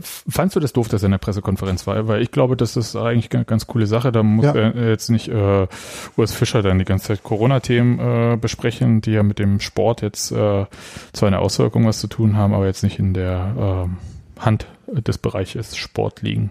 fandst 0.00 0.56
du 0.56 0.60
das 0.60 0.72
doof, 0.72 0.88
dass 0.88 1.02
er 1.02 1.06
in 1.06 1.12
der 1.12 1.18
Pressekonferenz 1.18 1.86
war? 1.86 2.08
Weil 2.08 2.22
ich 2.22 2.30
glaube, 2.30 2.56
das 2.56 2.76
ist 2.76 2.96
eigentlich 2.96 3.30
eine 3.34 3.44
ganz 3.44 3.66
coole 3.66 3.86
Sache. 3.86 4.10
Da 4.10 4.22
muss 4.22 4.46
ja. 4.46 4.54
er 4.54 4.88
jetzt 4.88 5.10
nicht 5.10 5.28
äh, 5.28 5.66
Urs 6.16 6.32
Fischer 6.32 6.62
dann 6.62 6.78
die 6.78 6.86
ganze 6.86 7.08
Zeit 7.08 7.22
Corona-Themen 7.22 7.98
äh, 7.98 8.36
besprechen, 8.38 9.02
die 9.02 9.12
ja 9.12 9.22
mit 9.22 9.38
dem 9.38 9.60
Sport 9.60 10.00
jetzt 10.00 10.32
äh, 10.32 10.64
zwar 11.12 11.26
eine 11.26 11.40
Auswirkung 11.40 11.86
was 11.86 12.00
zu 12.00 12.06
tun 12.06 12.36
haben, 12.36 12.54
aber 12.54 12.64
jetzt 12.64 12.82
nicht 12.82 12.98
in 12.98 13.12
der 13.12 13.88
äh, 14.38 14.40
Hand 14.40 14.66
des 15.02 15.18
Bereiches 15.18 15.76
Sport 15.76 16.22
liegen. 16.22 16.50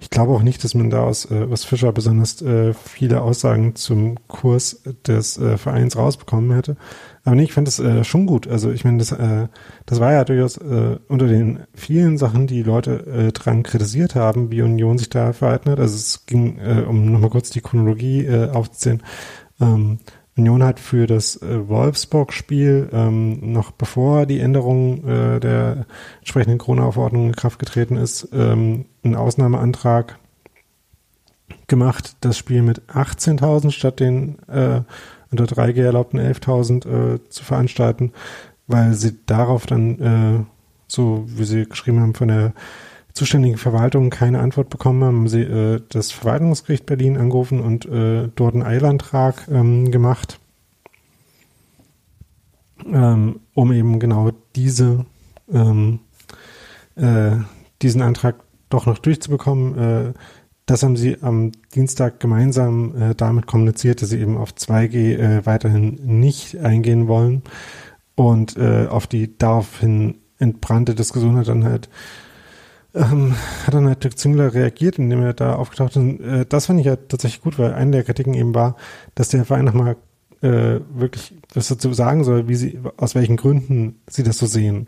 Ich 0.00 0.10
glaube 0.10 0.32
auch 0.32 0.42
nicht, 0.42 0.62
dass 0.62 0.74
man 0.74 0.90
da 0.90 1.04
aus 1.04 1.30
äh, 1.30 1.50
was 1.50 1.64
Fischer 1.64 1.92
besonders 1.92 2.42
äh, 2.42 2.74
viele 2.74 3.22
Aussagen 3.22 3.74
zum 3.74 4.16
Kurs 4.28 4.82
des 5.06 5.38
äh, 5.38 5.56
Vereins 5.56 5.96
rausbekommen 5.96 6.52
hätte. 6.52 6.76
Aber 7.24 7.36
nee, 7.36 7.44
ich 7.44 7.54
fand 7.54 7.66
das 7.66 7.78
äh, 7.78 8.04
schon 8.04 8.26
gut. 8.26 8.46
Also 8.46 8.70
ich 8.70 8.84
meine, 8.84 8.98
das, 8.98 9.12
äh, 9.12 9.48
das 9.86 10.00
war 10.00 10.12
ja 10.12 10.24
durchaus 10.24 10.58
äh, 10.58 10.98
unter 11.08 11.26
den 11.26 11.60
vielen 11.72 12.18
Sachen, 12.18 12.46
die 12.46 12.62
Leute 12.62 13.06
äh, 13.06 13.32
dran 13.32 13.62
kritisiert 13.62 14.14
haben, 14.14 14.50
wie 14.50 14.60
Union 14.60 14.98
sich 14.98 15.08
da 15.08 15.32
verhalten 15.32 15.70
hat. 15.70 15.80
Also 15.80 15.94
es 15.94 16.26
ging, 16.26 16.58
äh, 16.58 16.84
um 16.86 17.10
nochmal 17.10 17.30
kurz 17.30 17.48
die 17.48 17.62
Chronologie 17.62 18.26
äh, 18.26 18.50
aufzuzählen, 18.50 19.02
ähm, 19.60 20.00
Union 20.36 20.64
hat 20.64 20.80
für 20.80 21.06
das 21.06 21.40
äh, 21.42 21.68
Wolfsburg-Spiel 21.68 22.88
ähm, 22.92 23.52
noch 23.52 23.70
bevor 23.70 24.26
die 24.26 24.40
Änderung 24.40 25.06
äh, 25.06 25.38
der 25.38 25.86
entsprechenden 26.18 26.58
Corona-Verordnung 26.58 27.26
in 27.26 27.36
Kraft 27.36 27.58
getreten 27.58 27.96
ist, 27.96 28.28
ähm, 28.32 28.86
einen 29.04 29.14
Ausnahmeantrag 29.14 30.18
gemacht, 31.68 32.16
das 32.20 32.36
Spiel 32.36 32.62
mit 32.62 32.82
18.000 32.88 33.70
statt 33.70 34.00
den 34.00 34.38
äh, 34.48 34.80
unter 35.30 35.44
3G 35.44 35.82
erlaubten 35.82 36.18
11.000 36.18 36.86
äh, 37.14 37.28
zu 37.28 37.44
veranstalten, 37.44 38.12
weil 38.66 38.94
sie 38.94 39.18
darauf 39.26 39.66
dann 39.66 40.00
äh, 40.00 40.44
so, 40.86 41.24
wie 41.26 41.44
sie 41.44 41.64
geschrieben 41.64 42.00
haben, 42.00 42.14
von 42.14 42.28
der 42.28 42.52
zuständigen 43.14 43.58
Verwaltungen 43.58 44.10
keine 44.10 44.40
Antwort 44.40 44.70
bekommen 44.70 45.02
haben, 45.04 45.16
haben 45.18 45.28
sie 45.28 45.42
äh, 45.42 45.80
das 45.88 46.10
Verwaltungsgericht 46.10 46.84
Berlin 46.84 47.16
angerufen 47.16 47.60
und 47.60 47.86
äh, 47.86 48.28
dort 48.34 48.54
einen 48.54 48.64
Eilantrag 48.64 49.46
ähm, 49.48 49.90
gemacht, 49.92 50.40
ähm, 52.86 53.40
um 53.54 53.72
eben 53.72 54.00
genau 54.00 54.32
diese 54.56 55.06
ähm, 55.52 56.00
äh, 56.96 57.36
diesen 57.82 58.02
Antrag 58.02 58.36
doch 58.68 58.86
noch 58.86 58.98
durchzubekommen. 58.98 59.78
Äh, 59.78 60.12
das 60.66 60.82
haben 60.82 60.96
sie 60.96 61.18
am 61.22 61.52
Dienstag 61.74 62.20
gemeinsam 62.20 62.94
äh, 63.00 63.14
damit 63.14 63.46
kommuniziert, 63.46 64.02
dass 64.02 64.08
sie 64.08 64.20
eben 64.20 64.36
auf 64.36 64.52
2G 64.52 65.16
äh, 65.16 65.46
weiterhin 65.46 66.00
nicht 66.02 66.56
eingehen 66.56 67.06
wollen 67.06 67.42
und 68.16 68.56
äh, 68.56 68.86
auf 68.88 69.06
die 69.06 69.36
daraufhin 69.36 70.16
entbrannte 70.38 70.94
Diskussion 70.94 71.36
hat 71.36 71.48
dann 71.48 71.64
halt 71.64 71.88
ähm, 72.94 73.34
hat 73.66 73.74
dann 73.74 73.86
halt 73.86 74.04
Dirk 74.04 74.18
Züngler 74.18 74.54
reagiert, 74.54 74.98
indem 74.98 75.22
er 75.22 75.32
da 75.32 75.56
aufgetaucht 75.56 75.96
ist. 75.96 76.20
Äh, 76.20 76.46
das 76.48 76.66
fand 76.66 76.80
ich 76.80 76.86
ja 76.86 76.96
tatsächlich 76.96 77.42
gut, 77.42 77.58
weil 77.58 77.74
eine 77.74 77.90
der 77.90 78.04
Kritiken 78.04 78.34
eben 78.34 78.54
war, 78.54 78.76
dass 79.14 79.28
der 79.28 79.44
Verein 79.44 79.64
nochmal 79.64 79.96
äh, 80.42 80.80
wirklich 80.94 81.34
was 81.54 81.68
dazu 81.68 81.92
sagen 81.92 82.24
soll, 82.24 82.48
wie 82.48 82.54
sie, 82.54 82.78
aus 82.96 83.14
welchen 83.14 83.36
Gründen 83.36 84.00
sie 84.08 84.22
das 84.22 84.38
so 84.38 84.46
sehen. 84.46 84.86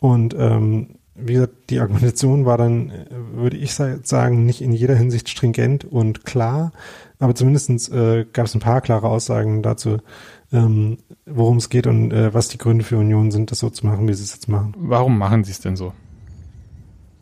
Und 0.00 0.34
ähm, 0.38 0.96
wie 1.14 1.34
gesagt, 1.34 1.70
die 1.70 1.80
Argumentation 1.80 2.46
war 2.46 2.58
dann, 2.58 2.90
äh, 2.90 3.06
würde 3.34 3.56
ich 3.56 3.74
sagen, 3.74 4.46
nicht 4.46 4.60
in 4.60 4.72
jeder 4.72 4.94
Hinsicht 4.94 5.28
stringent 5.28 5.84
und 5.84 6.24
klar, 6.24 6.72
aber 7.18 7.34
zumindestens 7.34 7.88
äh, 7.88 8.26
gab 8.32 8.46
es 8.46 8.54
ein 8.54 8.60
paar 8.60 8.80
klare 8.80 9.08
Aussagen 9.08 9.62
dazu, 9.62 9.98
ähm, 10.52 10.98
worum 11.26 11.58
es 11.58 11.68
geht 11.68 11.86
und 11.86 12.12
äh, 12.12 12.34
was 12.34 12.48
die 12.48 12.58
Gründe 12.58 12.84
für 12.84 12.98
Union 12.98 13.30
sind, 13.30 13.50
das 13.50 13.60
so 13.60 13.70
zu 13.70 13.86
machen, 13.86 14.08
wie 14.08 14.14
sie 14.14 14.24
es 14.24 14.34
jetzt 14.34 14.48
machen. 14.48 14.74
Warum 14.76 15.18
machen 15.18 15.44
sie 15.44 15.52
es 15.52 15.60
denn 15.60 15.76
so? 15.76 15.92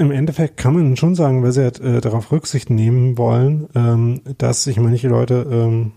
Im 0.01 0.13
Endeffekt 0.13 0.57
kann 0.57 0.73
man 0.73 0.97
schon 0.97 1.15
sagen, 1.15 1.43
weil 1.43 1.53
sie 1.53 1.63
halt, 1.63 1.79
äh, 1.79 2.01
darauf 2.01 2.33
Rücksicht 2.33 2.71
nehmen 2.71 3.19
wollen, 3.19 3.69
ähm, 3.75 4.23
dass 4.39 4.65
sich 4.65 4.81
manche 4.81 5.09
Leute, 5.09 5.47
ähm, 5.53 5.93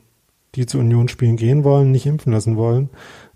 die 0.56 0.66
zur 0.66 0.82
Union 0.82 1.08
spielen 1.08 1.38
gehen 1.38 1.64
wollen, 1.64 1.94
nicht 1.94 2.06
impfen 2.06 2.34
lassen 2.34 2.58
wollen 2.58 2.90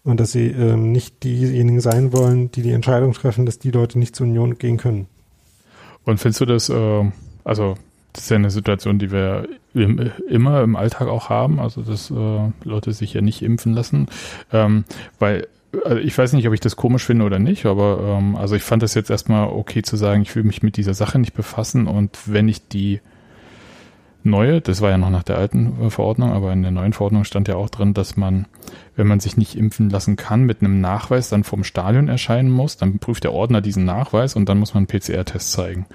und 0.03 0.19
dass 0.19 0.33
sie 0.33 0.47
ähm, 0.47 0.91
nicht 0.91 1.23
diejenigen 1.23 1.79
sein 1.79 2.11
wollen, 2.11 2.51
die 2.51 2.63
die 2.63 2.73
Entscheidung 2.73 3.13
treffen, 3.13 3.45
dass 3.45 3.59
die 3.59 3.71
Leute 3.71 3.97
nicht 3.97 4.13
zur 4.13 4.27
Union 4.27 4.57
gehen 4.57 4.75
können. 4.75 5.07
Und 6.03 6.19
findest 6.19 6.41
du 6.41 6.45
das, 6.45 6.67
äh, 6.67 7.11
also 7.45 7.75
das 8.11 8.25
ist 8.25 8.29
ja 8.29 8.35
eine 8.35 8.51
Situation, 8.51 8.99
die 8.99 9.09
wir 9.09 9.47
im, 9.73 10.11
immer 10.27 10.63
im 10.63 10.75
Alltag 10.75 11.07
auch 11.07 11.29
haben, 11.29 11.61
also 11.61 11.81
dass 11.81 12.11
äh, 12.11 12.51
Leute 12.65 12.91
sich 12.91 13.13
ja 13.13 13.21
nicht 13.21 13.41
impfen 13.41 13.73
lassen, 13.73 14.07
ähm, 14.51 14.83
weil 15.17 15.47
also 15.83 15.97
ich 15.97 16.17
weiß 16.17 16.33
nicht, 16.33 16.47
ob 16.47 16.53
ich 16.53 16.59
das 16.59 16.75
komisch 16.75 17.05
finde 17.05 17.25
oder 17.25 17.39
nicht, 17.39 17.65
aber 17.65 18.17
ähm, 18.17 18.35
also 18.35 18.55
ich 18.55 18.63
fand 18.63 18.83
das 18.83 18.93
jetzt 18.93 19.09
erstmal 19.09 19.47
okay 19.47 19.81
zu 19.81 19.97
sagen, 19.97 20.21
ich 20.21 20.35
will 20.35 20.43
mich 20.43 20.63
mit 20.63 20.77
dieser 20.77 20.93
Sache 20.93 21.19
nicht 21.19 21.33
befassen 21.33 21.87
und 21.87 22.17
wenn 22.25 22.47
ich 22.47 22.67
die 22.67 23.01
neue, 24.23 24.61
das 24.61 24.81
war 24.81 24.91
ja 24.91 24.97
noch 24.97 25.09
nach 25.09 25.23
der 25.23 25.37
alten 25.37 25.89
Verordnung, 25.89 26.31
aber 26.31 26.53
in 26.53 26.61
der 26.61 26.71
neuen 26.71 26.93
Verordnung 26.93 27.23
stand 27.23 27.47
ja 27.47 27.55
auch 27.55 27.69
drin, 27.69 27.93
dass 27.93 28.17
man, 28.17 28.45
wenn 28.95 29.07
man 29.07 29.19
sich 29.19 29.37
nicht 29.37 29.55
impfen 29.55 29.89
lassen 29.89 30.15
kann, 30.15 30.43
mit 30.43 30.61
einem 30.61 30.81
Nachweis 30.81 31.29
dann 31.29 31.43
vom 31.43 31.63
Stadion 31.63 32.07
erscheinen 32.07 32.51
muss. 32.51 32.77
Dann 32.77 32.99
prüft 32.99 33.23
der 33.23 33.33
Ordner 33.33 33.61
diesen 33.61 33.85
Nachweis 33.85 34.35
und 34.35 34.49
dann 34.49 34.59
muss 34.59 34.73
man 34.73 34.85
einen 34.85 34.99
PCR-Test 34.99 35.51
zeigen. 35.51 35.85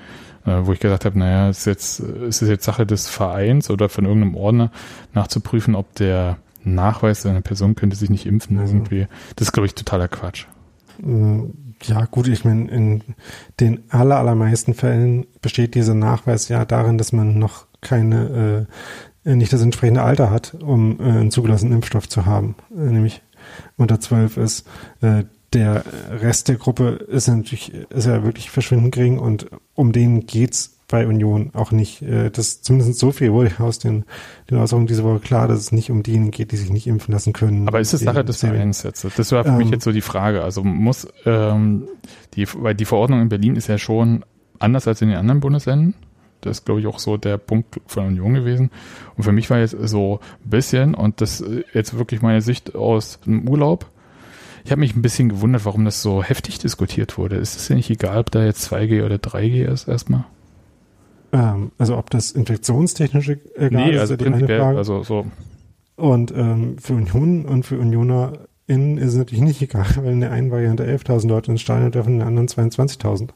Äh, 0.45 0.61
wo 0.63 0.73
ich 0.73 0.81
gesagt 0.81 1.05
habe, 1.05 1.19
naja, 1.19 1.49
ist 1.51 1.67
jetzt, 1.67 2.01
ist 2.01 2.43
es 2.43 2.49
jetzt 2.49 2.65
Sache 2.65 2.87
des 2.87 3.09
Vereins 3.09 3.71
oder 3.71 3.89
von 3.89 4.05
irgendeinem 4.05 4.35
Ordner 4.35 4.71
nachzuprüfen, 5.15 5.75
ob 5.75 5.95
der 5.95 6.39
Nachweis 6.65 7.27
einer 7.27 7.41
Person 7.41 7.75
könnte 7.75 7.97
sich 7.97 8.11
nicht 8.11 8.27
impfen 8.27 8.57
mhm. 8.57 8.67
irgendwie. 8.67 9.07
Das 9.37 9.49
ist, 9.49 9.53
glaube 9.53 9.67
ich, 9.67 9.75
totaler 9.75 10.09
Quatsch. 10.09 10.47
Mm, 11.01 11.47
ja, 11.83 12.05
gut, 12.05 12.29
ich 12.29 12.45
meine, 12.45 12.71
in 12.71 13.03
den 13.61 13.81
aller, 13.91 14.17
allermeisten 14.17 14.75
Fällen 14.75 15.27
besteht 15.41 15.75
dieser 15.75 15.95
Nachweis 15.95 16.49
ja 16.49 16.65
darin, 16.65 16.99
dass 16.99 17.13
man 17.13 17.39
noch 17.39 17.67
keine, 17.81 18.67
äh, 19.25 19.35
nicht 19.35 19.53
das 19.53 19.63
entsprechende 19.63 20.03
Alter 20.03 20.31
hat, 20.31 20.55
um 20.55 21.01
äh, 21.01 21.05
einen 21.05 21.31
zugelassenen 21.31 21.75
Impfstoff 21.75 22.09
zu 22.09 22.27
haben, 22.27 22.57
äh, 22.71 22.81
nämlich 22.81 23.23
unter 23.77 24.01
zwölf 24.01 24.37
ist. 24.37 24.67
Äh, 25.01 25.25
der 25.53 25.85
Rest 26.09 26.49
der 26.49 26.57
Gruppe 26.57 26.91
ist 27.09 27.29
natürlich, 27.29 27.75
ist 27.75 28.07
ja 28.07 28.25
wirklich 28.25 28.51
verschwindend 28.51 28.95
gering 28.95 29.19
und 29.19 29.47
um 29.75 29.93
den 29.93 30.27
geht's 30.27 30.72
bei 30.93 31.07
Union 31.07 31.51
auch 31.55 31.73
nicht. 31.73 32.03
Äh, 32.03 32.31
das 32.31 32.61
zumindest 32.61 32.99
so 32.99 33.13
viel 33.13 33.33
wurde 33.33 33.51
aus 33.59 33.79
den, 33.79 34.05
den 34.51 34.59
Äußerungen 34.59 34.87
diese 34.87 35.03
Woche 35.05 35.21
klar, 35.21 35.49
dass 35.49 35.59
es 35.59 35.73
nicht 35.73 35.91
um 35.91 36.03
diejenigen 36.03 36.31
geht, 36.31 36.53
die 36.53 36.57
sich 36.57 36.71
nicht 36.71 36.87
impfen 36.87 37.13
lassen 37.13 37.33
können. 37.33 37.67
Aber 37.67 37.81
ist 37.81 37.95
es 37.95 38.03
Sache 38.03 38.25
des 38.25 38.41
Vereins 38.41 38.83
jetzt? 38.83 39.07
Das 39.17 39.33
war 39.33 39.43
für 39.43 39.51
ähm, 39.51 39.57
mich 39.57 39.71
jetzt 39.71 39.85
so 39.85 39.91
die 39.91 40.03
Frage. 40.03 40.45
Also 40.45 40.63
muss 40.63 41.09
ähm, 41.25 41.89
die, 42.35 42.47
weil 42.59 42.75
die 42.75 42.85
Verordnung 42.85 43.23
in 43.23 43.31
Berlin 43.31 43.57
ist 43.57 43.69
ja 43.69 43.79
schon 43.79 44.23
anders 44.59 44.87
als 44.87 45.01
in 45.01 45.09
den 45.09 45.17
anderen 45.17 45.41
Bundesländern. 45.41 45.95
Das 46.43 46.59
ist, 46.59 46.67
glaube 46.67 46.81
ich, 46.81 46.87
auch 46.87 46.99
so 46.99 47.17
der 47.17 47.39
Punkt 47.39 47.81
von 47.87 48.07
Union 48.09 48.35
gewesen. 48.35 48.71
Und 49.17 49.25
für 49.25 49.33
mich 49.33 49.49
war 49.49 49.61
jetzt 49.61 49.77
so 49.81 50.21
ein 50.45 50.51
bisschen, 50.51 50.95
und 50.95 51.23
das 51.23 51.43
jetzt 51.73 51.97
wirklich 51.97 52.21
meine 52.21 52.43
Sicht 52.43 52.75
aus 52.75 53.19
dem 53.25 53.49
Urlaub, 53.49 53.87
ich 54.65 54.71
habe 54.71 54.81
mich 54.81 54.95
ein 54.95 55.03
bisschen 55.03 55.31
gewundert, 55.31 55.65
warum 55.65 55.87
das 55.87 56.03
so 56.03 56.23
heftig 56.23 56.59
diskutiert 56.59 57.17
wurde. 57.17 57.37
Ist 57.37 57.57
es 57.57 57.69
ja 57.69 57.77
nicht 57.77 57.89
egal, 57.89 58.19
ob 58.19 58.31
da 58.31 58.45
jetzt 58.45 58.71
2G 58.71 59.05
oder 59.05 59.17
3G 59.17 59.65
ist 59.65 59.89
erstmal? 59.89 60.27
Ähm, 61.33 61.73
also 61.79 61.97
ob 61.97 62.11
das 62.11 62.33
infektionstechnische 62.33 63.41
egal 63.57 63.71
nee, 63.71 63.99
also 63.99 64.15
ist, 64.15 64.21
ja 64.21 64.29
die 64.29 64.35
eine 64.35 64.47
Frage. 64.47 64.79
Also 64.79 65.03
so. 65.03 65.27
Und 65.97 66.33
ähm, 66.37 66.77
für 66.79 66.95
Union 66.95 67.45
und 67.45 67.65
für 67.65 67.79
Unioner 67.79 68.33
in 68.67 68.99
ist 68.99 69.13
es 69.13 69.17
natürlich 69.17 69.45
nicht 69.45 69.63
egal, 69.63 69.87
weil 69.97 70.13
in 70.13 70.21
der 70.21 70.31
einen 70.31 70.51
Variante 70.51 70.85
11.000 70.85 71.29
Leute 71.29 71.51
ins 71.51 71.61
Stadion 71.61 71.91
dürfen, 71.91 72.15
in 72.15 72.19
der 72.19 72.29
anderen 72.29 72.49
22.000. 72.49 73.31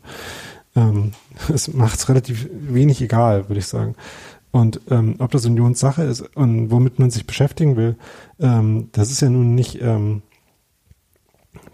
Ähm, 0.75 1.13
es 1.53 1.73
macht 1.73 1.99
es 1.99 2.09
relativ 2.09 2.49
wenig 2.53 3.01
egal, 3.01 3.49
würde 3.49 3.61
ich 3.61 3.67
sagen. 3.67 3.95
Und 4.53 4.81
ähm, 4.91 5.17
ob 5.19 5.31
das 5.33 5.45
Unionssache 5.45 6.03
ist 6.03 6.23
und 6.35 6.71
womit 6.71 6.99
man 6.99 7.11
sich 7.11 7.27
beschäftigen 7.27 7.77
will, 7.77 7.97
ähm, 8.41 8.89
das 8.93 9.11
ist 9.11 9.21
ja 9.21 9.29
nun 9.29 9.55
nicht, 9.55 9.83
ähm, 9.83 10.23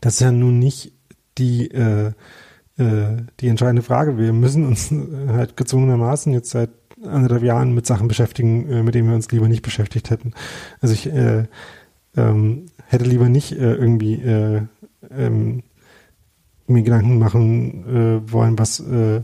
das 0.00 0.14
ist 0.14 0.20
ja 0.20 0.32
nun 0.32 0.58
nicht 0.58 0.92
die 1.38 1.70
äh, 1.70 2.12
äh, 2.78 3.22
die 3.40 3.48
entscheidende 3.48 3.82
Frage. 3.82 4.18
Wir 4.18 4.32
müssen 4.32 4.66
uns 4.66 4.92
halt 5.28 5.56
gezwungenermaßen 5.56 6.32
jetzt 6.32 6.50
seit 6.50 6.70
anderthalb 7.04 7.42
Jahren 7.42 7.74
mit 7.74 7.86
Sachen 7.86 8.08
beschäftigen, 8.08 8.68
äh, 8.68 8.82
mit 8.82 8.94
denen 8.94 9.08
wir 9.08 9.14
uns 9.14 9.30
lieber 9.30 9.48
nicht 9.48 9.62
beschäftigt 9.62 10.10
hätten. 10.10 10.32
Also 10.80 10.94
ich 10.94 11.06
äh, 11.12 11.44
ähm, 12.16 12.66
hätte 12.86 13.04
lieber 13.04 13.28
nicht 13.28 13.52
äh, 13.52 13.74
irgendwie 13.74 14.14
äh, 14.14 14.62
ähm, 15.10 15.62
mir 16.66 16.82
Gedanken 16.82 17.18
machen 17.18 17.86
äh, 17.86 18.32
wollen, 18.32 18.58
was 18.58 18.80
äh, 18.80 19.22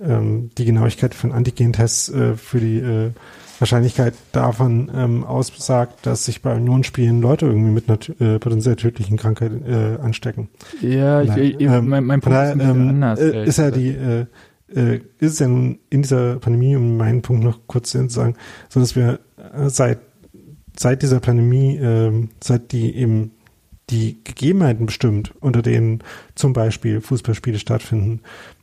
ähm, 0.00 0.50
die 0.56 0.64
Genauigkeit 0.64 1.14
von 1.14 1.32
Antigen-Tests 1.32 2.08
äh, 2.10 2.36
für 2.36 2.60
die 2.60 2.78
äh, 2.78 3.10
Wahrscheinlichkeit 3.58 4.14
davon 4.32 4.90
ähm, 4.94 5.24
aussagt, 5.24 6.06
dass 6.06 6.24
sich 6.24 6.42
bei 6.42 6.54
Unionsspielen 6.54 7.20
Leute 7.20 7.46
irgendwie 7.46 7.70
mit 7.70 7.88
einer 7.88 8.34
äh, 8.34 8.38
potenziell 8.38 8.76
tödlichen 8.76 9.16
Krankheit 9.16 9.52
äh, 9.66 10.00
anstecken. 10.00 10.48
Ja, 10.80 11.22
ich, 11.22 11.36
ich, 11.36 11.60
ähm, 11.60 11.88
mein, 11.88 12.04
mein 12.04 12.20
Punkt 12.20 12.36
daher, 12.36 12.54
ist 12.54 12.62
ähm, 12.62 12.88
anders. 12.88 13.20
Äh, 13.20 13.44
ist 13.44 13.58
ja 13.58 13.70
die 13.70 13.88
äh, 13.88 14.26
äh, 14.74 15.00
ist 15.18 15.32
es 15.32 15.38
ja 15.38 15.48
nun 15.48 15.78
in 15.90 16.02
dieser 16.02 16.36
Pandemie, 16.36 16.76
um 16.76 16.96
meinen 16.96 17.22
Punkt 17.22 17.42
noch 17.42 17.60
kurz 17.66 17.90
zu 17.90 18.08
sagen, 18.08 18.34
so 18.68 18.80
dass 18.80 18.96
wir 18.96 19.20
äh, 19.36 19.68
seit 19.68 20.00
seit 20.78 21.02
dieser 21.02 21.20
Pandemie, 21.20 21.76
äh, 21.76 22.28
seit 22.42 22.72
die 22.72 22.94
eben 22.94 23.32
die 23.90 24.22
Gegebenheiten 24.22 24.86
bestimmt, 24.86 25.32
unter 25.40 25.62
denen 25.62 26.02
zum 26.34 26.52
Beispiel 26.52 27.00
Fußballspiele 27.00 27.58
stattfinden, 27.58 28.20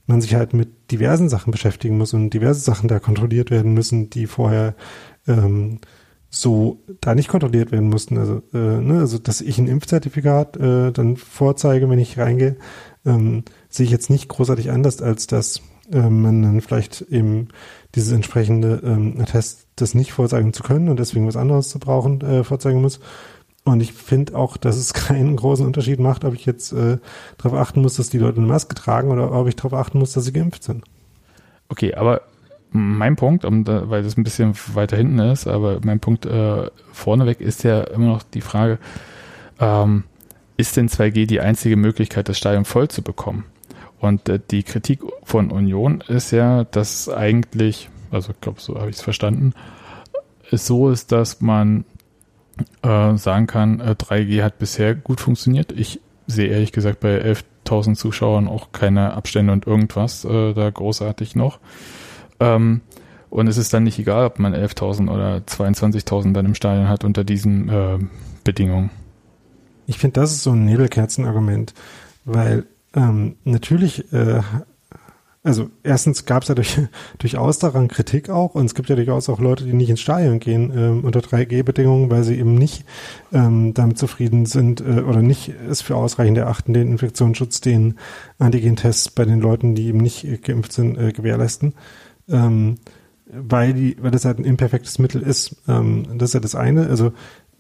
man 0.07 0.21
sich 0.21 0.35
halt 0.35 0.53
mit 0.53 0.91
diversen 0.91 1.29
Sachen 1.29 1.51
beschäftigen 1.51 1.97
muss 1.97 2.13
und 2.13 2.29
diverse 2.29 2.61
Sachen 2.61 2.87
da 2.87 2.99
kontrolliert 2.99 3.51
werden 3.51 3.73
müssen, 3.73 4.09
die 4.09 4.27
vorher 4.27 4.75
ähm, 5.27 5.79
so 6.29 6.83
da 7.01 7.15
nicht 7.15 7.29
kontrolliert 7.29 7.71
werden 7.71 7.89
mussten. 7.89 8.17
Also, 8.17 8.41
äh, 8.53 8.81
ne, 8.81 8.99
also 8.99 9.17
dass 9.17 9.41
ich 9.41 9.57
ein 9.57 9.67
Impfzertifikat 9.67 10.57
äh, 10.57 10.91
dann 10.91 11.17
vorzeige, 11.17 11.89
wenn 11.89 11.99
ich 11.99 12.17
reingehe, 12.17 12.57
ähm, 13.05 13.43
sehe 13.69 13.85
ich 13.85 13.91
jetzt 13.91 14.09
nicht 14.09 14.27
großartig 14.27 14.71
anders, 14.71 15.01
als 15.01 15.27
dass 15.27 15.61
äh, 15.91 16.09
man 16.09 16.41
dann 16.41 16.61
vielleicht 16.61 17.01
eben 17.01 17.47
dieses 17.95 18.11
entsprechende 18.11 18.81
ähm, 18.83 19.15
Attest 19.19 19.67
das 19.75 19.93
nicht 19.93 20.11
vorzeigen 20.13 20.53
zu 20.53 20.63
können 20.63 20.89
und 20.89 20.99
deswegen 20.99 21.27
was 21.27 21.37
anderes 21.37 21.69
zu 21.69 21.79
brauchen, 21.79 22.21
äh, 22.21 22.43
vorzeigen 22.43 22.81
muss. 22.81 22.99
Und 23.65 23.81
ich 23.81 23.93
finde 23.93 24.35
auch, 24.35 24.57
dass 24.57 24.77
es 24.77 24.93
keinen 24.93 25.35
großen 25.35 25.65
Unterschied 25.65 25.99
macht, 25.99 26.23
ob 26.23 26.33
ich 26.33 26.45
jetzt 26.45 26.71
äh, 26.71 26.99
darauf 27.37 27.59
achten 27.59 27.81
muss, 27.81 27.95
dass 27.95 28.09
die 28.09 28.19
Leute 28.19 28.37
eine 28.37 28.47
Maske 28.47 28.75
tragen 28.75 29.09
oder 29.09 29.31
ob 29.31 29.47
ich 29.47 29.55
darauf 29.55 29.73
achten 29.73 29.99
muss, 29.99 30.13
dass 30.13 30.23
sie 30.23 30.33
geimpft 30.33 30.63
sind. 30.63 30.83
Okay, 31.67 31.95
aber 31.95 32.21
mein 32.71 33.15
Punkt, 33.15 33.43
um 33.43 33.63
da, 33.63 33.89
weil 33.89 34.03
das 34.03 34.17
ein 34.17 34.23
bisschen 34.23 34.53
weiter 34.73 34.97
hinten 34.97 35.19
ist, 35.19 35.47
aber 35.47 35.79
mein 35.83 35.99
Punkt 35.99 36.25
äh, 36.25 36.69
vorneweg 36.91 37.41
ist 37.41 37.63
ja 37.63 37.81
immer 37.81 38.07
noch 38.07 38.23
die 38.23 38.41
Frage, 38.41 38.79
ähm, 39.59 40.03
ist 40.57 40.77
denn 40.77 40.87
2G 40.87 41.25
die 41.25 41.41
einzige 41.41 41.75
Möglichkeit, 41.75 42.29
das 42.29 42.37
Stadion 42.37 42.65
voll 42.65 42.87
zu 42.87 43.01
bekommen? 43.01 43.45
Und 43.99 44.29
äh, 44.29 44.39
die 44.51 44.63
Kritik 44.63 45.01
von 45.23 45.51
Union 45.51 46.03
ist 46.07 46.31
ja, 46.31 46.65
dass 46.65 47.09
eigentlich, 47.09 47.89
also 48.11 48.31
ich 48.31 48.41
glaube, 48.41 48.61
so 48.61 48.75
habe 48.75 48.89
ich 48.89 48.97
es 48.97 49.01
verstanden, 49.01 49.53
es 50.51 50.67
so 50.67 50.91
ist, 50.91 51.11
dass 51.11 51.41
man 51.41 51.85
äh, 52.81 53.17
sagen 53.17 53.47
kann, 53.47 53.79
äh, 53.79 53.95
3G 53.97 54.43
hat 54.43 54.59
bisher 54.59 54.95
gut 54.95 55.19
funktioniert. 55.21 55.71
Ich 55.71 56.01
sehe 56.27 56.47
ehrlich 56.47 56.71
gesagt 56.71 56.99
bei 56.99 57.21
11.000 57.21 57.95
Zuschauern 57.95 58.47
auch 58.47 58.71
keine 58.71 59.13
Abstände 59.13 59.53
und 59.53 59.67
irgendwas 59.67 60.25
äh, 60.25 60.53
da 60.53 60.69
großartig 60.69 61.35
noch. 61.35 61.59
Ähm, 62.39 62.81
und 63.29 63.47
es 63.47 63.57
ist 63.57 63.73
dann 63.73 63.83
nicht 63.83 63.99
egal, 63.99 64.25
ob 64.25 64.39
man 64.39 64.55
11.000 64.55 65.11
oder 65.11 65.37
22.000 65.37 66.33
dann 66.33 66.45
im 66.45 66.55
Stadion 66.55 66.87
hat 66.87 67.03
unter 67.03 67.23
diesen 67.23 67.69
äh, 67.69 67.99
Bedingungen. 68.43 68.91
Ich 69.87 69.97
finde, 69.97 70.19
das 70.21 70.31
ist 70.31 70.43
so 70.43 70.51
ein 70.51 70.65
Nebelkerzenargument, 70.65 71.73
weil 72.23 72.65
ähm, 72.95 73.35
natürlich 73.43 74.11
äh, 74.13 74.41
also 75.45 75.69
erstens 75.83 76.25
gab 76.25 76.41
es 76.41 76.49
ja 76.49 76.55
durch, 76.55 76.79
durchaus 77.19 77.59
daran 77.59 77.87
Kritik 77.87 78.29
auch 78.29 78.55
und 78.55 78.65
es 78.65 78.73
gibt 78.73 78.89
ja 78.89 78.95
durchaus 78.95 79.29
auch 79.29 79.39
Leute, 79.39 79.63
die 79.63 79.73
nicht 79.73 79.89
ins 79.89 80.01
Stadion 80.01 80.39
gehen 80.39 80.73
ähm, 80.75 81.03
unter 81.03 81.19
3G-Bedingungen, 81.19 82.09
weil 82.09 82.23
sie 82.23 82.37
eben 82.37 82.55
nicht 82.55 82.83
ähm, 83.31 83.73
damit 83.75 83.99
zufrieden 83.99 84.47
sind 84.47 84.81
äh, 84.81 85.01
oder 85.01 85.21
nicht 85.21 85.53
es 85.69 85.81
für 85.81 85.95
ausreichend 85.95 86.39
erachten, 86.39 86.73
den 86.73 86.89
Infektionsschutz, 86.89 87.61
den 87.61 87.95
Antigen-Tests 88.39 89.11
bei 89.11 89.23
den 89.23 89.39
Leuten, 89.39 89.75
die 89.75 89.87
eben 89.87 89.99
nicht 89.99 90.43
geimpft 90.43 90.73
sind, 90.73 90.97
äh, 90.97 91.11
gewährleisten. 91.11 91.75
Ähm, 92.27 92.77
weil 93.27 93.73
die, 93.73 93.97
weil 94.01 94.11
das 94.11 94.25
halt 94.25 94.39
ein 94.39 94.45
imperfektes 94.45 94.99
Mittel 94.99 95.21
ist. 95.21 95.57
Ähm, 95.67 96.17
das 96.17 96.29
ist 96.29 96.33
ja 96.33 96.39
das 96.39 96.55
eine. 96.55 96.87
Also 96.87 97.11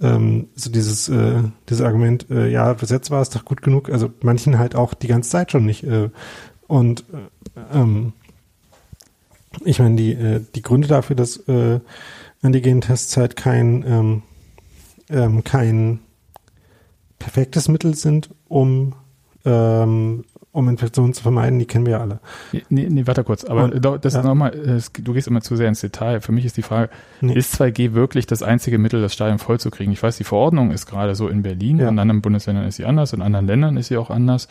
ähm, 0.01 0.47
so 0.55 0.71
dieses, 0.71 1.07
äh, 1.09 1.43
dieses 1.69 1.85
Argument, 1.85 2.27
äh, 2.29 2.49
ja, 2.49 2.73
bis 2.73 2.89
jetzt 2.89 3.11
war 3.11 3.21
es 3.21 3.29
doch 3.29 3.45
gut 3.45 3.61
genug, 3.61 3.89
also 3.89 4.11
manchen 4.21 4.57
halt 4.57 4.75
auch 4.75 4.93
die 4.93 5.07
ganze 5.07 5.29
Zeit 5.29 5.51
schon 5.51 5.65
nicht. 5.65 5.83
Äh, 5.83 6.09
und 6.67 7.01
äh, 7.13 7.44
ähm, 7.73 8.13
ich 9.63 9.79
meine, 9.79 9.95
die, 9.95 10.13
äh, 10.13 10.41
die 10.53 10.61
Gründe 10.61 10.87
dafür, 10.87 11.15
dass 11.15 11.37
äh, 11.47 11.79
Antigen-Tests 12.41 13.17
halt 13.17 13.35
kein, 13.35 13.83
ähm, 13.87 14.21
ähm, 15.09 15.43
kein 15.43 15.99
perfektes 17.19 17.67
Mittel 17.67 17.95
sind, 17.95 18.29
um 18.47 18.93
ähm, 19.45 20.25
um 20.55 20.69
Infektionen 20.69 21.13
zu 21.13 21.21
vermeiden, 21.21 21.59
die 21.59 21.65
kennen 21.65 21.85
wir 21.85 21.93
ja 21.93 21.99
alle. 21.99 22.19
Nee, 22.69 22.87
nee 22.89 23.05
warte 23.05 23.25
kurz, 23.25 23.43
aber 23.43 23.65
und, 23.65 24.05
das 24.05 24.13
ja. 24.13 24.23
nochmal, 24.23 24.81
du 25.01 25.13
gehst 25.13 25.27
immer 25.27 25.41
zu 25.41 25.57
sehr 25.57 25.67
ins 25.67 25.81
Detail. 25.81 26.21
Für 26.21 26.31
mich 26.31 26.45
ist 26.45 26.55
die 26.55 26.61
Frage, 26.61 26.89
nee. 27.19 27.33
ist 27.33 27.59
2G 27.59 27.93
wirklich 27.93 28.25
das 28.25 28.41
einzige 28.41 28.77
Mittel, 28.77 29.01
das 29.01 29.13
Stadion 29.13 29.37
vollzukriegen? 29.37 29.91
Ich 29.91 30.01
weiß, 30.01 30.15
die 30.15 30.23
Verordnung 30.23 30.71
ist 30.71 30.85
gerade 30.85 31.13
so 31.15 31.27
in 31.27 31.43
Berlin, 31.43 31.79
ja. 31.79 31.89
in 31.89 31.99
anderen 31.99 32.21
Bundesländern 32.21 32.65
ist 32.65 32.77
sie 32.77 32.85
anders, 32.85 33.11
in 33.11 33.21
anderen 33.21 33.47
Ländern 33.47 33.75
ist 33.75 33.87
sie 33.87 33.97
auch 33.97 34.09
anders. 34.09 34.47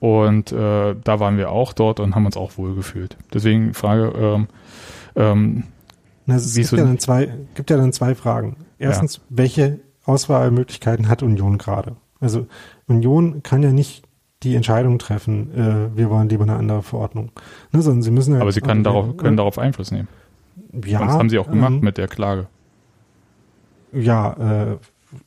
Und 0.00 0.52
äh, 0.52 0.94
da 1.04 1.20
waren 1.20 1.36
wir 1.36 1.50
auch 1.50 1.74
dort 1.74 2.00
und 2.00 2.14
haben 2.14 2.24
uns 2.24 2.38
auch 2.38 2.56
wohlgefühlt. 2.56 3.18
Deswegen 3.34 3.74
Frage, 3.74 4.12
ähm, 4.16 4.48
ähm, 5.16 5.64
Na, 6.24 6.36
es 6.36 6.54
gibt, 6.54 6.72
ja 6.72 6.78
dann 6.78 6.98
zwei, 6.98 7.30
gibt 7.54 7.68
ja 7.68 7.76
dann 7.76 7.92
zwei 7.92 8.14
Fragen. 8.14 8.56
Erstens, 8.78 9.16
ja. 9.16 9.22
welche 9.28 9.80
Auswahlmöglichkeiten 10.06 11.08
hat 11.08 11.22
Union 11.22 11.58
gerade? 11.58 11.96
Also 12.20 12.46
Union 12.86 13.42
kann 13.42 13.62
ja 13.62 13.70
nicht 13.70 14.01
die 14.42 14.54
Entscheidung 14.54 14.98
treffen, 14.98 15.54
äh, 15.54 15.96
wir 15.96 16.10
wollen 16.10 16.28
lieber 16.28 16.44
eine 16.44 16.56
andere 16.56 16.82
Verordnung. 16.82 17.30
Ne, 17.72 17.82
sondern 17.82 18.02
sie 18.02 18.10
müssen 18.10 18.34
halt, 18.34 18.42
Aber 18.42 18.52
sie 18.52 18.60
können, 18.60 18.84
darauf, 18.84 19.16
können 19.16 19.34
äh, 19.34 19.36
darauf 19.36 19.58
Einfluss 19.58 19.90
nehmen. 19.90 20.08
Ja. 20.84 21.00
Und 21.00 21.08
das 21.08 21.16
haben 21.16 21.30
sie 21.30 21.38
auch 21.38 21.50
gemacht 21.50 21.72
ähm, 21.72 21.80
mit 21.80 21.98
der 21.98 22.08
Klage. 22.08 22.46
Ja, 23.92 24.70
äh, 24.70 24.76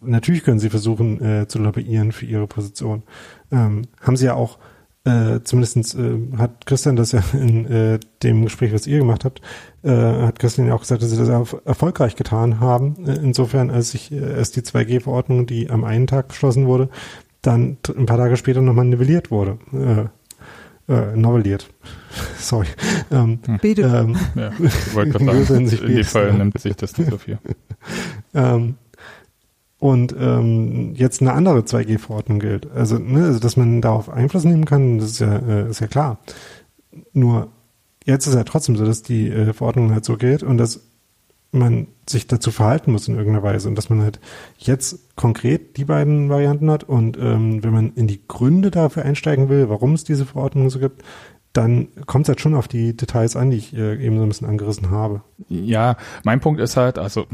natürlich 0.01 0.43
können 0.43 0.59
sie 0.59 0.69
versuchen 0.69 1.21
äh, 1.21 1.47
zu 1.47 1.59
lobbyieren 1.59 2.11
für 2.11 2.25
ihre 2.25 2.47
Position. 2.47 3.03
Ähm, 3.51 3.83
haben 4.01 4.17
sie 4.17 4.25
ja 4.25 4.33
auch, 4.33 4.57
äh, 5.03 5.41
zumindestens 5.43 5.93
äh, 5.93 6.17
hat 6.37 6.65
Christian 6.65 6.95
das 6.95 7.11
ja 7.11 7.21
in 7.33 7.65
äh, 7.65 7.99
dem 8.23 8.43
Gespräch, 8.43 8.73
was 8.73 8.87
ihr 8.87 8.97
gemacht 8.97 9.23
habt, 9.23 9.41
äh, 9.83 9.91
hat 9.91 10.39
Christian 10.39 10.67
ja 10.67 10.73
auch 10.73 10.81
gesagt, 10.81 11.03
dass 11.03 11.11
sie 11.11 11.17
das 11.17 11.29
auch 11.29 11.61
erfolgreich 11.65 12.15
getan 12.15 12.59
haben. 12.59 13.05
Äh, 13.05 13.15
insofern, 13.17 13.69
als 13.69 13.91
sich 13.91 14.11
äh, 14.11 14.15
erst 14.15 14.55
die 14.55 14.61
2G-Verordnung, 14.61 15.45
die 15.45 15.69
am 15.69 15.83
einen 15.83 16.07
Tag 16.07 16.29
beschlossen 16.29 16.65
wurde, 16.65 16.89
dann 17.45 17.77
ein 17.95 18.05
paar 18.05 18.17
Tage 18.17 18.37
später 18.37 18.61
nochmal 18.61 18.85
nivelliert 18.85 19.31
wurde. 19.31 19.57
Äh, 19.73 20.05
äh, 20.87 21.15
novelliert. 21.15 21.69
Sorry. 22.37 22.67
Ähm, 23.11 23.39
hm. 23.45 23.59
Ähm, 23.63 24.17
ja, 24.35 24.51
ich 24.59 24.95
wollte 24.95 25.11
gerade 25.19 25.43
sagen, 25.43 25.67
in 25.67 25.87
dem 25.87 26.03
Fall 26.03 26.33
nimmt 26.33 26.59
sich 26.59 26.75
das 26.75 26.97
nicht 26.97 27.09
so 27.09 27.17
viel. 27.17 27.39
ähm, 28.33 28.75
und 29.79 30.15
ähm, 30.17 30.93
jetzt 30.95 31.21
eine 31.21 31.33
andere 31.33 31.59
2G-Verordnung 31.59 32.39
gilt. 32.39 32.71
Also, 32.71 32.97
ne, 32.97 33.25
also, 33.25 33.39
dass 33.39 33.57
man 33.57 33.81
darauf 33.81 34.09
Einfluss 34.09 34.43
nehmen 34.43 34.65
kann, 34.65 34.99
das 34.99 35.11
ist 35.11 35.19
ja, 35.19 35.35
äh, 35.37 35.69
ist 35.69 35.81
ja 35.81 35.87
klar. 35.87 36.19
Nur 37.13 37.49
jetzt 38.05 38.27
ist 38.27 38.35
ja 38.35 38.43
trotzdem 38.43 38.77
so, 38.77 38.85
dass 38.85 39.01
die 39.01 39.29
äh, 39.29 39.53
Verordnung 39.53 39.91
halt 39.91 40.05
so 40.05 40.17
gilt 40.17 40.43
und 40.43 40.57
dass 40.57 40.81
man 41.55 41.87
sich 42.07 42.27
dazu 42.27 42.51
verhalten 42.51 42.91
muss 42.91 43.07
in 43.07 43.15
irgendeiner 43.15 43.43
Weise 43.43 43.67
und 43.67 43.75
dass 43.75 43.89
man 43.89 44.01
halt 44.01 44.19
jetzt 44.57 45.15
konkret 45.15 45.77
die 45.77 45.85
beiden 45.85 46.29
Varianten 46.29 46.69
hat 46.69 46.83
und 46.83 47.17
ähm, 47.17 47.63
wenn 47.63 47.73
man 47.73 47.93
in 47.93 48.07
die 48.07 48.21
Gründe 48.27 48.69
dafür 48.69 49.03
einsteigen 49.03 49.49
will, 49.49 49.69
warum 49.69 49.93
es 49.93 50.03
diese 50.03 50.25
Verordnung 50.25 50.69
so 50.69 50.79
gibt, 50.79 51.03
dann 51.55 51.87
kommt 52.05 52.25
es 52.25 52.29
halt 52.29 52.41
schon 52.41 52.53
auf 52.53 52.67
die 52.67 52.95
Details 52.97 53.35
an, 53.37 53.49
die 53.49 53.57
ich 53.57 53.73
äh, 53.73 53.95
eben 54.05 54.17
so 54.17 54.23
ein 54.23 54.27
bisschen 54.27 54.47
angerissen 54.47 54.91
habe. 54.91 55.21
Ja, 55.47 55.95
mein 56.23 56.41
Punkt 56.41 56.59
ist 56.59 56.75
halt, 56.75 56.99
also 56.99 57.27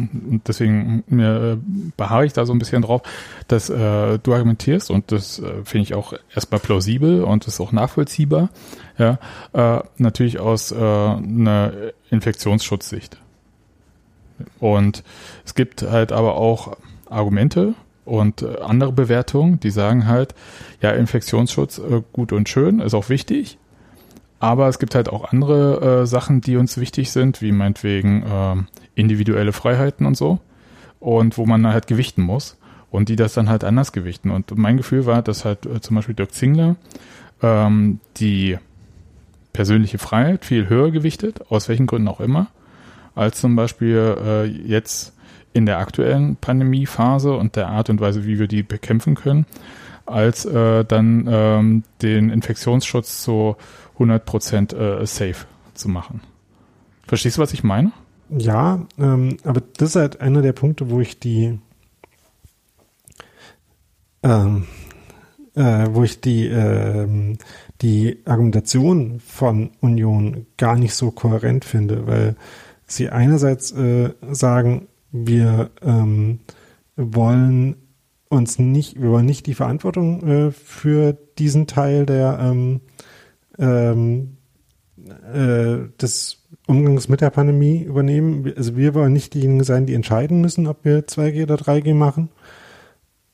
deswegen 0.47 1.03
mir, 1.07 1.53
äh, 1.53 1.57
beharre 1.97 2.26
ich 2.26 2.34
da 2.34 2.45
so 2.45 2.53
ein 2.53 2.59
bisschen 2.59 2.84
drauf, 2.84 3.01
dass 3.47 3.69
äh, 3.69 4.19
du 4.19 4.34
argumentierst 4.34 4.91
und 4.91 5.11
das 5.11 5.39
äh, 5.39 5.65
finde 5.65 5.84
ich 5.84 5.95
auch 5.95 6.13
erstmal 6.34 6.59
plausibel 6.59 7.24
und 7.24 7.47
ist 7.47 7.59
auch 7.59 7.72
nachvollziehbar, 7.72 8.49
ja, 8.97 9.17
äh, 9.53 9.82
natürlich 9.97 10.39
aus 10.39 10.72
äh, 10.72 10.76
einer 10.76 11.74
Infektionsschutzsicht. 12.11 13.19
Und 14.60 15.04
es 15.46 15.56
gibt 15.56 15.82
halt 15.84 16.12
aber 16.12 16.36
auch 16.36 16.78
Argumente 17.10 17.74
und 18.06 18.42
äh, 18.42 18.60
andere 18.62 18.92
Bewertungen, 18.92 19.60
die 19.60 19.72
sagen 19.72 20.08
halt, 20.08 20.34
ja, 20.82 20.92
Infektionsschutz 20.92 21.78
äh, 21.80 22.02
gut 22.12 22.32
und 22.32 22.50
schön, 22.50 22.80
ist 22.80 22.94
auch 22.94 23.10
wichtig. 23.10 23.58
Aber 24.39 24.68
es 24.68 24.80
gibt 24.80 24.96
halt 24.96 25.08
auch 25.08 25.32
andere 25.32 26.02
äh, 26.02 26.06
Sachen, 26.08 26.42
die 26.42 26.58
uns 26.58 26.78
wichtig 26.80 27.12
sind, 27.12 27.42
wie 27.42 27.52
meinetwegen 27.52 28.24
äh, 28.24 28.56
individuelle 28.96 29.54
Freiheiten 29.54 30.06
und 30.06 30.18
so. 30.18 30.39
Und 31.00 31.38
wo 31.38 31.46
man 31.46 31.66
halt 31.68 31.88
gewichten 31.88 32.24
muss. 32.24 32.58
Und 32.89 33.10
die 33.10 33.16
das 33.16 33.34
dann 33.34 33.50
halt 33.50 33.64
anders 33.64 33.92
gewichten. 33.92 34.32
Und 34.32 34.58
mein 34.58 34.78
Gefühl 34.78 35.06
war, 35.06 35.22
dass 35.22 35.46
halt 35.46 35.66
äh, 35.66 35.80
zum 35.80 35.96
Beispiel 35.96 36.16
Dirk 36.16 36.34
Zingler 36.34 36.76
ähm, 37.42 38.00
die 38.18 38.58
persönliche 39.54 40.00
Freiheit 40.00 40.44
viel 40.44 40.70
höher 40.70 40.92
gewichtet, 40.92 41.52
aus 41.52 41.70
welchen 41.70 41.86
Gründen 41.86 42.08
auch 42.08 42.20
immer 42.20 42.48
als 43.16 43.39
zum 43.39 43.55
Beispiel 43.55 44.16
äh, 44.24 44.45
jetzt 44.45 45.14
in 45.53 45.66
der 45.66 45.80
aktuellen 45.80 46.38
Pandemiephase 46.38 47.34
und 47.34 47.55
der 47.55 47.68
Art 47.68 47.89
und 47.89 47.99
Weise, 47.99 48.26
wie 48.26 48.39
wir 48.39 48.47
die 48.47 48.64
bekämpfen 48.64 49.16
können, 49.16 49.45
als 50.05 50.45
äh, 50.45 50.86
dann 50.86 51.28
ähm, 51.30 51.84
den 52.01 52.30
Infektionsschutz 52.30 53.24
zu 53.24 53.55
100 53.93 54.26
Prozent 54.26 54.74
äh, 54.74 55.05
safe 55.05 55.45
zu 55.74 55.89
machen. 55.89 56.22
Verstehst 57.07 57.38
du, 57.38 57.41
was 57.41 57.53
ich 57.53 57.64
meine? 57.64 57.91
Ja, 58.30 58.86
ähm, 58.97 59.38
aber 59.43 59.62
das 59.78 59.89
ist 59.89 59.95
halt 59.97 60.22
einer 60.22 60.41
der 60.41 60.53
Punkte, 60.53 60.89
wo 60.89 61.01
ich 61.01 61.20
die 61.20 61.59
ähm, 64.24 64.68
äh, 65.55 65.88
wo 65.91 66.03
ich 66.03 66.22
die 66.22 66.47
ähm, 66.47 67.38
die 67.82 68.20
Argumentation 68.26 69.20
von 69.20 69.72
Union 69.82 70.45
gar 70.57 70.78
nicht 70.78 70.93
so 70.93 71.12
kohärent 71.12 71.66
finde, 71.66 72.07
weil 72.07 72.36
sie 72.92 73.10
einerseits 73.10 73.72
äh, 73.72 74.12
sagen, 74.32 74.88
wir 75.12 75.72
ähm, 75.82 76.39
wollen 76.96 77.76
uns 78.30 78.60
nicht, 78.60 79.02
wir 79.02 79.10
wollen 79.10 79.26
nicht 79.26 79.46
die 79.46 79.54
Verantwortung 79.54 80.28
äh, 80.28 80.52
für 80.52 81.18
diesen 81.38 81.68
Teil 81.68 82.06
der 82.06 82.39
ähm, 82.42 82.82
ähm, 83.60 84.38
äh, 85.34 85.89
des 86.00 86.38
Umgangs 86.68 87.10
mit 87.10 87.22
der 87.22 87.30
Pandemie 87.30 87.82
übernehmen. 87.82 88.54
Also 88.56 88.78
wir 88.78 88.94
wollen 88.94 89.14
nicht 89.14 89.34
diejenigen 89.34 89.64
sein, 89.64 89.86
die 89.86 89.94
entscheiden 89.94 90.39
müssen, 90.39 90.68
ob 90.68 90.86
wir 90.86 91.08
2G 91.08 91.44
oder 91.44 91.56
3G 91.56 91.94
machen. 91.94 92.30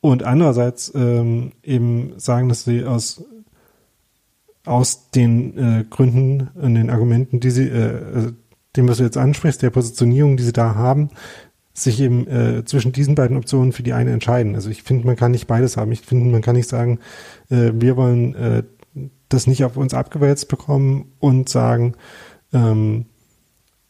Und 0.02 0.24
andererseits 0.24 0.92
ähm, 0.96 1.52
eben 1.64 2.14
sagen, 2.18 2.50
dass 2.50 2.64
sie 2.64 2.86
aus 2.86 3.24
aus 4.68 5.12
den 5.12 5.58
äh, 5.58 5.86
Gründen 5.90 6.50
und 6.56 6.76
den 6.76 6.90
Argumenten, 6.90 7.40
die 7.40 7.52
sie, 7.52 7.70
äh, 7.70 8.34
dem, 8.78 8.88
was 8.88 8.98
du 8.98 9.04
jetzt 9.04 9.18
ansprichst, 9.18 9.62
der 9.62 9.70
Positionierung, 9.70 10.38
die 10.38 10.44
sie 10.44 10.54
da 10.54 10.76
haben, 10.76 11.10
sich 11.74 12.02
eben 12.02 12.28
äh, 12.28 12.66
zwischen 12.66 12.92
diesen 12.92 13.16
beiden 13.16 13.38
Optionen 13.38 13.72
für 13.72 13.84
die 13.84 13.94
eine 13.94 14.12
entscheiden. 14.12 14.56
Also 14.56 14.70
ich 14.70 14.84
finde, 14.84 15.06
man 15.06 15.16
kann 15.16 15.32
nicht 15.32 15.48
beides 15.48 15.78
haben. 15.78 15.92
Ich 15.92 16.02
finde, 16.02 16.30
man 16.32 16.42
kann 16.42 16.56
nicht 16.56 16.70
sagen, 16.70 17.00
äh, 17.50 17.72
wir 17.74 17.96
wollen 17.98 18.34
äh, 18.36 18.64
das 19.30 19.46
nicht 19.46 19.64
auf 19.64 19.78
uns 19.78 19.94
abgewälzt 19.94 20.48
bekommen 20.48 21.12
und 21.20 21.50
sagen, 21.50 21.94
ähm, 22.54 23.06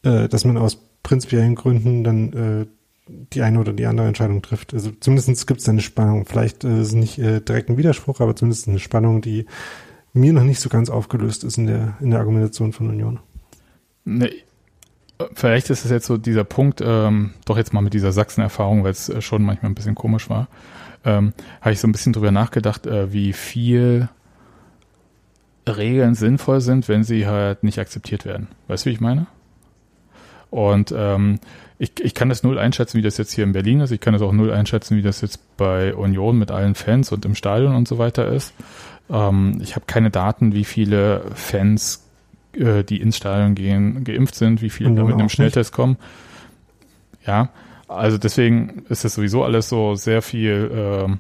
äh, 0.03 0.27
dass 0.27 0.43
man 0.43 0.57
aus 0.57 0.77
prinzipiellen 1.03 1.55
Gründen 1.55 2.03
dann 2.03 2.33
äh, 2.33 2.65
die 3.33 3.41
eine 3.41 3.59
oder 3.59 3.71
die 3.71 3.85
andere 3.85 4.07
Entscheidung 4.07 4.41
trifft. 4.41 4.73
Also 4.73 4.91
zumindest 4.99 5.47
gibt 5.47 5.61
es 5.61 5.69
eine 5.69 5.81
Spannung. 5.81 6.25
Vielleicht 6.25 6.65
äh, 6.65 6.81
ist 6.81 6.93
nicht 6.93 7.19
äh, 7.19 7.39
direkt 7.39 7.69
ein 7.69 7.77
Widerspruch, 7.77 8.19
aber 8.19 8.35
zumindest 8.35 8.67
eine 8.67 8.79
Spannung, 8.79 9.21
die 9.21 9.45
mir 10.11 10.33
noch 10.33 10.43
nicht 10.43 10.59
so 10.59 10.67
ganz 10.67 10.89
aufgelöst 10.89 11.45
ist 11.45 11.57
in 11.57 11.67
der, 11.67 11.97
in 12.01 12.09
der 12.09 12.19
Argumentation 12.19 12.73
von 12.73 12.89
Union. 12.89 13.19
Nee, 14.03 14.43
Vielleicht 15.34 15.70
ist 15.70 15.84
es 15.84 15.91
jetzt 15.91 16.05
so 16.05 16.18
dieser 16.18 16.43
Punkt, 16.43 16.82
ähm, 16.82 17.34
doch 17.45 17.57
jetzt 17.57 17.74
mal 17.74 17.82
mit 17.82 17.93
dieser 17.93 18.11
Sachsen-Erfahrung, 18.11 18.84
weil 18.84 18.91
es 18.91 19.09
äh, 19.09 19.22
schon 19.22 19.43
manchmal 19.43 19.72
ein 19.72 19.76
bisschen 19.76 19.95
komisch 19.95 20.30
war, 20.30 20.47
ähm, 21.05 21.34
habe 21.61 21.72
ich 21.72 21.80
so 21.80 21.88
ein 21.88 21.91
bisschen 21.91 22.13
drüber 22.13 22.32
nachgedacht, 22.32 22.86
äh, 22.86 23.11
wie 23.11 23.34
viel 23.34 24.09
Regeln 25.68 26.15
sinnvoll 26.15 26.61
sind, 26.61 26.88
wenn 26.88 27.03
sie 27.03 27.26
halt 27.28 27.63
nicht 27.63 27.80
akzeptiert 27.80 28.26
werden. 28.26 28.47
Weißt 28.68 28.86
du, 28.86 28.89
wie 28.89 28.93
ich 28.93 29.01
meine? 29.01 29.28
Und 30.49 30.93
ähm, 30.95 31.39
ich, 31.80 31.91
ich 31.99 32.13
kann 32.13 32.30
das 32.30 32.43
null 32.43 32.57
einschätzen, 32.57 32.97
wie 32.97 33.01
das 33.01 33.18
jetzt 33.18 33.32
hier 33.32 33.43
in 33.43 33.51
Berlin 33.51 33.82
ist. 33.82 33.91
Ich 33.91 33.99
kann 33.99 34.13
das 34.13 34.22
auch 34.22 34.32
null 34.32 34.51
einschätzen, 34.51 34.97
wie 34.97 35.01
das 35.01 35.22
jetzt 35.22 35.57
bei 35.57 35.93
Union 35.93 36.38
mit 36.38 36.51
allen 36.51 36.76
Fans 36.76 37.11
und 37.11 37.26
im 37.26 37.36
Stadion 37.36 37.76
und 37.76 37.88
so 37.88 37.97
weiter 37.97 38.28
ist. 38.28 38.53
Ähm, 39.09 39.59
ich 39.61 39.76
habe 39.76 39.86
keine 39.86 40.09
Daten, 40.09 40.53
wie 40.53 40.63
viele 40.63 41.24
Fans, 41.36 42.06
äh, 42.59 42.83
die 42.83 43.01
ins 43.01 43.17
Stadion 43.17 43.55
gehen, 43.55 44.03
geimpft 44.03 44.35
sind, 44.35 44.61
wie 44.61 44.69
viele 44.69 44.93
da 44.93 45.03
mit 45.03 45.15
einem 45.15 45.29
Schnelltest 45.29 45.71
kommen. 45.71 45.97
Ja, 47.25 47.49
also 47.87 48.17
deswegen 48.17 48.83
ist 48.89 49.05
das 49.05 49.15
sowieso 49.15 49.43
alles 49.43 49.69
so 49.69 49.95
sehr 49.95 50.21
viel 50.21 50.71
äh, 50.73 51.17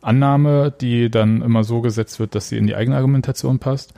Annahme, 0.00 0.72
die 0.80 1.10
dann 1.10 1.42
immer 1.42 1.64
so 1.64 1.80
gesetzt 1.80 2.20
wird, 2.20 2.34
dass 2.34 2.48
sie 2.48 2.58
in 2.58 2.66
die 2.66 2.76
eigene 2.76 2.96
Argumentation 2.96 3.58
passt. 3.58 3.94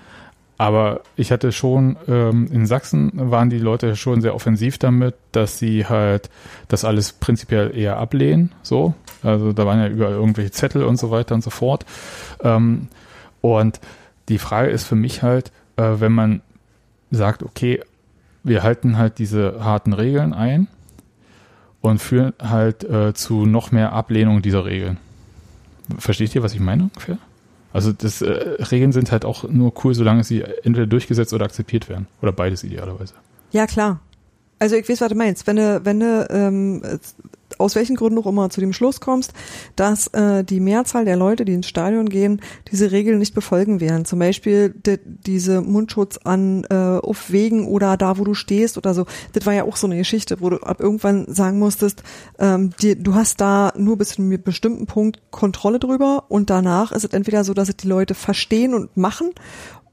Aber 0.59 1.03
ich 1.16 1.32
hatte 1.32 1.53
schon, 1.53 1.97
ähm, 2.09 2.49
in 2.51 2.64
Sachsen 2.64 3.12
waren 3.14 3.51
die 3.51 3.59
Leute 3.59 3.95
schon 3.95 4.22
sehr 4.22 4.34
offensiv 4.34 4.78
damit, 4.78 5.14
dass 5.32 5.59
sie 5.59 5.84
halt 5.87 6.30
das 6.68 6.84
alles 6.84 7.12
prinzipiell 7.12 7.76
eher 7.76 7.99
ablehnen. 7.99 8.53
So. 8.62 8.95
Also 9.22 9.53
da 9.53 9.66
waren 9.66 9.80
ja 9.80 9.89
überall 9.89 10.14
irgendwelche 10.14 10.53
Zettel 10.53 10.84
und 10.84 10.97
so 10.97 11.11
weiter 11.11 11.34
und 11.34 11.45
so 11.45 11.51
fort. 11.51 11.84
Ähm, 12.43 12.89
und 13.43 13.80
die 14.30 14.39
Frage 14.39 14.70
ist 14.70 14.84
für 14.84 14.97
mich 14.97 15.22
halt, 15.22 15.53
äh, 15.76 15.82
wenn 15.99 16.12
man 16.12 16.41
sagt, 17.11 17.43
okay, 17.43 17.83
wir 18.43 18.63
halten 18.63 18.97
halt 18.97 19.19
diese 19.19 19.65
harten 19.65 19.93
Regeln 19.93 20.33
ein 20.33 20.69
und 21.81 21.99
führen 21.99 22.33
halt 22.41 22.85
äh, 22.85 23.15
zu 23.15 23.47
noch 23.47 23.73
mehr 23.73 23.93
Ablehnung 23.93 24.43
dieser 24.43 24.65
Regeln. 24.65 24.99
Versteht 25.99 26.35
ihr, 26.35 26.43
was 26.43 26.55
ich 26.55 26.61
meine 26.61 26.85
ungefähr? 26.85 27.19
Also 27.73 27.93
das 27.93 28.23
äh, 28.23 28.31
Regeln 28.71 28.93
sind 28.93 29.13
halt 29.13 29.25
auch 29.25 29.45
nur 29.45 29.73
cool, 29.85 29.95
solange 29.95 30.25
sie 30.25 30.43
entweder 30.43 30.87
durchgesetzt 30.87 31.33
oder 31.35 31.45
akzeptiert 31.45 31.89
werden. 31.89 32.07
Oder 32.23 32.33
beides 32.33 32.65
idealerweise. 32.65 33.15
Ja, 33.53 33.67
klar. 33.67 34.01
Also 34.59 34.77
ich 34.77 34.89
weiß, 34.89 35.01
was 35.01 35.09
du 35.09 35.15
meinst. 35.15 35.47
Wenn 35.47 35.57
du, 35.57 35.81
wenn 35.85 36.01
du 36.01 36.27
ähm, 36.31 36.83
aus 37.59 37.75
welchen 37.75 37.97
Gründen 37.97 38.19
auch 38.19 38.27
immer 38.27 38.51
zu 38.51 38.61
dem 38.61 38.73
Schluss 38.73 39.01
kommst, 39.01 39.33
dass 39.77 40.09
äh, 40.09 40.45
die 40.45 40.61
Mehrzahl 40.61 41.05
der 41.05 41.17
Leute, 41.17 41.45
die 41.45 41.55
ins 41.55 41.69
Stadion 41.69 42.09
gehen, 42.09 42.41
diese 42.71 42.93
Regeln 42.93 43.19
nicht 43.19 43.35
befolgen 43.35 43.81
werden. 43.81 44.05
Zum 44.05 44.19
Beispiel 44.19 44.71
de, 44.71 44.99
diese 45.05 45.61
Mundschutz 45.61 46.19
an 46.25 46.65
äh, 46.71 46.75
auf 46.75 47.31
Wegen 47.31 47.67
oder 47.67 47.97
da, 47.97 48.19
wo 48.19 48.25
du 48.25 48.35
stehst 48.35 48.77
oder 48.77 48.95
so. 48.95 49.07
Das 49.33 49.47
war 49.47 49.55
ja 49.55 49.65
auch 49.65 49.77
so 49.77 49.87
eine 49.87 49.97
Geschichte, 49.97 50.41
wo 50.41 50.51
du 50.51 50.59
ab 50.59 50.81
irgendwann 50.81 51.33
sagen 51.33 51.59
musstest, 51.59 52.03
ähm, 52.39 52.71
die, 52.81 53.01
du 53.01 53.15
hast 53.15 53.41
da 53.41 53.73
nur 53.77 53.97
bis 53.97 54.11
zu 54.11 54.23
einem 54.23 54.43
bestimmten 54.43 54.87
Punkt 54.87 55.21
Kontrolle 55.31 55.79
drüber 55.79 56.25
und 56.29 56.51
danach 56.51 56.93
ist 56.93 57.05
es 57.05 57.13
entweder 57.13 57.45
so, 57.45 57.55
dass 57.55 57.69
es 57.69 57.77
die 57.77 57.89
Leute 57.89 58.15
verstehen 58.15 58.75
und 58.75 58.97
machen 58.97 59.31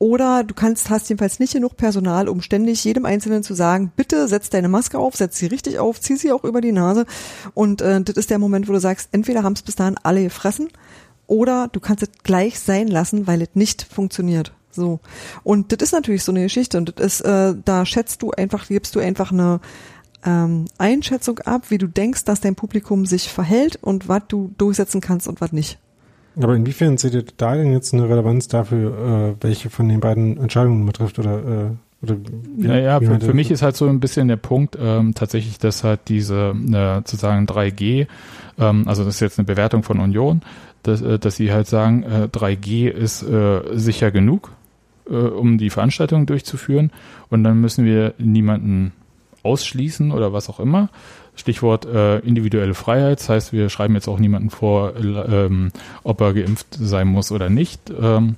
oder 0.04 0.44
du 0.44 0.54
kannst, 0.54 0.90
hast 0.90 1.08
jedenfalls 1.08 1.40
nicht 1.40 1.54
genug 1.54 1.78
Personal, 1.78 2.28
um 2.28 2.42
ständig 2.42 2.84
jedem 2.84 3.06
Einzelnen 3.06 3.42
zu 3.42 3.54
sagen, 3.54 3.94
bitte 3.96 4.28
setz 4.28 4.50
deine 4.50 4.68
Maske 4.68 5.00
auf, 5.00 5.16
setz 5.16 5.38
sie 5.38 5.46
richtig 5.46 5.80
auf, 5.80 6.02
zieh 6.02 6.18
sie 6.18 6.34
auch 6.34 6.44
über 6.44 6.60
die 6.60 6.74
Nase. 6.74 7.06
Und 7.54 7.82
äh, 7.82 8.02
das 8.02 8.18
ist 8.18 8.30
der 8.30 8.38
Moment, 8.38 8.68
wo 8.68 8.74
du 8.74 8.82
sagst, 8.82 9.08
entweder 9.14 9.44
haben 9.44 9.54
es 9.54 9.62
bis 9.62 9.76
dahin 9.76 9.96
alle 10.04 10.24
gefressen 10.24 10.68
oder 11.26 11.70
du 11.72 11.80
kannst 11.80 12.04
es 12.04 12.10
gleich 12.22 12.60
sein 12.60 12.90
lassen, 12.90 13.28
weil 13.28 13.42
es 13.44 13.52
nicht 13.54 13.82
funktioniert. 13.82 14.52
So. 14.72 15.00
Und 15.42 15.72
das 15.72 15.82
ist 15.82 15.94
natürlich 15.94 16.26
so 16.26 16.34
eine 16.34 16.44
Geschichte. 16.44 16.78
Und 16.78 17.00
das 17.00 17.06
ist, 17.06 17.22
äh, 17.22 17.56
da 17.64 17.86
schätzt 17.86 18.22
du 18.24 18.32
einfach, 18.32 18.68
gibst 18.68 18.96
du 18.96 19.00
einfach 19.00 19.32
eine 19.32 19.62
ähm, 20.26 20.66
Einschätzung 20.78 21.40
ab, 21.40 21.70
wie 21.70 21.78
du 21.78 21.88
denkst, 21.88 22.26
dass 22.26 22.42
dein 22.42 22.56
Publikum 22.56 23.06
sich 23.06 23.30
verhält 23.30 23.78
und 23.82 24.10
was 24.10 24.24
du 24.28 24.54
durchsetzen 24.58 25.00
kannst 25.00 25.30
und 25.30 25.40
was 25.40 25.54
nicht. 25.54 25.80
Aber 26.36 26.56
inwiefern 26.56 26.98
seht 26.98 27.14
ihr 27.14 27.26
da 27.38 27.56
denn 27.56 27.72
jetzt 27.72 27.94
eine 27.94 28.10
Relevanz 28.10 28.48
dafür, 28.48 29.36
äh, 29.40 29.44
welche 29.44 29.70
von 29.70 29.88
den 29.88 30.00
beiden 30.00 30.38
Entscheidungen 30.38 30.86
betrifft 30.86 31.20
oder, 31.20 31.38
äh, 31.38 32.04
oder 32.04 32.18
wie, 32.56 32.68
Naja, 32.68 33.02
wie 33.02 33.06
für, 33.06 33.20
für 33.20 33.34
mich 33.34 33.52
ist 33.52 33.62
halt 33.62 33.76
so 33.76 33.88
ein 33.88 34.00
bisschen 34.00 34.28
der 34.28 34.38
Punkt 34.38 34.78
ähm, 34.80 35.14
tatsächlich, 35.14 35.60
dass 35.60 35.84
halt 35.84 36.02
diese 36.08 36.56
äh, 36.72 36.96
sozusagen 36.98 37.46
3G, 37.46 38.08
ähm, 38.60 38.88
also 38.88 39.04
das 39.04 39.16
ist 39.16 39.22
jetzt 39.22 39.40
eine 39.40 39.46
Bewertung 39.46 39.84
von 39.84 40.00
Union, 40.00 40.42
dass, 40.82 41.02
äh, 41.02 41.20
dass 41.20 41.36
sie 41.36 41.52
halt 41.52 41.68
sagen, 41.68 42.04
äh, 42.04 42.28
3G 42.32 42.90
ist 42.90 43.24
äh, 43.24 43.62
sicher 43.74 44.12
genug, 44.12 44.52
äh, 45.10 45.14
um 45.14 45.58
die 45.58 45.70
Veranstaltung 45.70 46.26
durchzuführen. 46.26 46.92
Und 47.30 47.44
dann 47.44 47.62
müssen 47.62 47.86
wir 47.86 48.14
niemanden 48.18 48.92
ausschließen 49.44 50.12
oder 50.12 50.34
was 50.34 50.50
auch 50.50 50.60
immer, 50.60 50.90
Stichwort 51.36 51.86
äh, 51.86 52.20
individuelle 52.20 52.74
Freiheit. 52.74 53.20
Das 53.20 53.30
heißt, 53.30 53.54
wir 53.54 53.70
schreiben 53.70 53.96
jetzt 53.96 54.08
auch 54.08 54.20
niemanden 54.20 54.50
vor, 54.50 54.94
ähm, 54.96 55.72
ob 56.04 56.22
er 56.22 56.34
geimpft 56.34 56.68
sein 56.72 57.08
muss 57.08 57.32
oder 57.32 57.50
nicht. 57.50 57.92
Ähm, 58.00 58.36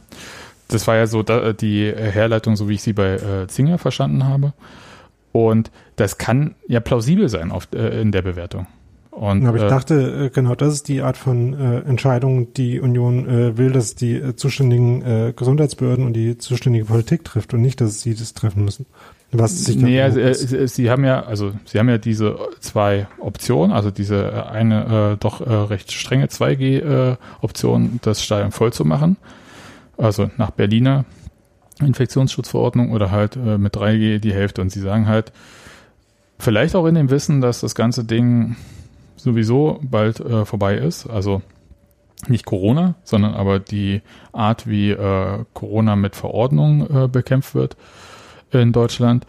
das 0.67 0.87
war 0.87 0.95
ja 0.95 1.05
so 1.07 1.21
da, 1.21 1.53
die 1.53 1.91
Herleitung, 1.93 2.55
so 2.55 2.69
wie 2.69 2.75
ich 2.75 2.81
sie 2.81 2.93
bei 2.93 3.15
äh, 3.15 3.47
Zinger 3.47 3.77
verstanden 3.77 4.25
habe. 4.25 4.53
Und 5.31 5.69
das 5.97 6.17
kann 6.17 6.55
ja 6.67 6.79
plausibel 6.79 7.27
sein 7.29 7.51
auf, 7.51 7.67
äh, 7.73 8.01
in 8.01 8.11
der 8.11 8.21
Bewertung. 8.21 8.67
Und, 9.11 9.45
Aber 9.45 9.57
ich 9.57 9.63
äh, 9.63 9.69
dachte, 9.69 10.25
äh, 10.25 10.29
genau, 10.29 10.55
das 10.55 10.73
ist 10.73 10.87
die 10.89 11.01
Art 11.01 11.15
von 11.15 11.53
äh, 11.53 11.79
Entscheidung, 11.81 12.53
die 12.53 12.81
Union 12.81 13.27
äh, 13.27 13.57
will, 13.57 13.71
dass 13.71 13.95
die 13.95 14.15
äh, 14.15 14.35
zuständigen 14.35 15.01
äh, 15.03 15.33
Gesundheitsbehörden 15.33 16.05
und 16.05 16.13
die 16.13 16.37
zuständige 16.37 16.85
Politik 16.85 17.23
trifft 17.23 17.53
und 17.53 17.61
nicht, 17.61 17.79
dass 17.79 18.01
sie 18.01 18.13
das 18.13 18.33
treffen 18.33 18.65
müssen. 18.65 18.85
Was 19.37 19.65
sich 19.65 19.77
nee, 19.77 20.01
also, 20.01 20.19
äh, 20.19 20.67
sie 20.67 20.89
haben 20.89 21.03
ja, 21.03 21.23
also 21.23 21.51
sie 21.65 21.79
haben 21.79 21.89
ja 21.89 21.97
diese 21.97 22.37
zwei 22.59 23.07
Optionen, 23.19 23.75
also 23.75 23.91
diese 23.91 24.31
äh, 24.31 24.51
eine 24.51 25.13
äh, 25.13 25.17
doch 25.17 25.41
äh, 25.41 25.51
recht 25.51 25.91
strenge 25.91 26.27
2G-Option, 26.27 27.85
äh, 27.85 27.99
das 28.01 28.23
Stadion 28.23 28.51
voll 28.51 28.71
zu 28.71 28.85
machen. 28.85 29.17
Also 29.97 30.29
nach 30.37 30.51
Berliner 30.51 31.05
Infektionsschutzverordnung 31.79 32.91
oder 32.91 33.11
halt 33.11 33.35
äh, 33.35 33.57
mit 33.57 33.75
3G 33.75 34.19
die 34.19 34.33
Hälfte. 34.33 34.61
Und 34.61 34.69
sie 34.69 34.81
sagen 34.81 35.07
halt, 35.07 35.31
vielleicht 36.39 36.75
auch 36.75 36.85
in 36.85 36.95
dem 36.95 37.09
Wissen, 37.09 37.41
dass 37.41 37.61
das 37.61 37.75
ganze 37.75 38.05
Ding 38.05 38.55
sowieso 39.15 39.79
bald 39.81 40.19
äh, 40.19 40.45
vorbei 40.45 40.75
ist. 40.75 41.07
Also 41.07 41.41
nicht 42.27 42.45
Corona, 42.45 42.95
sondern 43.03 43.33
aber 43.33 43.59
die 43.59 44.01
Art, 44.31 44.67
wie 44.67 44.91
äh, 44.91 45.43
Corona 45.53 45.95
mit 45.95 46.15
Verordnung 46.15 47.09
bekämpft 47.11 47.55
wird 47.55 47.75
in 48.51 48.71
Deutschland, 48.71 49.25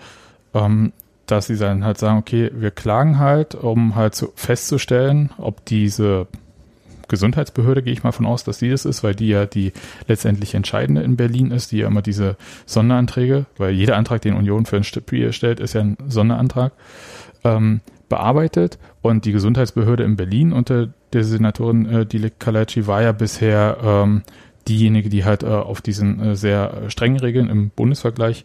ähm, 0.54 0.92
dass 1.26 1.48
sie 1.48 1.56
dann 1.56 1.84
halt 1.84 1.98
sagen, 1.98 2.18
okay, 2.18 2.50
wir 2.54 2.70
klagen 2.70 3.18
halt, 3.18 3.54
um 3.54 3.96
halt 3.96 4.14
so 4.14 4.32
festzustellen, 4.36 5.30
ob 5.38 5.64
diese 5.64 6.28
Gesundheitsbehörde, 7.08 7.82
gehe 7.82 7.92
ich 7.92 8.02
mal 8.02 8.12
von 8.12 8.26
aus, 8.26 8.44
dass 8.44 8.58
die 8.58 8.70
das 8.70 8.84
ist, 8.84 9.04
weil 9.04 9.14
die 9.14 9.28
ja 9.28 9.46
die 9.46 9.72
letztendlich 10.08 10.54
entscheidende 10.54 11.02
in 11.02 11.16
Berlin 11.16 11.50
ist, 11.50 11.72
die 11.72 11.78
ja 11.78 11.86
immer 11.86 12.02
diese 12.02 12.36
Sonderanträge, 12.64 13.46
weil 13.56 13.72
jeder 13.72 13.96
Antrag, 13.96 14.22
den 14.22 14.34
Union 14.34 14.66
für 14.66 14.76
ein 14.76 14.84
Spiel 14.84 15.32
stellt, 15.32 15.60
ist 15.60 15.74
ja 15.74 15.82
ein 15.82 15.96
Sonderantrag, 16.08 16.72
ähm, 17.44 17.80
bearbeitet. 18.08 18.78
Und 19.02 19.24
die 19.24 19.32
Gesundheitsbehörde 19.32 20.04
in 20.04 20.16
Berlin 20.16 20.52
unter 20.52 20.88
der 21.12 21.24
Senatorin 21.24 21.86
äh, 21.86 22.06
Dilek 22.06 22.40
Kalaci 22.40 22.86
war 22.86 23.02
ja 23.02 23.12
bisher 23.12 23.78
ähm, 23.82 24.22
diejenige, 24.68 25.08
die 25.08 25.24
halt 25.24 25.42
äh, 25.42 25.46
auf 25.46 25.80
diesen 25.80 26.20
äh, 26.20 26.36
sehr 26.36 26.90
strengen 26.90 27.20
Regeln 27.20 27.48
im 27.48 27.70
Bundesvergleich 27.70 28.44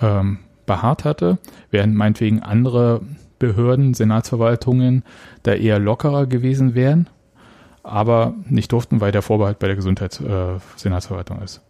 ähm, 0.00 0.38
beharrt 0.66 1.04
hatte, 1.04 1.38
während 1.70 1.94
meinetwegen 1.94 2.40
andere 2.40 3.02
Behörden, 3.38 3.94
Senatsverwaltungen 3.94 5.02
da 5.42 5.54
eher 5.54 5.78
lockerer 5.78 6.26
gewesen 6.26 6.74
wären, 6.74 7.08
aber 7.82 8.34
nicht 8.48 8.70
durften, 8.72 9.00
weil 9.00 9.12
der 9.12 9.22
Vorbehalt 9.22 9.58
bei 9.58 9.66
der 9.66 9.76
Gesundheitssenatsverwaltung 9.76 11.40
äh, 11.40 11.44
ist. 11.44 11.62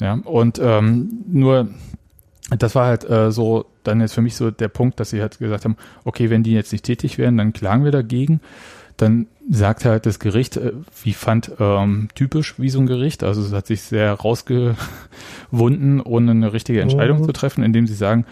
Ja, 0.00 0.14
und 0.24 0.58
ähm, 0.62 1.24
nur 1.28 1.68
das 2.50 2.74
war 2.74 2.86
halt 2.86 3.08
äh, 3.08 3.30
so 3.30 3.66
dann 3.82 4.00
jetzt 4.00 4.14
für 4.14 4.22
mich 4.22 4.36
so 4.36 4.50
der 4.50 4.68
Punkt, 4.68 5.00
dass 5.00 5.10
sie 5.10 5.20
halt 5.20 5.38
gesagt 5.38 5.64
haben, 5.64 5.76
okay, 6.04 6.30
wenn 6.30 6.42
die 6.42 6.52
jetzt 6.52 6.72
nicht 6.72 6.84
tätig 6.84 7.18
werden, 7.18 7.38
dann 7.38 7.52
klagen 7.52 7.84
wir 7.84 7.92
dagegen 7.92 8.40
dann 8.96 9.26
sagt 9.50 9.84
halt 9.84 10.06
das 10.06 10.18
Gericht, 10.18 10.56
äh, 10.56 10.72
wie 11.02 11.12
fand 11.12 11.52
ähm, 11.58 12.08
typisch 12.14 12.58
wie 12.58 12.68
so 12.68 12.80
ein 12.80 12.86
Gericht, 12.86 13.22
also 13.22 13.42
es 13.42 13.52
hat 13.52 13.66
sich 13.66 13.82
sehr 13.82 14.12
rausgewunden, 14.12 16.00
ohne 16.00 16.30
eine 16.30 16.52
richtige 16.52 16.80
Entscheidung 16.80 17.20
mhm. 17.20 17.24
zu 17.24 17.32
treffen, 17.32 17.62
indem 17.62 17.86
sie 17.86 17.94
sagen, 17.94 18.24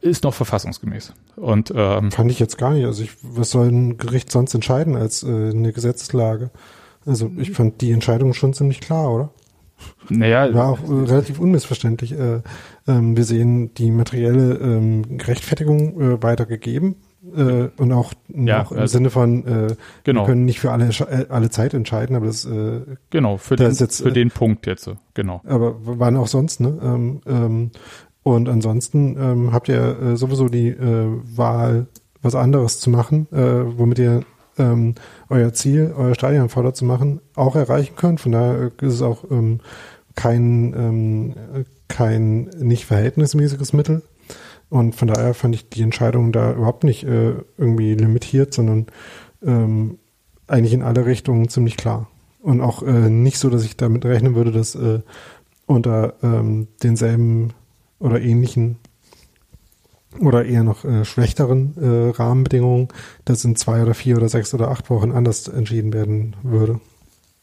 ist 0.00 0.24
noch 0.24 0.34
verfassungsgemäß. 0.34 1.12
Und 1.36 1.72
ähm, 1.74 2.10
fand 2.10 2.30
ich 2.30 2.38
jetzt 2.38 2.58
gar 2.58 2.72
nicht. 2.72 2.86
Also 2.86 3.02
ich, 3.02 3.12
was 3.22 3.50
soll 3.50 3.68
ein 3.68 3.96
Gericht 3.98 4.30
sonst 4.30 4.54
entscheiden 4.54 4.96
als 4.96 5.22
äh, 5.22 5.26
eine 5.26 5.72
Gesetzeslage? 5.72 6.50
Also 7.06 7.30
ich 7.36 7.50
fand 7.52 7.80
die 7.80 7.92
Entscheidung 7.92 8.32
schon 8.32 8.54
ziemlich 8.54 8.80
klar, 8.80 9.12
oder? 9.12 9.30
Naja, 10.08 10.52
war 10.54 10.68
auch 10.68 10.82
äh, 10.88 11.04
relativ 11.04 11.38
unmissverständlich. 11.38 12.12
Äh, 12.12 12.40
ähm, 12.86 13.16
wir 13.16 13.24
sehen 13.24 13.74
die 13.74 13.90
materielle 13.90 14.54
ähm, 14.54 15.18
Rechtfertigung 15.20 16.00
äh, 16.00 16.22
weitergegeben 16.22 16.96
äh, 17.36 17.68
und 17.76 17.92
auch, 17.92 18.12
ja, 18.28 18.62
auch 18.62 18.72
im 18.72 18.78
also, 18.78 18.98
Sinne 18.98 19.10
von, 19.10 19.46
äh, 19.46 19.76
genau. 20.04 20.22
wir 20.22 20.26
können 20.26 20.44
nicht 20.44 20.60
für 20.60 20.72
alle, 20.72 20.88
äh, 20.88 21.26
alle 21.28 21.50
Zeit 21.50 21.74
entscheiden, 21.74 22.16
aber 22.16 22.26
das 22.26 22.44
äh, 22.44 22.80
Genau, 23.10 23.36
für, 23.38 23.56
den, 23.56 23.72
jetzt, 23.72 24.02
für 24.02 24.08
äh, 24.08 24.12
den 24.12 24.30
Punkt 24.30 24.66
jetzt, 24.66 24.90
genau. 25.14 25.40
Aber 25.44 25.76
wann 25.84 26.16
auch 26.16 26.26
sonst, 26.26 26.60
ne? 26.60 26.78
Ähm, 26.82 27.20
ähm, 27.26 27.70
und 28.22 28.48
ansonsten 28.48 29.16
ähm, 29.18 29.52
habt 29.52 29.68
ihr 29.68 30.00
äh, 30.00 30.16
sowieso 30.16 30.48
die 30.48 30.68
äh, 30.68 31.06
Wahl, 31.36 31.86
was 32.22 32.34
anderes 32.34 32.80
zu 32.80 32.88
machen, 32.88 33.26
äh, 33.32 33.78
womit 33.78 33.98
ihr 33.98 34.22
ähm, 34.58 34.94
euer 35.28 35.52
Ziel, 35.52 35.92
euer 35.96 36.14
Stadion 36.14 36.48
voller 36.48 36.74
zu 36.74 36.84
machen, 36.84 37.20
auch 37.34 37.54
erreichen 37.54 37.96
könnt. 37.96 38.20
Von 38.20 38.32
daher 38.32 38.70
ist 38.80 38.94
es 38.94 39.02
auch 39.02 39.24
ähm, 39.30 39.60
kein, 40.14 40.74
ähm, 40.74 41.34
kein 41.88 42.44
nicht 42.58 42.86
verhältnismäßiges 42.86 43.72
Mittel. 43.72 44.02
Und 44.74 44.96
von 44.96 45.06
daher 45.06 45.34
fand 45.34 45.54
ich 45.54 45.68
die 45.68 45.82
Entscheidung 45.82 46.32
da 46.32 46.52
überhaupt 46.52 46.82
nicht 46.82 47.04
äh, 47.04 47.34
irgendwie 47.56 47.94
limitiert, 47.94 48.52
sondern 48.52 48.86
ähm, 49.40 49.98
eigentlich 50.48 50.72
in 50.72 50.82
alle 50.82 51.06
Richtungen 51.06 51.48
ziemlich 51.48 51.76
klar. 51.76 52.08
Und 52.40 52.60
auch 52.60 52.82
äh, 52.82 53.08
nicht 53.08 53.38
so, 53.38 53.50
dass 53.50 53.64
ich 53.64 53.76
damit 53.76 54.04
rechnen 54.04 54.34
würde, 54.34 54.50
dass 54.50 54.74
äh, 54.74 54.98
unter 55.66 56.14
ähm, 56.24 56.66
denselben 56.82 57.52
oder 58.00 58.20
ähnlichen 58.20 58.78
oder 60.18 60.44
eher 60.44 60.64
noch 60.64 60.84
äh, 60.84 61.04
schlechteren 61.04 61.76
äh, 61.80 62.10
Rahmenbedingungen, 62.10 62.88
das 63.24 63.44
in 63.44 63.54
zwei 63.54 63.80
oder 63.80 63.94
vier 63.94 64.16
oder 64.16 64.28
sechs 64.28 64.54
oder 64.54 64.72
acht 64.72 64.90
Wochen 64.90 65.12
anders 65.12 65.46
entschieden 65.46 65.92
werden 65.92 66.34
würde. 66.42 66.80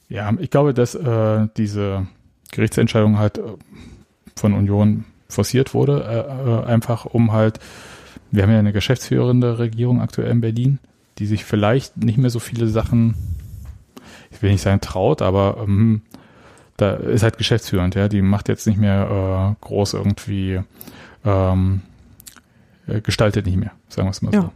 Ja, 0.10 0.34
ich 0.38 0.50
glaube, 0.50 0.74
dass 0.74 0.96
äh, 0.96 1.48
diese 1.56 2.08
Gerichtsentscheidung 2.52 3.18
halt 3.20 3.38
äh, 3.38 3.44
von 4.36 4.52
Union 4.52 5.06
forciert 5.32 5.74
wurde, 5.74 6.04
äh, 6.04 6.50
äh, 6.50 6.66
einfach 6.66 7.06
um 7.06 7.32
halt, 7.32 7.60
wir 8.32 8.44
haben 8.44 8.52
ja 8.52 8.60
eine 8.60 8.74
geschäftsführende 8.74 9.60
Regierung 9.60 10.02
aktuell 10.02 10.32
in 10.32 10.42
Berlin, 10.42 10.80
die 11.18 11.26
sich 11.26 11.46
vielleicht 11.46 11.98
nicht 11.98 12.18
mehr 12.18 12.30
so 12.30 12.40
viele 12.40 12.68
Sachen, 12.68 13.16
ich 14.32 14.42
will 14.42 14.52
nicht 14.52 14.62
sagen 14.62 14.82
traut, 14.82 15.22
aber 15.22 15.58
ähm, 15.62 16.02
da 16.78 16.94
ist 16.94 17.24
halt 17.24 17.38
geschäftsführend, 17.38 17.96
ja, 17.96 18.08
die 18.08 18.22
macht 18.22 18.50
jetzt 18.50 18.66
nicht 18.66 18.80
mehr 18.80 19.56
äh, 19.60 19.66
groß 19.66 19.94
irgendwie, 19.94 20.62
ähm, 21.26 21.82
äh, 22.88 23.02
gestaltet 23.02 23.46
nicht 23.46 23.58
mehr, 23.58 23.72
sagen 23.88 24.08
wir 24.08 24.12
es 24.12 24.22
mal 24.22 24.34
ja. 24.34 24.42
so. 24.42 24.52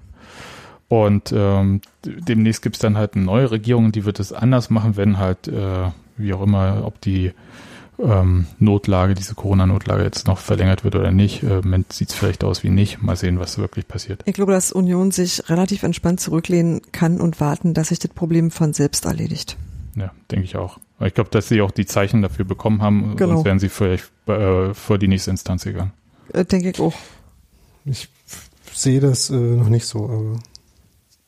Und 0.87 1.33
ähm, 1.35 1.81
demnächst 2.03 2.61
gibt 2.61 2.75
es 2.75 2.79
dann 2.79 2.97
halt 2.97 3.15
eine 3.15 3.25
neue 3.25 3.49
Regierung, 3.49 3.91
die 3.91 4.05
wird 4.05 4.19
es 4.19 4.31
anders 4.31 4.69
machen, 4.69 4.97
wenn 4.97 5.17
halt, 5.17 5.47
äh, 5.47 5.89
wie 6.17 6.33
auch 6.33 6.43
immer, 6.43 6.83
ob 6.85 7.01
die 7.01 7.33
ähm, 7.99 8.47
Notlage, 8.59 9.13
diese 9.13 9.35
Corona-Notlage 9.35 10.03
jetzt 10.03 10.27
noch 10.27 10.39
verlängert 10.39 10.83
wird 10.83 10.95
oder 10.95 11.11
nicht. 11.11 11.43
Im 11.43 11.55
Moment 11.55 11.93
sieht 11.93 12.09
es 12.09 12.15
vielleicht 12.15 12.43
aus 12.43 12.63
wie 12.63 12.69
nicht. 12.69 13.01
Mal 13.01 13.15
sehen, 13.15 13.39
was 13.39 13.57
wirklich 13.57 13.87
passiert. 13.87 14.21
Ich 14.25 14.33
glaube, 14.33 14.51
dass 14.51 14.71
Union 14.71 15.11
sich 15.11 15.49
relativ 15.49 15.83
entspannt 15.83 16.19
zurücklehnen 16.19 16.81
kann 16.91 17.21
und 17.21 17.39
warten, 17.39 17.73
dass 17.73 17.89
sich 17.89 17.99
das 17.99 18.11
Problem 18.11 18.51
von 18.51 18.73
selbst 18.73 19.05
erledigt. 19.05 19.57
Ja, 19.95 20.11
denke 20.31 20.45
ich 20.45 20.55
auch. 20.55 20.79
Ich 20.99 21.13
glaube, 21.13 21.29
dass 21.29 21.47
sie 21.47 21.61
auch 21.61 21.71
die 21.71 21.85
Zeichen 21.85 22.21
dafür 22.21 22.45
bekommen 22.45 22.81
haben, 22.81 23.15
genau. 23.15 23.33
sonst 23.35 23.45
wären 23.45 23.59
sie 23.59 23.69
vielleicht 23.69 24.11
äh, 24.27 24.73
vor 24.73 24.97
die 24.97 25.07
nächste 25.07 25.31
Instanz 25.31 25.63
gegangen. 25.63 25.91
Äh, 26.33 26.45
denke 26.45 26.69
ich 26.69 26.79
auch. 26.79 26.93
Ich 27.85 28.09
sehe 28.73 28.99
das 28.99 29.29
äh, 29.29 29.33
noch 29.33 29.69
nicht 29.69 29.85
so, 29.85 30.05
aber 30.05 30.39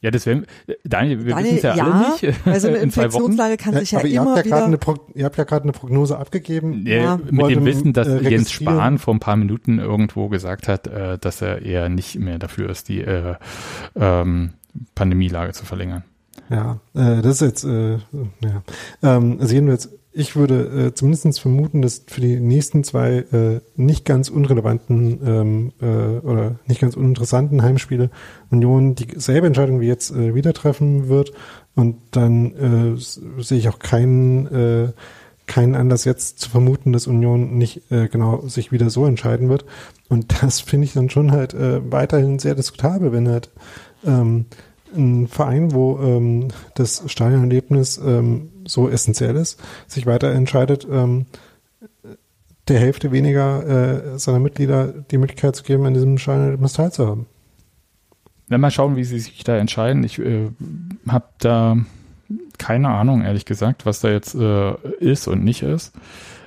ja, 0.08 0.12
das 0.12 0.26
wäre, 0.26 0.44
Daniel, 0.86 1.26
wir 1.26 1.36
wissen 1.36 1.58
es 1.58 1.64
ja, 1.64 1.76
ja, 1.76 1.84
alle 1.84 2.10
nicht. 2.12 2.48
Also 2.48 2.70
eine 2.70 2.78
Infektionslage 2.78 3.58
kann 3.58 3.74
sich 3.76 3.92
ja, 3.92 4.06
ja 4.06 4.22
immer 4.22 4.38
ihr 4.38 4.46
wieder... 4.46 4.64
Eine 4.64 4.80
ihr 5.16 5.26
habt 5.26 5.38
ja 5.38 5.44
gerade 5.44 5.64
eine 5.64 5.74
Prognose 5.74 6.18
abgegeben. 6.18 6.88
Ja, 6.88 7.20
mit 7.30 7.50
dem 7.50 7.66
Wissen, 7.66 7.92
dass 7.92 8.08
äh, 8.08 8.30
Jens 8.30 8.50
Spahn 8.52 9.00
vor 9.00 9.14
ein 9.14 9.20
paar 9.20 9.36
Minuten 9.36 9.80
irgendwo 9.80 10.30
gesagt 10.30 10.70
hat, 10.70 10.88
äh, 10.88 11.18
dass 11.18 11.42
er 11.42 11.62
eher 11.62 11.90
nicht 11.90 12.18
mehr 12.18 12.40
dafür 12.40 12.70
ist, 12.70 12.88
die 12.88 13.02
äh, 13.02 13.36
ähm, 13.96 14.54
Pandemielage 14.96 15.52
zu 15.52 15.66
verlängern. 15.66 16.06
Ja, 16.50 16.80
äh, 16.94 17.22
das 17.22 17.42
ist 17.42 17.42
jetzt, 17.42 17.64
äh, 17.66 17.98
ja. 18.40 18.64
Ähm, 19.04 19.38
also 19.42 19.54
jedenfalls, 19.54 19.90
ich 20.18 20.36
würde 20.36 20.88
äh, 20.88 20.94
zumindest 20.94 21.40
vermuten, 21.40 21.84
dass 21.84 22.04
für 22.08 22.22
die 22.22 22.40
nächsten 22.40 22.84
zwei 22.84 23.18
äh, 23.32 23.62
nicht 23.76 24.04
ganz 24.04 24.30
unrelevanten 24.30 25.20
ähm, 25.24 25.74
äh, 25.80 26.26
oder 26.26 26.56
nicht 26.66 26.82
ganz 26.82 26.96
uninteressanten 26.96 27.62
Heimspiele 27.62 28.10
Union 28.50 28.96
dieselbe 28.96 29.46
Entscheidung 29.46 29.80
wie 29.80 29.88
jetzt 29.88 30.10
äh, 30.12 30.34
wieder 30.34 30.54
treffen 30.54 31.08
wird. 31.08 31.34
Und 31.76 31.98
dann 32.12 32.96
äh, 32.98 33.42
sehe 33.42 33.60
ich 33.60 33.70
auch 33.70 33.78
keinen, 33.78 34.48
äh, 34.48 34.92
keinen 35.46 35.76
Anlass 35.76 36.04
jetzt 36.04 36.40
zu 36.40 36.50
vermuten, 36.50 36.94
dass 36.94 37.06
Union 37.06 37.56
nicht 37.60 37.92
äh, 37.92 38.08
genau 38.08 38.48
sich 38.48 38.72
wieder 38.72 38.90
so 38.90 39.06
entscheiden 39.06 39.50
wird. 39.50 39.66
Und 40.10 40.34
das 40.42 40.62
finde 40.62 40.86
ich 40.86 40.94
dann 40.94 41.12
schon 41.12 41.32
halt 41.32 41.54
äh, 41.54 41.92
weiterhin 41.92 42.40
sehr 42.40 42.56
diskutabel, 42.56 43.12
wenn 43.12 43.30
halt 43.30 43.52
ähm, 44.04 44.46
ein 44.96 45.28
Verein, 45.28 45.74
wo 45.74 46.00
ähm, 46.00 46.50
das 46.76 47.04
Stadionerlebnis 47.08 47.98
ähm, 47.98 48.50
so 48.66 48.90
essentiell 48.90 49.36
ist, 49.36 49.60
sich 49.88 50.06
weiter 50.06 50.32
entscheidet, 50.32 50.88
ähm, 50.90 51.26
der 52.68 52.80
Hälfte 52.80 53.12
weniger 53.12 54.14
äh, 54.14 54.20
seiner 54.20 54.40
Mitglieder 54.40 54.88
die 54.88 55.18
Möglichkeit 55.18 55.56
zu 55.56 55.64
geben, 55.64 55.86
an 55.86 55.94
diesem 55.94 56.18
Stadionerlebnis 56.18 56.74
teilzuhaben. 56.74 57.26
Wenn 58.50 58.62
mal 58.62 58.72
schauen, 58.72 58.96
wie 58.96 59.04
sie 59.04 59.20
sich 59.20 59.44
da 59.44 59.58
entscheiden. 59.58 60.04
Ich 60.04 60.20
äh, 60.20 60.50
habe 61.08 61.26
da 61.40 61.78
keine 62.58 62.90
Ahnung, 62.90 63.24
ehrlich 63.24 63.46
gesagt, 63.46 63.86
was 63.86 64.02
da 64.02 64.10
jetzt 64.10 64.36
äh, 64.36 64.74
ist 65.00 65.28
und 65.28 65.44
nicht 65.44 65.64
ist. 65.64 65.94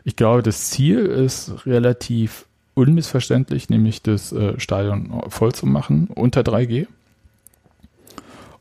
Ich 0.04 0.16
glaube, 0.16 0.42
das 0.42 0.70
Ziel 0.70 0.98
ist 1.06 1.66
relativ 1.66 2.46
unmissverständlich, 2.74 3.68
nämlich 3.68 4.02
das 4.02 4.32
äh, 4.32 4.58
Stadion 4.58 5.22
voll 5.28 5.52
zu 5.52 5.66
machen 5.66 6.08
unter 6.14 6.40
3G. 6.40 6.86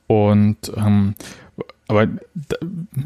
Und 0.10 0.72
ähm, 0.76 1.14
aber 1.88 2.08
da, 2.08 2.58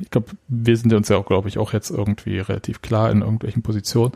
ich 0.02 0.10
glaube, 0.10 0.28
wir 0.48 0.78
sind 0.78 0.94
uns 0.94 1.10
ja 1.10 1.18
auch, 1.18 1.26
glaube 1.26 1.50
ich, 1.50 1.58
auch 1.58 1.74
jetzt 1.74 1.90
irgendwie 1.90 2.40
relativ 2.40 2.82
klar 2.82 3.12
in 3.12 3.22
irgendwelchen 3.22 3.62
Positionen. 3.62 4.14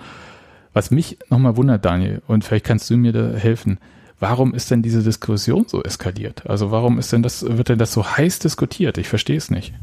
Was 0.71 0.89
mich 0.89 1.17
nochmal 1.29 1.57
wundert, 1.57 1.83
Daniel, 1.83 2.21
und 2.27 2.45
vielleicht 2.45 2.65
kannst 2.65 2.89
du 2.89 2.95
mir 2.95 3.11
da 3.11 3.33
helfen, 3.33 3.77
warum 4.21 4.53
ist 4.53 4.71
denn 4.71 4.81
diese 4.81 5.03
Diskussion 5.03 5.65
so 5.67 5.83
eskaliert? 5.83 6.49
Also 6.49 6.71
warum 6.71 6.97
ist 6.97 7.11
denn 7.11 7.23
das, 7.23 7.45
wird 7.45 7.67
denn 7.67 7.77
das 7.77 7.91
so 7.91 8.05
heiß 8.05 8.39
diskutiert? 8.39 8.97
Ich 8.97 9.09
verstehe 9.09 9.37
es 9.37 9.51
nicht. 9.51 9.73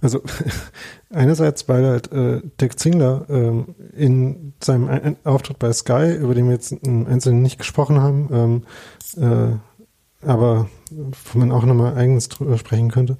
Also 0.00 0.22
einerseits, 1.10 1.68
weil 1.68 1.84
halt 1.84 2.10
äh, 2.10 2.40
Dick 2.58 2.78
Zingler 2.78 3.26
ähm, 3.28 3.74
in 3.94 4.54
seinem 4.62 5.16
Auftritt 5.24 5.58
bei 5.58 5.72
Sky, 5.74 6.14
über 6.14 6.34
den 6.34 6.46
wir 6.46 6.52
jetzt 6.52 6.72
im 6.72 7.06
Einzelnen 7.06 7.42
nicht 7.42 7.58
gesprochen 7.58 8.00
haben, 8.00 8.28
ähm, 8.32 8.62
äh, 9.22 9.56
aber 10.22 10.68
wo 11.32 11.38
man 11.38 11.52
auch 11.52 11.64
nochmal 11.64 11.96
eigenes 11.96 12.28
drüber 12.28 12.58
sprechen 12.58 12.90
könnte. 12.90 13.16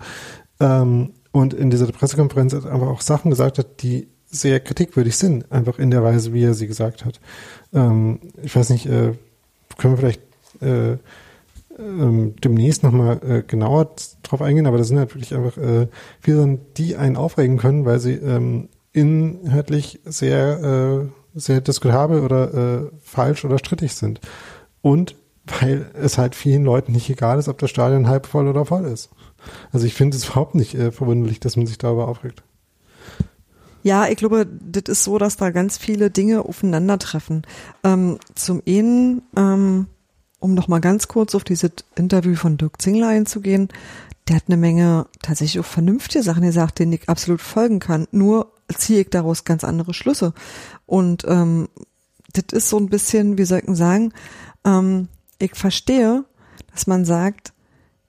Ähm, 0.60 1.12
und 1.32 1.52
in 1.54 1.70
dieser 1.70 1.86
Pressekonferenz 1.86 2.54
hat 2.54 2.66
einfach 2.66 2.88
auch 2.88 3.00
Sachen 3.00 3.30
gesagt 3.30 3.58
hat, 3.58 3.82
die 3.82 4.08
sehr 4.26 4.60
kritikwürdig 4.60 5.16
sind, 5.16 5.50
einfach 5.52 5.78
in 5.78 5.90
der 5.90 6.02
Weise, 6.02 6.32
wie 6.32 6.42
er 6.42 6.54
sie 6.54 6.66
gesagt 6.66 7.04
hat. 7.04 7.20
Ähm, 7.72 8.20
ich 8.42 8.54
weiß 8.56 8.70
nicht, 8.70 8.86
äh, 8.86 9.12
können 9.78 9.94
wir 9.94 9.98
vielleicht 9.98 10.22
äh, 10.60 10.96
ähm, 11.78 12.34
demnächst 12.42 12.82
nochmal 12.82 13.20
äh, 13.22 13.42
genauer 13.42 13.94
drauf 14.22 14.42
eingehen, 14.42 14.66
aber 14.66 14.78
das 14.78 14.88
sind 14.88 14.98
halt 14.98 15.14
wirklich 15.14 15.34
einfach 15.34 15.56
äh, 15.58 15.88
viele 16.20 16.38
Sachen, 16.38 16.60
die 16.76 16.96
einen 16.96 17.16
aufregen 17.16 17.58
können, 17.58 17.84
weil 17.84 18.00
sie 18.00 18.14
ähm, 18.14 18.68
inhaltlich 18.92 20.00
sehr, 20.04 21.08
äh, 21.34 21.38
sehr 21.38 21.60
diskutabel 21.60 22.20
oder 22.22 22.54
äh, 22.54 22.90
falsch 23.02 23.44
oder 23.44 23.58
strittig 23.58 23.94
sind. 23.94 24.20
Und 24.80 25.16
weil 25.60 25.90
es 25.94 26.18
halt 26.18 26.34
vielen 26.34 26.64
Leuten 26.64 26.92
nicht 26.92 27.08
egal 27.10 27.38
ist, 27.38 27.48
ob 27.48 27.58
das 27.58 27.70
Stadion 27.70 28.08
halb 28.08 28.26
voll 28.26 28.48
oder 28.48 28.64
voll 28.64 28.84
ist. 28.84 29.10
Also 29.72 29.86
ich 29.86 29.94
finde 29.94 30.16
es 30.16 30.26
überhaupt 30.26 30.54
nicht 30.54 30.74
äh, 30.74 30.90
verwunderlich, 30.90 31.40
dass 31.40 31.56
man 31.56 31.66
sich 31.66 31.78
darüber 31.78 32.08
aufregt. 32.08 32.42
Ja, 33.82 34.08
ich 34.08 34.16
glaube, 34.16 34.46
das 34.46 34.84
ist 34.88 35.04
so, 35.04 35.16
dass 35.16 35.36
da 35.36 35.50
ganz 35.50 35.78
viele 35.78 36.10
Dinge 36.10 36.44
aufeinandertreffen. 36.44 37.42
Ähm, 37.84 38.18
zum 38.34 38.60
einen, 38.66 39.22
ähm, 39.36 39.86
um 40.40 40.54
noch 40.54 40.66
mal 40.66 40.80
ganz 40.80 41.06
kurz 41.06 41.36
auf 41.36 41.44
dieses 41.44 41.70
Interview 41.94 42.34
von 42.34 42.56
Dirk 42.56 42.82
Zingler 42.82 43.08
einzugehen, 43.08 43.68
der 44.26 44.36
hat 44.36 44.44
eine 44.48 44.56
Menge 44.56 45.06
tatsächlich 45.22 45.60
auch 45.60 45.68
vernünftige 45.68 46.24
Sachen 46.24 46.42
gesagt, 46.42 46.80
denen 46.80 46.94
ich 46.94 47.08
absolut 47.08 47.40
folgen 47.40 47.78
kann. 47.78 48.08
Nur 48.10 48.50
ziehe 48.76 49.02
ich 49.02 49.10
daraus 49.10 49.44
ganz 49.44 49.62
andere 49.62 49.94
Schlüsse. 49.94 50.32
Und 50.86 51.24
ähm, 51.28 51.68
das 52.32 52.46
ist 52.52 52.68
so 52.68 52.78
ein 52.78 52.88
bisschen, 52.88 53.38
wie 53.38 53.44
soll 53.44 53.62
ich 53.64 53.76
sagen, 53.76 54.12
ähm, 54.64 55.08
ich 55.38 55.54
verstehe, 55.54 56.24
dass 56.72 56.86
man 56.86 57.04
sagt, 57.04 57.52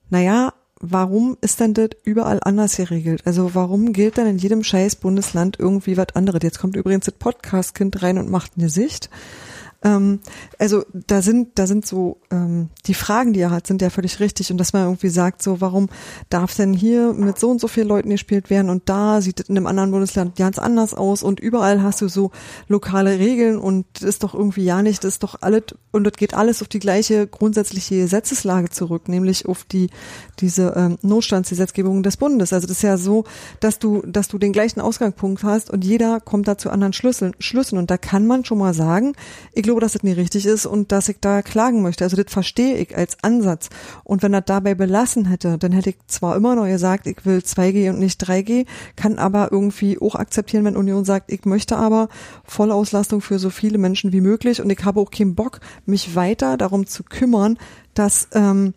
naja, 0.09 0.53
warum 0.79 1.37
ist 1.41 1.59
denn 1.59 1.73
das 1.73 1.89
überall 2.03 2.39
anders 2.43 2.77
geregelt? 2.77 3.23
Also 3.25 3.55
warum 3.55 3.93
gilt 3.93 4.17
denn 4.17 4.27
in 4.27 4.37
jedem 4.37 4.63
scheiß 4.63 4.97
Bundesland 4.97 5.57
irgendwie 5.59 5.97
was 5.97 6.15
anderes? 6.15 6.41
Jetzt 6.43 6.59
kommt 6.59 6.75
übrigens 6.75 7.05
das 7.05 7.15
Podcast-Kind 7.15 8.01
rein 8.03 8.17
und 8.17 8.29
macht 8.29 8.53
eine 8.57 8.69
Sicht. 8.69 9.09
Ähm, 9.87 10.19
also 10.59 10.83
da 10.93 11.21
sind, 11.21 11.57
da 11.57 11.67
sind 11.67 11.85
so, 11.85 12.17
ähm, 12.31 12.69
die 12.85 12.93
Fragen, 12.93 13.33
die 13.33 13.39
er 13.39 13.51
hat, 13.51 13.67
sind 13.67 13.81
ja 13.81 13.89
völlig 13.89 14.19
richtig. 14.19 14.51
Und 14.51 14.57
dass 14.57 14.73
man 14.73 14.83
irgendwie 14.83 15.09
sagt, 15.09 15.41
so, 15.41 15.61
warum 15.61 15.89
darf 16.29 16.55
denn 16.55 16.73
hier 16.73 17.13
mit 17.13 17.39
so 17.39 17.49
und 17.49 17.61
so 17.61 17.67
vielen 17.67 17.87
Leuten 17.87 18.09
gespielt 18.09 18.49
werden 18.49 18.69
und 18.69 18.89
da 18.89 19.21
sieht 19.21 19.39
es 19.39 19.49
in 19.49 19.57
einem 19.57 19.67
anderen 19.67 19.91
Bundesland 19.91 20.35
ganz 20.35 20.59
anders 20.59 20.93
aus 20.93 21.23
und 21.23 21.39
überall 21.39 21.81
hast 21.81 22.01
du 22.01 22.07
so 22.07 22.31
lokale 22.67 23.19
Regeln 23.19 23.57
und 23.57 23.85
das 23.93 24.03
ist 24.03 24.23
doch 24.23 24.33
irgendwie 24.33 24.63
ja 24.63 24.81
nicht, 24.81 25.03
das 25.03 25.15
ist 25.15 25.23
doch 25.23 25.41
alles, 25.41 25.63
und 25.91 26.03
das 26.03 26.13
geht 26.13 26.33
alles 26.33 26.61
auf 26.61 26.67
die 26.67 26.79
gleiche 26.79 27.27
grundsätzliche 27.27 27.95
Gesetzeslage 27.95 28.69
zurück, 28.69 29.07
nämlich 29.07 29.45
auf 29.45 29.63
die, 29.63 29.89
diese 30.39 30.73
ähm, 30.75 30.97
Notstandsgesetzgebung 31.01 32.03
des 32.03 32.17
Bundes. 32.17 32.53
Also 32.53 32.67
das 32.67 32.77
ist 32.77 32.83
ja 32.83 32.97
so, 32.97 33.23
dass 33.59 33.79
du, 33.79 34.01
dass 34.05 34.27
du 34.27 34.37
den 34.37 34.53
gleichen 34.53 34.81
Ausgangspunkt 34.81 35.43
hast 35.43 35.69
und 35.69 35.83
jeder 35.83 36.19
kommt 36.19 36.47
da 36.47 36.57
zu 36.57 36.69
anderen 36.69 36.93
Schlüsseln, 36.93 37.33
Schlüssen. 37.39 37.77
Und 37.77 37.91
da 37.91 37.97
kann 37.97 38.27
man 38.27 38.45
schon 38.45 38.57
mal 38.57 38.73
sagen, 38.73 39.13
ich 39.53 39.63
glaube, 39.63 39.76
glaube, 39.77 39.85
dass 39.85 39.93
das 39.93 40.03
nie 40.03 40.13
richtig 40.13 40.45
ist 40.45 40.65
und 40.65 40.91
dass 40.91 41.07
ich 41.07 41.17
da 41.21 41.41
klagen 41.41 41.81
möchte. 41.81 42.03
Also 42.03 42.17
das 42.17 42.31
verstehe 42.31 42.77
ich 42.77 42.97
als 42.97 43.17
Ansatz. 43.21 43.69
Und 44.03 44.23
wenn 44.23 44.33
er 44.33 44.41
dabei 44.41 44.73
belassen 44.73 45.25
hätte, 45.25 45.57
dann 45.57 45.71
hätte 45.71 45.91
ich 45.91 45.97
zwar 46.07 46.35
immer 46.35 46.55
noch 46.55 46.65
gesagt, 46.65 47.05
ich 47.05 47.25
will 47.25 47.39
2G 47.39 47.89
und 47.89 47.99
nicht 47.99 48.23
3G, 48.23 48.65
kann 48.95 49.19
aber 49.19 49.51
irgendwie 49.51 49.99
auch 49.99 50.15
akzeptieren, 50.15 50.65
wenn 50.65 50.75
Union 50.75 51.05
sagt, 51.05 51.31
ich 51.31 51.45
möchte 51.45 51.77
aber 51.77 52.09
Vollauslastung 52.43 53.21
für 53.21 53.37
so 53.37 53.49
viele 53.49 53.77
Menschen 53.77 54.13
wie 54.13 54.21
möglich 54.21 54.61
und 54.61 54.69
ich 54.71 54.83
habe 54.83 54.99
auch 54.99 55.11
keinen 55.11 55.35
Bock, 55.35 55.59
mich 55.85 56.15
weiter 56.15 56.57
darum 56.57 56.87
zu 56.87 57.03
kümmern, 57.03 57.57
dass 57.93 58.29
ähm, 58.33 58.73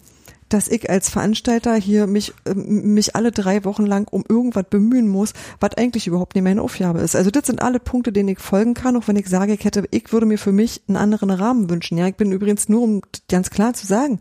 dass 0.50 0.68
ich 0.68 0.90
als 0.90 1.08
Veranstalter 1.08 1.74
hier 1.74 2.06
mich, 2.06 2.34
äh, 2.44 2.54
mich 2.54 3.16
alle 3.16 3.32
drei 3.32 3.64
Wochen 3.64 3.86
lang 3.86 4.06
um 4.10 4.24
irgendwas 4.28 4.66
bemühen 4.68 5.08
muss, 5.08 5.32
was 5.60 5.74
eigentlich 5.76 6.06
überhaupt 6.06 6.34
nicht 6.34 6.44
meine 6.44 6.62
Aufgabe 6.62 7.00
ist. 7.00 7.16
Also 7.16 7.30
das 7.30 7.46
sind 7.46 7.62
alle 7.62 7.80
Punkte, 7.80 8.12
denen 8.12 8.28
ich 8.28 8.38
folgen 8.38 8.74
kann, 8.74 8.96
auch 8.96 9.08
wenn 9.08 9.16
ich 9.16 9.28
sage, 9.28 9.54
ich 9.54 9.64
hätte, 9.64 9.84
ich 9.90 10.12
würde 10.12 10.26
mir 10.26 10.38
für 10.38 10.52
mich 10.52 10.82
einen 10.88 10.96
anderen 10.96 11.30
Rahmen 11.30 11.70
wünschen. 11.70 11.96
Ja, 11.96 12.06
ich 12.06 12.16
bin 12.16 12.32
übrigens 12.32 12.68
nur, 12.68 12.82
um 12.82 13.00
ganz 13.28 13.50
klar 13.50 13.72
zu 13.74 13.86
sagen, 13.86 14.20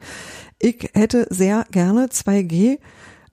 ich 0.60 0.90
hätte 0.94 1.28
sehr 1.30 1.66
gerne 1.72 2.08
2G 2.08 2.80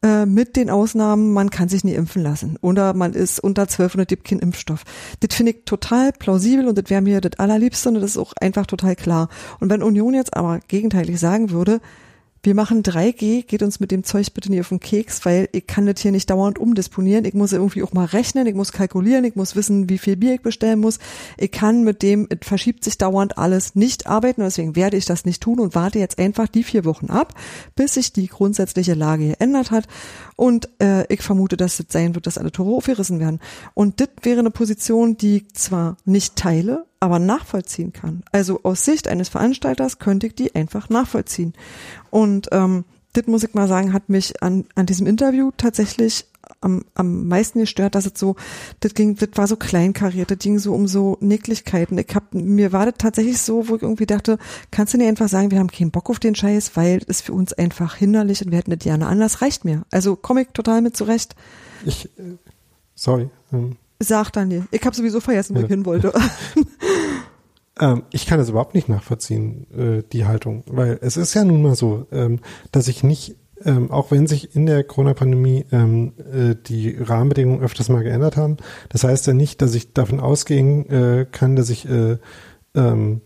äh, 0.03 0.27
mit 0.27 0.57
den 0.57 0.71
Ausnahmen, 0.71 1.33
man 1.33 1.51
kann 1.51 1.69
sich 1.69 1.83
nie 1.83 1.95
impfen 1.95 2.23
lassen 2.23 2.59
oder 2.61 2.95
man 2.95 3.13
ist 3.13 3.41
unter 3.41 3.67
12 3.67 3.97
und 3.97 4.09
gibt 4.09 4.29
keinen 4.29 4.41
Impfstoff. 4.41 4.85
Das 5.21 5.35
finde 5.35 5.53
ich 5.53 5.65
total 5.65 6.13
plausibel 6.13 6.69
und 6.69 6.79
das 6.79 6.91
wäre 6.91 7.03
mir 7.03 7.21
das 7.21 7.39
allerliebste 7.39 7.89
und 7.89 7.95
das 7.97 8.05
ist 8.05 8.19
auch 8.19 8.33
einfach 8.41 8.67
total 8.67 8.95
klar. 8.95 9.29
Und 9.61 9.71
wenn 9.71 9.83
Union 9.83 10.15
jetzt 10.15 10.37
aber 10.37 10.61
gegenteilig 10.69 11.19
sagen 11.19 11.51
würde, 11.51 11.81
wir 12.47 12.55
machen 12.55 12.85
3G, 12.85 13.45
geht 13.45 13.63
uns 13.65 13.81
mit 13.81 13.91
dem 13.91 14.05
Zeug 14.05 14.33
bitte 14.33 14.51
nicht 14.51 14.61
auf 14.61 14.69
den 14.69 14.79
Keks, 14.79 15.25
weil 15.25 15.49
ich 15.51 15.67
kann 15.67 15.85
das 15.87 16.01
hier 16.01 16.13
nicht 16.13 16.31
dauernd 16.31 16.61
umdisponieren. 16.61 17.25
Ich 17.25 17.35
muss 17.35 17.53
irgendwie 17.53 17.83
auch 17.83 17.93
mal 17.93 18.05
rechnen, 18.05 18.47
ich 18.47 18.55
muss 18.55 18.71
kalkulieren, 18.71 19.25
ich 19.25 19.35
muss 19.35 19.57
wissen, 19.57 19.91
wie 19.91 19.99
viel 19.99 20.17
Bier 20.17 20.35
ich 20.35 20.43
bestellen 20.43 20.79
muss. 20.79 21.01
Ich 21.37 21.51
kann 21.51 21.83
mit 21.83 22.03
dem, 22.03 22.29
es 22.31 22.47
verschiebt 22.47 22.85
sich 22.85 22.99
dauernd 22.99 23.37
alles 23.37 23.75
nicht 23.75 24.07
arbeiten 24.07 24.43
und 24.43 24.47
deswegen 24.47 24.77
werde 24.77 24.97
ich 24.97 25.07
das 25.07 25.25
nicht 25.25 25.43
tun 25.43 25.59
und 25.59 25.75
warte 25.75 25.99
jetzt 25.99 26.21
einfach 26.21 26.47
die 26.47 26.63
vier 26.63 26.85
Wochen 26.85 27.07
ab, 27.07 27.35
bis 27.75 27.95
sich 27.95 28.13
die 28.13 28.29
grundsätzliche 28.29 28.95
Lage 28.95 29.29
geändert 29.29 29.73
hat. 29.73 29.89
Und 30.37 30.69
äh, 30.81 31.13
ich 31.13 31.23
vermute, 31.23 31.57
dass 31.57 31.81
es 31.81 31.87
sein 31.89 32.15
wird, 32.15 32.29
dass 32.29 32.39
alle 32.39 32.53
Tore 32.53 32.77
aufgerissen 32.77 33.19
werden. 33.19 33.41
Und 33.75 34.01
das 34.01 34.09
wäre 34.23 34.39
eine 34.39 34.53
Position, 34.53 35.17
die 35.17 35.39
ich 35.39 35.55
zwar 35.55 35.97
nicht 36.05 36.37
teile, 36.37 36.87
aber 37.01 37.19
nachvollziehen 37.19 37.93
kann. 37.93 38.23
Also 38.33 38.61
aus 38.63 38.85
Sicht 38.85 39.09
eines 39.09 39.29
Veranstalters 39.29 39.99
könnte 39.99 40.29
ich 40.29 40.35
die 40.35 40.55
einfach 40.55 40.89
nachvollziehen. 40.89 41.55
Und 42.17 42.49
ähm, 42.53 42.87
das 43.13 43.27
muss 43.27 43.45
ich 43.45 43.53
mal 43.53 43.69
sagen, 43.69 43.93
hat 43.93 44.09
mich 44.09 44.43
an, 44.43 44.65
an 44.75 44.87
diesem 44.87 45.07
Interview 45.07 45.51
tatsächlich 45.55 46.25
am, 46.63 46.83
am 46.95 47.29
meisten 47.29 47.59
gestört, 47.59 47.95
dass 47.95 48.07
es 48.07 48.13
so, 48.17 48.37
das 48.81 48.95
ging, 48.95 49.17
das 49.17 49.29
war 49.35 49.47
so 49.47 49.57
kleinkariert, 49.57 50.31
das 50.31 50.39
ging 50.39 50.59
so 50.59 50.73
um 50.73 50.89
so 50.89 51.19
Nicklichkeiten. 51.21 51.99
Ich 51.99 52.15
hab, 52.15 52.33
mir 52.33 52.73
war 52.73 52.87
das 52.87 52.95
tatsächlich 52.97 53.37
so, 53.43 53.69
wo 53.69 53.77
ich 53.77 53.83
irgendwie 53.83 54.07
dachte, 54.07 54.39
kannst 54.71 54.95
du 54.95 54.99
nicht 54.99 55.09
einfach 55.09 55.29
sagen, 55.29 55.51
wir 55.51 55.59
haben 55.59 55.71
keinen 55.71 55.91
Bock 55.91 56.09
auf 56.09 56.19
den 56.19 56.35
Scheiß, 56.35 56.75
weil 56.75 57.03
es 57.07 57.21
für 57.21 57.35
uns 57.35 57.53
einfach 57.53 57.97
hinderlich 57.97 58.43
und 58.43 58.51
wir 58.51 58.57
hätten 58.57 58.71
das 58.71 58.81
gerne 58.81 59.09
anders, 59.09 59.43
reicht 59.43 59.67
mir. 59.67 59.83
Also 59.91 60.17
komme 60.17 60.41
ich 60.41 60.49
total 60.55 60.81
mit 60.81 60.97
zurecht. 60.97 61.37
Ich, 61.85 62.07
äh, 62.19 62.39
sorry. 62.95 63.29
Ähm, 63.53 63.77
Sag 63.99 64.31
Daniel, 64.31 64.67
ich 64.71 64.85
habe 64.85 64.97
sowieso 64.97 65.21
vergessen, 65.21 65.55
wo 65.55 65.61
ja. 65.61 65.65
ich 65.67 65.71
hin 65.71 65.85
wollte. 65.85 66.15
ähm, 67.81 68.03
ich 68.11 68.27
kann 68.27 68.39
das 68.39 68.49
überhaupt 68.49 68.75
nicht 68.75 68.89
nachvollziehen, 68.89 69.67
äh, 69.77 70.03
die 70.13 70.25
Haltung, 70.27 70.65
weil 70.67 70.99
es 71.03 71.17
ist 71.17 71.35
ja 71.35 71.45
nun 71.45 71.63
mal 71.63 71.75
so, 71.75 72.07
ähm, 72.13 72.41
dass 72.73 72.89
ich 72.89 73.03
nicht, 73.03 73.37
ähm, 73.65 73.91
auch 73.91 74.11
wenn 74.11 74.27
sich 74.27 74.55
in 74.55 74.67
der 74.67 74.85
Corona-Pandemie 74.85 75.67
ähm, 75.73 76.13
äh, 76.19 76.55
die 76.55 76.97
Rahmenbedingungen 76.99 77.63
öfters 77.63 77.89
mal 77.89 78.03
geändert 78.03 78.37
haben, 78.37 78.57
das 78.89 79.05
heißt 79.05 79.27
ja 79.27 79.35
nicht, 79.35 79.63
dass 79.63 79.75
ich 79.75 79.93
davon 79.93 80.21
ausgehen 80.21 80.89
äh, 80.89 81.27
kann, 81.31 81.57
dass 81.57 81.71
ich, 81.71 81.89
äh, 81.89 82.17
ähm, 82.75 83.21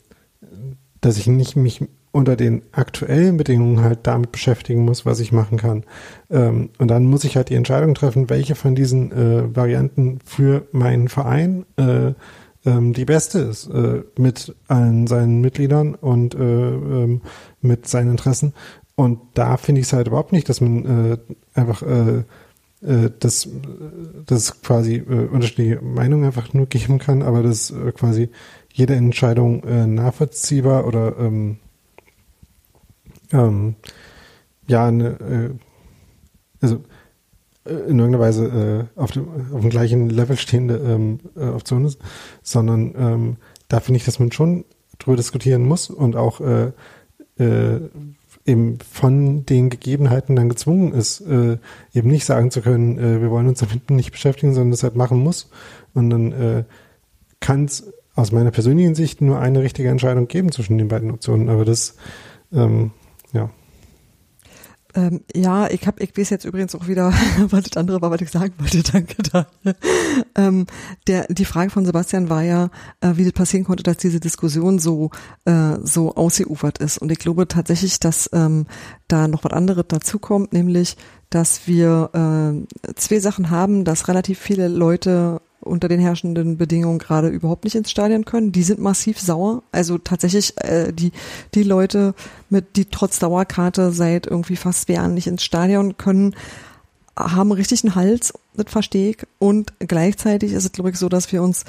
dass 1.01 1.17
ich 1.17 1.27
nicht 1.27 1.57
mich 1.57 1.83
unter 2.13 2.35
den 2.35 2.63
aktuellen 2.73 3.37
Bedingungen 3.37 3.83
halt 3.83 4.01
damit 4.03 4.33
beschäftigen 4.33 4.85
muss, 4.85 5.07
was 5.07 5.21
ich 5.21 5.31
machen 5.31 5.59
kann. 5.59 5.85
Ähm, 6.29 6.71
und 6.79 6.89
dann 6.89 7.07
muss 7.07 7.23
ich 7.23 7.37
halt 7.37 7.51
die 7.51 7.55
Entscheidung 7.55 7.95
treffen, 7.95 8.29
welche 8.29 8.57
von 8.57 8.75
diesen 8.75 9.13
äh, 9.13 9.55
Varianten 9.55 10.19
für 10.25 10.67
meinen 10.73 11.09
Verein 11.09 11.67
äh, 11.77 12.15
ähm, 12.65 12.93
die 12.93 13.05
beste 13.05 13.41
ist, 13.41 13.69
äh, 13.69 14.03
mit 14.19 14.55
allen 14.69 15.07
seinen 15.07 15.41
Mitgliedern 15.41 15.95
und 15.95 16.35
äh, 16.35 16.39
ähm, 16.39 17.23
mit 17.61 17.87
seinen 17.89 18.13
Interessen. 18.13 18.55
Und 18.95 19.21
da 19.35 19.57
finde 19.57 19.81
ich 19.81 19.87
es 19.87 19.93
halt 19.93 20.09
überhaupt 20.09 20.33
nicht, 20.33 20.49
dass 20.49 20.61
man 20.61 21.13
äh, 21.13 21.19
einfach 21.55 21.83
äh, 21.83 22.25
äh, 22.83 23.11
dass 23.19 23.49
das 24.25 24.63
quasi 24.63 24.97
äh, 24.97 25.27
unterschiedliche 25.27 25.83
Meinungen 25.83 26.25
einfach 26.25 26.55
nur 26.55 26.67
geben 26.67 26.99
kann, 26.99 27.23
aber 27.23 27.43
dass 27.43 27.71
äh, 27.71 27.93
quasi 27.93 28.31
jede 28.73 28.95
Entscheidung 28.95 29.63
äh, 29.65 29.87
nachvollziehbar 29.87 30.87
oder 30.87 31.19
ähm, 31.19 31.59
ähm, 33.33 33.75
ja, 34.67 34.87
eine, 34.87 35.09
äh, 35.21 35.51
also 36.63 36.83
in 37.65 37.99
irgendeiner 37.99 38.21
Weise 38.21 38.89
äh, 38.97 39.01
auf, 39.01 39.13
dem, 39.13 39.29
auf 39.53 39.61
dem 39.61 39.71
gleichen 39.71 40.09
Level 40.09 40.37
stehende 40.37 40.77
ähm, 40.77 41.21
äh, 41.37 41.49
Option 41.49 41.85
ist, 41.85 42.01
sondern 42.43 42.95
ähm, 42.97 43.37
da 43.69 43.81
finde 43.81 43.99
ich, 43.99 44.05
dass 44.05 44.19
man 44.19 44.33
schon 44.33 44.65
drüber 44.99 45.17
diskutieren 45.17 45.67
muss 45.67 45.91
und 45.91 46.17
auch 46.17 46.41
äh, 46.41 46.73
äh, 47.39 47.81
eben 48.47 48.79
von 48.79 49.45
den 49.45 49.71
Gegebenheiten 49.71 50.37
dann 50.37 50.49
gezwungen 50.49 50.93
ist, 50.93 51.21
äh, 51.21 51.59
eben 51.93 52.11
nicht 52.11 52.25
sagen 52.25 52.51
zu 52.51 52.63
können, 52.63 52.99
äh, 52.99 53.21
wir 53.21 53.31
wollen 53.31 53.49
uns 53.49 53.61
damit 53.61 53.91
nicht 53.91 54.13
beschäftigen, 54.13 54.55
sondern 54.55 54.71
das 54.71 54.83
halt 54.83 54.97
machen 54.97 55.19
muss. 55.19 55.51
Und 55.95 56.11
dann 56.11 56.33
äh, 56.33 56.65
kann 57.41 57.67
es 57.67 57.93
aus 58.15 58.33
meiner 58.33 58.51
persönlichen 58.51 58.95
Sicht 58.95 59.21
nur 59.21 59.39
eine 59.39 59.63
richtige 59.63 59.89
Entscheidung 59.89 60.29
geben 60.29 60.53
zwischen 60.53 60.79
den 60.79 60.89
beiden 60.89 61.11
Optionen. 61.11 61.49
Aber 61.49 61.65
das 61.65 61.97
ähm, 62.53 62.91
ja. 63.33 63.51
Ähm, 64.95 65.21
ja, 65.35 65.69
ich 65.69 65.87
habe, 65.87 66.03
ich 66.03 66.17
weiß 66.17 66.31
jetzt 66.31 66.45
übrigens 66.45 66.75
auch 66.75 66.89
wieder, 66.89 67.13
was 67.51 67.65
das 67.65 67.77
andere 67.77 68.03
war, 68.03 68.11
was 68.11 68.21
ich 68.21 68.31
sagen 68.31 68.55
wollte. 68.59 68.83
Danke 68.93 69.17
da. 69.23 69.47
ähm, 70.37 70.67
der, 71.07 71.27
die 71.29 71.45
Frage 71.45 71.71
von 71.71 71.85
Sebastian 71.85 72.29
war 72.29 72.43
ja, 72.43 72.71
äh, 73.01 73.13
wie 73.15 73.25
das 73.25 73.33
passieren 73.33 73.65
konnte, 73.65 73.83
dass 73.83 73.99
diese 73.99 74.21
Diskussion 74.21 74.79
so 74.79 75.11
äh, 75.45 75.77
so 75.83 76.15
ausgeufert 76.15 76.79
ist. 76.79 76.99
Und 76.99 77.13
ich 77.13 77.19
glaube 77.19 77.49
tatsächlich, 77.49 78.01
dass 78.01 78.29
ähm, 78.33 78.67
da 79.09 79.29
noch 79.29 79.45
was 79.45 79.53
anderes 79.53 79.85
dazukommt, 79.89 80.53
nämlich, 80.53 80.97
dass 81.31 81.67
wir 81.67 82.11
äh, 82.13 82.95
zwei 82.95 83.21
Sachen 83.21 83.51
haben, 83.51 83.85
dass 83.85 84.09
relativ 84.09 84.39
viele 84.39 84.69
Leute 84.69 85.41
unter 85.61 85.89
den 85.89 86.01
herrschenden 86.01 86.57
Bedingungen 86.57 86.99
gerade 86.99 87.29
überhaupt 87.29 87.65
nicht 87.65 87.75
ins 87.75 87.91
Stadion 87.91 88.25
können. 88.25 88.53
Die 88.53 88.63
sind 88.63 88.81
massiv 88.81 89.21
sauer. 89.21 89.63
Also 89.73 89.99
tatsächlich 89.99 90.55
äh, 90.59 90.93
die 90.93 91.13
die 91.55 91.63
Leute 91.63 92.15
mit 92.49 92.77
die 92.77 92.87
trotz 92.87 93.19
Dauerkarte 93.19 93.93
seit 93.93 94.27
irgendwie 94.27 94.57
fast 94.57 94.83
zwei 94.83 94.95
Jahren 94.95 95.15
nicht 95.15 95.27
ins 95.27 95.45
Stadion 95.45 95.97
können, 95.97 96.35
haben 97.17 97.53
richtig 97.53 97.85
einen 97.85 97.95
Hals. 97.95 98.33
Das 98.55 98.73
verstehe 98.73 99.11
ich. 99.11 99.19
Und 99.39 99.75
gleichzeitig 99.79 100.53
ist 100.53 100.65
es 100.65 100.73
glaube 100.73 100.91
ich 100.91 100.97
so, 100.97 101.09
dass 101.09 101.31
wir 101.33 101.43
uns 101.43 101.65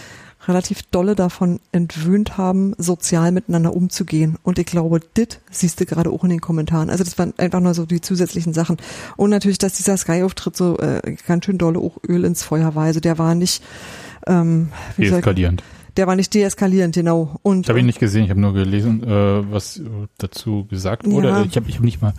relativ 0.48 0.84
dolle 0.84 1.16
davon 1.16 1.60
entwöhnt 1.72 2.38
haben, 2.38 2.74
sozial 2.78 3.32
miteinander 3.32 3.76
umzugehen. 3.76 4.38
Und 4.44 4.60
ich 4.60 4.66
glaube, 4.66 5.00
dit 5.00 5.39
siehst 5.50 5.80
du 5.80 5.86
gerade 5.86 6.10
auch 6.10 6.24
in 6.24 6.30
den 6.30 6.42
Kommentaren. 6.42 6.89
Also 6.89 7.04
das 7.04 7.18
waren 7.18 7.34
einfach 7.38 7.60
nur 7.60 7.74
so 7.74 7.86
die 7.86 8.02
zusätzlichen 8.02 8.54
Sachen. 8.54 8.78
Und 9.18 9.30
natürlich, 9.30 9.58
dass 9.58 9.74
dieser 9.74 9.98
Sky-Auftritt 9.98 10.58
so 10.58 10.78
äh, 10.80 11.16
ganz 11.28 11.46
schön 11.46 11.58
dolle 11.58 11.80
auch 11.80 11.98
Öl 12.08 12.26
ins 12.26 12.44
Feuer 12.44 12.76
war. 12.76 12.86
Also 12.86 13.00
der 13.00 13.18
war 13.18 13.36
nicht 13.36 13.64
ähm, 14.28 14.70
wie 14.98 15.10
Deeskalierend. 15.10 15.64
Der 15.98 16.08
war 16.08 16.16
nicht 16.16 16.34
deeskalierend, 16.34 16.96
genau. 16.96 17.38
Und, 17.44 17.66
ich 17.66 17.70
habe 17.70 17.82
ihn 17.82 17.86
nicht 17.86 18.00
gesehen, 18.00 18.24
ich 18.24 18.30
habe 18.30 18.39
nur 18.39 18.54
gelesen, 18.54 19.04
äh, 19.04 19.52
was 19.52 19.82
dazu 20.18 20.66
gesagt 20.70 21.06
wurde. 21.06 21.28
Ja. 21.28 21.44
Ich 21.44 21.58
habe 21.58 21.70
ich 21.70 21.76
hab 21.76 21.84
nicht 21.84 22.02
mal 22.02 22.14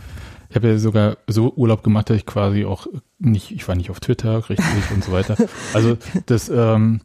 ich 0.52 0.56
habe 0.56 0.68
ja 0.68 0.76
sogar 0.76 1.16
so 1.26 1.54
Urlaub 1.56 1.82
gemacht, 1.82 2.10
dass 2.10 2.18
ich 2.18 2.26
quasi 2.26 2.66
auch 2.66 2.86
nicht, 3.18 3.52
ich 3.52 3.66
war 3.68 3.74
nicht 3.74 3.88
auf 3.88 4.00
Twitter 4.00 4.50
richtig 4.50 4.90
und 4.94 5.02
so 5.02 5.10
weiter. 5.10 5.34
Also 5.72 5.96
das, 6.26 6.50
ähm, 6.50 7.00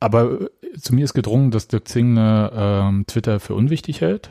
aber 0.00 0.40
äh, 0.40 0.78
zu 0.78 0.94
mir 0.94 1.04
ist 1.04 1.14
gedrungen, 1.14 1.50
dass 1.50 1.68
Dirk 1.68 1.88
Zingner 1.88 2.52
ähm, 2.88 3.04
Twitter 3.06 3.40
für 3.40 3.54
unwichtig 3.54 4.00
hält. 4.00 4.30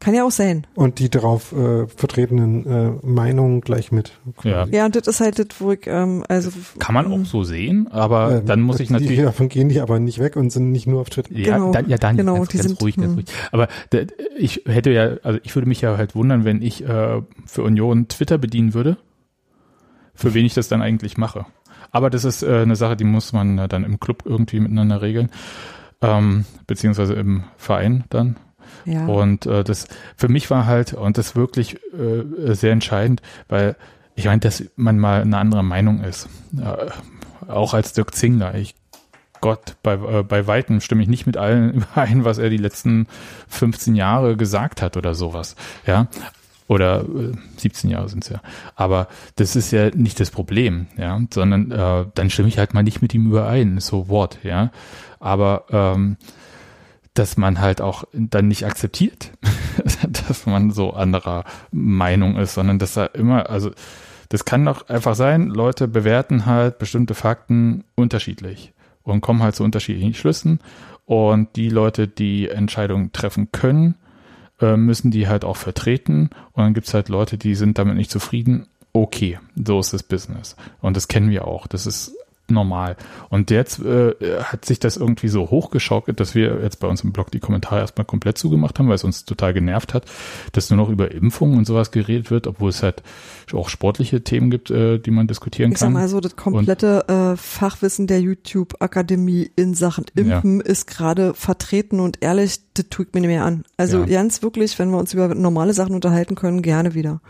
Kann 0.00 0.14
ja 0.14 0.24
auch 0.24 0.30
sein. 0.30 0.64
Und 0.76 1.00
die 1.00 1.10
darauf 1.10 1.52
äh, 1.52 1.88
vertretenen 1.88 2.66
äh, 2.66 3.06
Meinungen 3.06 3.60
gleich 3.60 3.90
mit. 3.90 4.12
Ja. 4.44 4.64
ja, 4.66 4.86
und 4.86 4.94
das 4.94 5.08
ist 5.08 5.20
halt 5.20 5.40
das, 5.40 5.60
wo 5.60 5.72
ich, 5.72 5.86
ähm, 5.86 6.24
also. 6.28 6.50
Kann 6.78 6.94
man 6.94 7.12
auch 7.12 7.24
so 7.24 7.42
sehen, 7.42 7.88
aber 7.90 8.36
äh, 8.36 8.44
dann 8.44 8.60
muss 8.60 8.78
ich 8.78 8.90
natürlich. 8.90 9.16
Die 9.16 9.22
davon 9.24 9.48
gehen 9.48 9.68
die 9.68 9.80
aber 9.80 9.98
nicht 9.98 10.20
weg 10.20 10.36
und 10.36 10.50
sind 10.50 10.70
nicht 10.70 10.86
nur 10.86 11.00
auf 11.00 11.10
Twitter. 11.10 11.32
Ja, 11.32 11.56
genau, 11.56 11.72
dann, 11.72 11.88
ja, 11.88 11.96
dann 11.96 12.16
genau, 12.16 12.36
ganz, 12.36 12.48
die 12.48 12.58
ganz 12.58 12.68
sind, 12.68 12.80
ruhig, 12.80 12.94
ganz 12.94 13.08
hm. 13.08 13.14
ruhig. 13.14 13.26
Aber 13.50 13.66
der, 13.90 14.06
ich 14.36 14.62
hätte 14.66 14.90
ja, 14.90 15.16
also 15.24 15.40
ich 15.42 15.54
würde 15.56 15.68
mich 15.68 15.80
ja 15.80 15.96
halt 15.96 16.14
wundern, 16.14 16.44
wenn 16.44 16.62
ich 16.62 16.84
äh, 16.84 17.20
für 17.46 17.62
Union 17.64 18.06
Twitter 18.06 18.38
bedienen 18.38 18.74
würde, 18.74 18.98
für 20.14 20.32
wen 20.32 20.46
ich 20.46 20.54
das 20.54 20.68
dann 20.68 20.80
eigentlich 20.80 21.16
mache. 21.16 21.44
Aber 21.90 22.10
das 22.10 22.24
ist 22.24 22.42
äh, 22.42 22.62
eine 22.62 22.76
Sache, 22.76 22.96
die 22.96 23.04
muss 23.04 23.32
man 23.32 23.58
äh, 23.58 23.68
dann 23.68 23.84
im 23.84 24.00
Club 24.00 24.22
irgendwie 24.24 24.60
miteinander 24.60 25.02
regeln, 25.02 25.30
ähm, 26.02 26.44
beziehungsweise 26.66 27.14
im 27.14 27.44
Verein 27.56 28.04
dann. 28.10 28.36
Ja. 28.84 29.06
Und 29.06 29.46
äh, 29.46 29.64
das 29.64 29.88
für 30.16 30.28
mich 30.28 30.50
war 30.50 30.66
halt, 30.66 30.92
und 30.92 31.18
das 31.18 31.36
wirklich 31.36 31.78
äh, 31.92 32.54
sehr 32.54 32.72
entscheidend, 32.72 33.22
weil 33.48 33.76
ich 34.14 34.26
meine, 34.26 34.40
dass 34.40 34.64
man 34.76 34.98
mal 34.98 35.22
eine 35.22 35.38
andere 35.38 35.62
Meinung 35.62 36.02
ist. 36.02 36.28
Äh, 36.60 36.90
auch 37.50 37.72
als 37.72 37.92
Dirk 37.92 38.14
Zingler. 38.14 38.54
Ich 38.56 38.74
Gott, 39.40 39.76
bei, 39.82 39.94
äh, 39.94 40.22
bei 40.22 40.46
Weitem 40.46 40.80
stimme 40.80 41.02
ich 41.02 41.08
nicht 41.08 41.26
mit 41.26 41.36
allen 41.36 41.72
überein, 41.74 42.24
was 42.24 42.38
er 42.38 42.50
die 42.50 42.56
letzten 42.56 43.06
15 43.48 43.94
Jahre 43.94 44.36
gesagt 44.36 44.82
hat 44.82 44.96
oder 44.96 45.14
sowas. 45.14 45.56
Ja. 45.86 46.08
Oder 46.68 47.00
äh, 47.00 47.32
17 47.56 47.90
Jahre 47.90 48.08
sind 48.08 48.24
es 48.24 48.30
ja. 48.30 48.40
Aber 48.76 49.08
das 49.36 49.56
ist 49.56 49.72
ja 49.72 49.90
nicht 49.94 50.20
das 50.20 50.30
Problem, 50.30 50.86
ja, 50.96 51.20
sondern 51.32 51.72
äh, 51.72 52.04
dann 52.14 52.30
stimme 52.30 52.48
ich 52.48 52.58
halt 52.58 52.74
mal 52.74 52.82
nicht 52.82 53.02
mit 53.02 53.14
ihm 53.14 53.26
überein, 53.26 53.80
so 53.80 54.08
Wort, 54.08 54.38
ja. 54.44 54.70
Aber 55.18 55.64
ähm, 55.70 56.18
dass 57.14 57.36
man 57.36 57.58
halt 57.60 57.80
auch 57.80 58.04
dann 58.12 58.48
nicht 58.48 58.64
akzeptiert, 58.64 59.32
dass 60.28 60.46
man 60.46 60.70
so 60.70 60.92
anderer 60.92 61.44
Meinung 61.72 62.36
ist, 62.36 62.54
sondern 62.54 62.78
dass 62.78 62.94
da 62.94 63.06
immer, 63.06 63.50
also 63.50 63.72
das 64.28 64.44
kann 64.44 64.64
doch 64.64 64.88
einfach 64.88 65.14
sein, 65.14 65.48
Leute 65.48 65.88
bewerten 65.88 66.44
halt 66.44 66.78
bestimmte 66.78 67.14
Fakten 67.14 67.84
unterschiedlich 67.94 68.74
und 69.02 69.22
kommen 69.22 69.42
halt 69.42 69.56
zu 69.56 69.64
unterschiedlichen 69.64 70.14
Schlüssen. 70.14 70.60
Und 71.06 71.56
die 71.56 71.70
Leute, 71.70 72.06
die 72.06 72.50
Entscheidungen 72.50 73.12
treffen 73.12 73.50
können, 73.50 73.94
äh, 74.60 74.76
müssen 74.76 75.10
die 75.10 75.28
halt 75.28 75.44
auch 75.44 75.56
vertreten. 75.56 76.30
Und 76.52 76.64
dann 76.64 76.74
gibt's 76.74 76.94
halt 76.94 77.08
Leute, 77.08 77.38
die 77.38 77.54
sind 77.54 77.78
damit 77.78 77.96
nicht 77.96 78.10
zufrieden. 78.10 78.66
Okay, 78.92 79.38
so 79.54 79.80
ist 79.80 79.92
das 79.92 80.02
Business. 80.02 80.56
Und 80.80 80.96
das 80.96 81.08
kennen 81.08 81.30
wir 81.30 81.46
auch. 81.46 81.66
Das 81.66 81.86
ist 81.86 82.14
normal. 82.50 82.96
Und 83.28 83.50
jetzt 83.50 83.80
äh, 83.80 84.14
hat 84.42 84.64
sich 84.64 84.78
das 84.78 84.96
irgendwie 84.96 85.28
so 85.28 85.50
hochgeschaukelt, 85.50 86.20
dass 86.20 86.34
wir 86.34 86.60
jetzt 86.62 86.80
bei 86.80 86.88
uns 86.88 87.02
im 87.02 87.12
Blog 87.12 87.30
die 87.30 87.40
Kommentare 87.40 87.80
erstmal 87.80 88.04
komplett 88.04 88.38
zugemacht 88.38 88.78
haben, 88.78 88.88
weil 88.88 88.94
es 88.94 89.04
uns 89.04 89.24
total 89.24 89.54
genervt 89.54 89.94
hat, 89.94 90.04
dass 90.52 90.70
nur 90.70 90.76
noch 90.76 90.88
über 90.88 91.10
Impfungen 91.10 91.58
und 91.58 91.66
sowas 91.66 91.90
geredet 91.90 92.30
wird, 92.30 92.46
obwohl 92.46 92.70
es 92.70 92.82
halt 92.82 93.02
auch 93.52 93.68
sportliche 93.68 94.22
Themen 94.22 94.50
gibt, 94.50 94.70
äh, 94.70 94.98
die 94.98 95.10
man 95.10 95.26
diskutieren 95.26 95.72
ich 95.72 95.78
kann. 95.78 95.88
Ich 95.88 95.94
sag 95.94 96.00
mal 96.00 96.08
so, 96.08 96.20
das 96.20 96.36
komplette 96.36 97.04
und, 97.04 97.14
äh, 97.14 97.36
Fachwissen 97.36 98.06
der 98.06 98.20
YouTube-Akademie 98.20 99.50
in 99.56 99.74
Sachen 99.74 100.04
Impfen 100.14 100.60
ja. 100.60 100.66
ist 100.66 100.86
gerade 100.86 101.34
vertreten 101.34 102.00
und 102.00 102.22
ehrlich, 102.22 102.60
das 102.74 102.86
tut 102.90 103.14
mir 103.14 103.20
nicht 103.20 103.28
mehr 103.28 103.44
an. 103.44 103.64
Also 103.76 104.00
ja. 104.00 104.06
ganz 104.06 104.42
wirklich, 104.42 104.78
wenn 104.78 104.90
wir 104.90 104.98
uns 104.98 105.14
über 105.14 105.34
normale 105.34 105.72
Sachen 105.72 105.94
unterhalten 105.94 106.34
können, 106.34 106.62
gerne 106.62 106.94
wieder. 106.94 107.20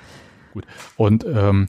Gut. 0.53 0.67
Und 0.97 1.25
ähm, 1.25 1.69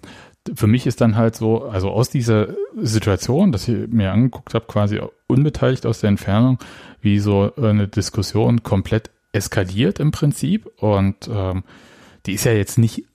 für 0.55 0.67
mich 0.67 0.85
ist 0.87 1.01
dann 1.01 1.15
halt 1.15 1.35
so, 1.35 1.63
also 1.63 1.89
aus 1.89 2.09
dieser 2.09 2.49
Situation, 2.77 3.51
dass 3.51 3.67
ich 3.67 3.87
mir 3.89 4.11
angeguckt 4.11 4.53
habe, 4.53 4.65
quasi 4.67 4.99
unbeteiligt 5.27 5.85
aus 5.85 5.99
der 5.99 6.09
Entfernung, 6.09 6.59
wie 7.01 7.19
so 7.19 7.53
eine 7.55 7.87
Diskussion 7.87 8.63
komplett 8.63 9.09
eskaliert 9.31 9.99
im 9.99 10.11
Prinzip. 10.11 10.69
Und 10.77 11.29
ähm, 11.31 11.63
die 12.25 12.33
ist 12.33 12.45
ja 12.45 12.53
jetzt 12.53 12.77
nicht 12.77 13.05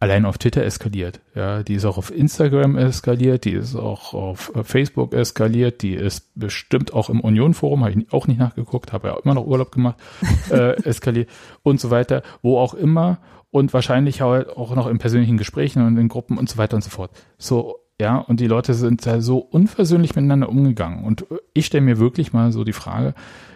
allein 0.00 0.24
auf 0.24 0.38
Twitter 0.38 0.62
eskaliert. 0.64 1.20
Ja, 1.34 1.62
die 1.62 1.74
ist 1.74 1.84
auch 1.84 1.98
auf 1.98 2.14
Instagram 2.14 2.76
eskaliert, 2.76 3.44
die 3.44 3.52
ist 3.52 3.74
auch 3.74 4.14
auf 4.14 4.52
Facebook 4.62 5.12
eskaliert, 5.12 5.82
die 5.82 5.94
ist 5.94 6.30
bestimmt 6.36 6.92
auch 6.92 7.10
im 7.10 7.20
Union-Forum, 7.20 7.84
habe 7.84 7.98
ich 7.98 8.12
auch 8.12 8.28
nicht 8.28 8.38
nachgeguckt, 8.38 8.92
habe 8.92 9.08
ja 9.08 9.16
immer 9.22 9.34
noch 9.34 9.46
Urlaub 9.46 9.72
gemacht, 9.72 9.96
äh, 10.50 10.80
eskaliert 10.84 11.28
und 11.62 11.80
so 11.80 11.90
weiter, 11.90 12.22
wo 12.42 12.58
auch 12.58 12.74
immer 12.74 13.18
und 13.50 13.72
wahrscheinlich 13.72 14.20
halt 14.20 14.50
auch 14.50 14.74
noch 14.74 14.86
in 14.86 14.98
persönlichen 14.98 15.36
Gesprächen 15.36 15.86
und 15.86 15.96
in 15.96 16.08
Gruppen 16.08 16.38
und 16.38 16.48
so 16.48 16.58
weiter 16.58 16.76
und 16.76 16.82
so 16.82 16.90
fort. 16.90 17.10
So, 17.38 17.76
ja, 18.00 18.18
und 18.18 18.40
die 18.40 18.46
Leute 18.46 18.74
sind 18.74 19.06
da 19.06 19.20
so 19.20 19.38
unversöhnlich 19.38 20.14
miteinander 20.14 20.48
umgegangen. 20.48 21.04
Und 21.04 21.26
ich 21.54 21.66
stelle 21.66 21.84
mir 21.84 21.98
wirklich 21.98 22.32
mal 22.32 22.52
so 22.52 22.64
die 22.64 22.72
Frage, 22.72 23.14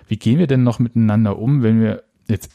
wie 0.09 0.17
gehen 0.17 0.39
wir 0.39 0.47
denn 0.47 0.63
noch 0.63 0.79
miteinander 0.79 1.39
um, 1.39 1.63
wenn 1.63 1.81
wir 1.81 2.03
jetzt 2.29 2.51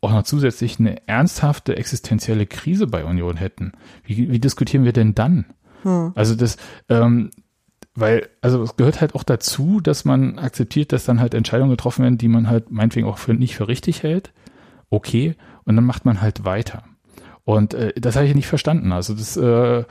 auch 0.00 0.12
noch 0.12 0.22
zusätzlich 0.22 0.78
eine 0.78 1.06
ernsthafte 1.06 1.76
existenzielle 1.76 2.46
Krise 2.46 2.86
bei 2.86 3.04
Union 3.04 3.36
hätten? 3.36 3.72
Wie, 4.04 4.30
wie 4.30 4.38
diskutieren 4.38 4.84
wir 4.84 4.92
denn 4.92 5.14
dann? 5.14 5.44
Hm. 5.82 6.12
Also 6.14 6.34
das, 6.34 6.56
ähm, 6.88 7.30
weil, 7.94 8.28
also 8.40 8.62
es 8.62 8.76
gehört 8.76 9.00
halt 9.00 9.14
auch 9.14 9.24
dazu, 9.24 9.80
dass 9.80 10.04
man 10.04 10.38
akzeptiert, 10.38 10.92
dass 10.92 11.04
dann 11.04 11.20
halt 11.20 11.34
Entscheidungen 11.34 11.70
getroffen 11.70 12.02
werden, 12.02 12.18
die 12.18 12.28
man 12.28 12.48
halt 12.48 12.70
meinetwegen 12.70 13.06
auch 13.06 13.18
für, 13.18 13.34
nicht 13.34 13.56
für 13.56 13.68
richtig 13.68 14.02
hält. 14.02 14.32
Okay, 14.88 15.36
und 15.64 15.76
dann 15.76 15.84
macht 15.84 16.04
man 16.04 16.20
halt 16.20 16.44
weiter. 16.44 16.84
Und 17.44 17.74
äh, 17.74 17.92
das 17.94 18.16
habe 18.16 18.26
ich 18.26 18.34
nicht 18.34 18.46
verstanden. 18.46 18.92
Also 18.92 19.14
das, 19.14 19.36
äh, 19.36 19.84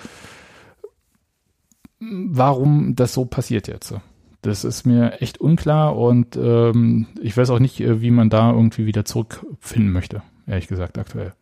warum 1.99 2.95
das 2.95 3.13
so 3.13 3.25
passiert 3.25 3.67
jetzt. 3.67 3.93
Das 4.41 4.63
ist 4.63 4.85
mir 4.85 5.21
echt 5.21 5.41
unklar 5.41 5.97
und 5.97 6.37
ähm, 6.37 7.07
ich 7.21 7.35
weiß 7.35 7.49
auch 7.49 7.59
nicht, 7.59 7.81
äh, 7.81 8.01
wie 8.01 8.11
man 8.11 8.29
da 8.29 8.51
irgendwie 8.51 8.85
wieder 8.85 9.03
zurückfinden 9.03 9.91
möchte, 9.91 10.21
ehrlich 10.47 10.67
gesagt, 10.67 10.97
aktuell. 10.97 11.33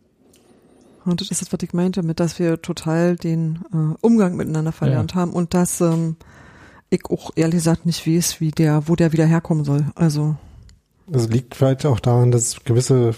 Und 1.06 1.22
das 1.22 1.30
ist 1.30 1.42
das, 1.42 1.54
was 1.54 1.60
ich 1.62 1.74
meinte, 1.74 2.04
mit 2.04 2.20
dass 2.20 2.40
wir 2.40 2.62
total 2.62 3.16
den 3.16 3.60
äh, 3.72 3.96
Umgang 4.02 4.36
miteinander 4.36 4.72
verlernt 4.72 5.14
ja. 5.14 5.22
haben 5.22 5.32
und 5.32 5.54
dass 5.54 5.80
ähm, 5.80 6.18
ich 6.90 7.06
auch 7.06 7.32
ehrlich 7.36 7.56
gesagt 7.56 7.86
nicht 7.86 8.08
weiß, 8.08 8.42
wie 8.42 8.52
der, 8.52 8.88
wo 8.88 8.96
der 8.96 9.14
wieder 9.14 9.26
herkommen 9.26 9.64
soll. 9.64 9.86
Also 9.96 10.36
das 11.08 11.30
liegt 11.30 11.56
vielleicht 11.56 11.86
auch 11.86 12.00
daran, 12.00 12.32
dass 12.32 12.42
es 12.48 12.64
gewisse 12.64 13.16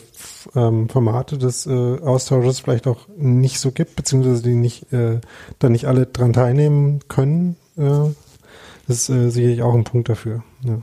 ähm, 0.56 0.90
Formate 0.90 1.38
des 1.38 1.66
äh, 1.66 2.00
Austausches 2.00 2.60
vielleicht 2.60 2.88
auch 2.88 3.08
nicht 3.18 3.60
so 3.60 3.72
gibt, 3.72 3.96
beziehungsweise 3.96 4.44
die 4.44 4.56
nicht, 4.56 4.94
äh, 4.94 5.20
da 5.58 5.70
nicht 5.70 5.86
alle 5.86 6.06
dran 6.06 6.34
teilnehmen 6.34 7.00
können. 7.08 7.58
Äh, 7.78 8.14
das 8.88 8.98
ist 8.98 9.10
äh, 9.10 9.30
sicherlich 9.30 9.64
auch 9.64 9.74
ein 9.74 9.84
Punkt 9.84 10.10
dafür. 10.10 10.44
Ja, 10.64 10.82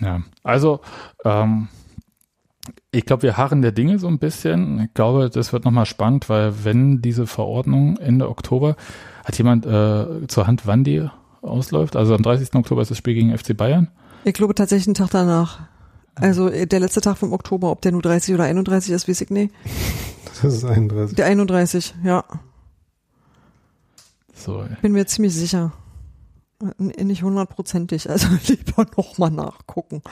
ja 0.00 0.22
also 0.44 0.80
ähm, 1.24 1.68
ich 2.92 3.04
glaube, 3.04 3.24
wir 3.24 3.36
harren 3.36 3.62
der 3.62 3.72
Dinge 3.72 3.98
so 3.98 4.06
ein 4.06 4.18
bisschen. 4.18 4.84
Ich 4.84 4.94
glaube, 4.94 5.28
das 5.28 5.52
wird 5.52 5.64
nochmal 5.64 5.86
spannend, 5.86 6.28
weil 6.28 6.64
wenn 6.64 7.02
diese 7.02 7.26
Verordnung 7.26 7.96
Ende 7.96 8.28
Oktober, 8.28 8.76
hat 9.24 9.38
jemand 9.38 9.66
äh, 9.66 10.26
zur 10.28 10.46
Hand, 10.46 10.66
wann 10.66 10.84
die 10.84 11.08
ausläuft? 11.42 11.96
Also 11.96 12.14
am 12.14 12.22
30. 12.22 12.54
Oktober 12.54 12.82
ist 12.82 12.90
das 12.90 12.98
Spiel 12.98 13.14
gegen 13.14 13.36
FC 13.36 13.56
Bayern. 13.56 13.88
Ich 14.24 14.34
glaube 14.34 14.54
tatsächlich 14.54 14.88
einen 14.88 14.94
Tag 14.94 15.10
danach. 15.10 15.60
Also 16.14 16.48
äh, 16.48 16.66
der 16.66 16.80
letzte 16.80 17.00
Tag 17.00 17.18
vom 17.18 17.32
Oktober, 17.32 17.70
ob 17.70 17.80
der 17.82 17.92
nur 17.92 18.02
30 18.02 18.34
oder 18.34 18.44
31 18.44 18.92
ist, 18.92 19.08
weiß 19.08 19.20
ich 19.20 19.30
nicht. 19.30 19.54
Das 20.42 20.54
ist 20.54 20.64
31. 20.64 21.14
Der 21.14 21.26
31, 21.26 21.94
ja. 22.02 22.24
So. 24.34 24.64
Bin 24.80 24.90
mir 24.90 25.06
ziemlich 25.06 25.34
sicher. 25.36 25.72
Nicht 26.78 27.22
hundertprozentig, 27.22 28.10
also 28.10 28.26
lieber 28.48 28.86
nochmal 28.96 29.30
nachgucken. 29.30 30.02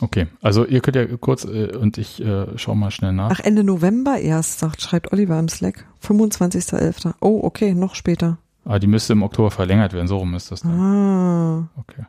Okay, 0.00 0.28
also 0.40 0.64
ihr 0.64 0.80
könnt 0.80 0.96
ja 0.96 1.06
kurz 1.16 1.44
äh, 1.44 1.76
und 1.76 1.98
ich 1.98 2.22
äh, 2.22 2.56
schau 2.56 2.74
mal 2.74 2.90
schnell 2.90 3.12
nach. 3.12 3.30
Ach, 3.32 3.40
Ende 3.40 3.64
November 3.64 4.18
erst, 4.18 4.58
sagt, 4.58 4.80
schreibt 4.80 5.12
Oliver 5.12 5.38
im 5.38 5.48
Slack. 5.48 5.86
25.11. 6.02 7.14
Oh, 7.20 7.40
okay, 7.42 7.74
noch 7.74 7.94
später. 7.94 8.38
Ah, 8.66 8.80
die 8.80 8.88
müsste 8.88 9.12
im 9.12 9.22
Oktober 9.22 9.50
verlängert 9.52 9.92
werden, 9.92 10.08
so 10.08 10.18
rum 10.18 10.34
ist 10.34 10.50
das 10.50 10.62
dann. 10.62 10.80
Ah. 10.80 11.68
Okay. 11.76 12.04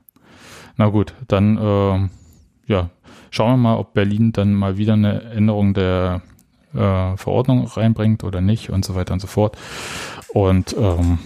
Na 0.75 0.87
gut, 0.87 1.13
dann 1.27 1.57
äh, 1.57 2.09
ja, 2.71 2.89
schauen 3.29 3.51
wir 3.51 3.57
mal, 3.57 3.77
ob 3.77 3.93
Berlin 3.93 4.31
dann 4.31 4.53
mal 4.53 4.77
wieder 4.77 4.93
eine 4.93 5.21
Änderung 5.21 5.75
der 5.75 6.21
äh, 6.73 7.15
Verordnung 7.15 7.65
reinbringt 7.65 8.23
oder 8.23 8.41
nicht 8.41 8.71
und 8.71 8.83
so 8.83 8.95
weiter 8.95 9.13
und 9.13 9.19
so 9.19 9.27
fort. 9.27 9.55
Und 10.33 10.75
ähm, 10.77 11.19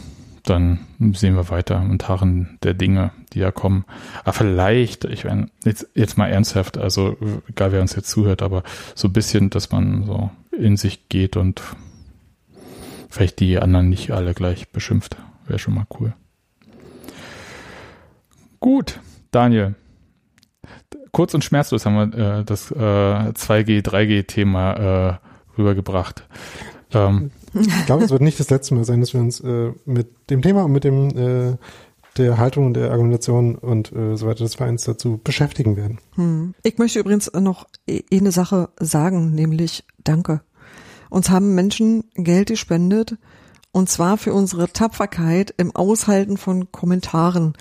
dann 0.43 0.79
sehen 1.13 1.35
wir 1.35 1.49
weiter 1.49 1.81
und 1.81 2.07
harren 2.09 2.57
der 2.63 2.73
Dinge, 2.73 3.11
die 3.33 3.39
ja 3.39 3.51
kommen. 3.51 3.85
Aber 4.23 4.33
vielleicht, 4.33 5.05
ich 5.05 5.23
meine, 5.23 5.47
jetzt, 5.63 5.87
jetzt 5.93 6.17
mal 6.17 6.27
ernsthaft, 6.27 6.77
also 6.77 7.15
egal 7.47 7.71
wer 7.71 7.81
uns 7.81 7.95
jetzt 7.95 8.09
zuhört, 8.09 8.41
aber 8.41 8.63
so 8.95 9.07
ein 9.07 9.13
bisschen, 9.13 9.49
dass 9.49 9.71
man 9.71 10.03
so 10.05 10.29
in 10.51 10.77
sich 10.77 11.07
geht 11.09 11.37
und 11.37 11.61
vielleicht 13.11 13.39
die 13.39 13.59
anderen 13.59 13.89
nicht 13.89 14.11
alle 14.11 14.33
gleich 14.33 14.69
beschimpft. 14.69 15.17
Wäre 15.45 15.59
schon 15.59 15.75
mal 15.75 15.85
cool. 15.99 16.13
Gut, 18.59 18.99
Daniel. 19.31 19.75
Kurz 21.11 21.33
und 21.33 21.43
schmerzlos 21.43 21.85
haben 21.85 22.13
wir 22.13 22.39
äh, 22.39 22.43
das 22.45 22.71
äh, 22.71 22.75
2G, 22.75 23.83
3G-Thema 23.83 24.73
äh, 24.73 25.17
rübergebracht. 25.57 26.27
Ähm, 26.93 27.31
ich 27.53 27.85
glaube, 27.85 28.05
es 28.05 28.11
wird 28.11 28.21
nicht 28.21 28.39
das 28.39 28.49
letzte 28.49 28.75
Mal 28.75 28.85
sein, 28.85 29.01
dass 29.01 29.13
wir 29.13 29.19
uns 29.19 29.41
äh, 29.41 29.73
mit 29.85 30.29
dem 30.29 30.41
Thema 30.41 30.63
und 30.63 30.71
mit 30.71 30.85
dem 30.85 31.09
äh, 31.17 31.57
der 32.17 32.37
Haltung 32.37 32.67
und 32.67 32.73
der 32.75 32.91
Argumentation 32.91 33.55
und 33.55 33.91
äh, 33.93 34.15
so 34.15 34.27
weiter 34.27 34.43
des 34.43 34.55
Vereins 34.55 34.83
dazu 34.83 35.19
beschäftigen 35.23 35.75
werden. 35.75 35.99
Hm. 36.15 36.53
Ich 36.63 36.77
möchte 36.77 36.99
übrigens 36.99 37.31
noch 37.33 37.67
e-, 37.87 38.03
eine 38.11 38.31
Sache 38.31 38.69
sagen, 38.79 39.33
nämlich 39.33 39.83
Danke. 40.03 40.41
Uns 41.11 41.29
haben 41.29 41.55
Menschen 41.55 42.05
Geld 42.15 42.47
gespendet 42.47 43.17
und 43.73 43.89
zwar 43.89 44.17
für 44.17 44.33
unsere 44.33 44.71
Tapferkeit 44.71 45.53
im 45.57 45.75
Aushalten 45.75 46.37
von 46.37 46.71
Kommentaren. 46.71 47.53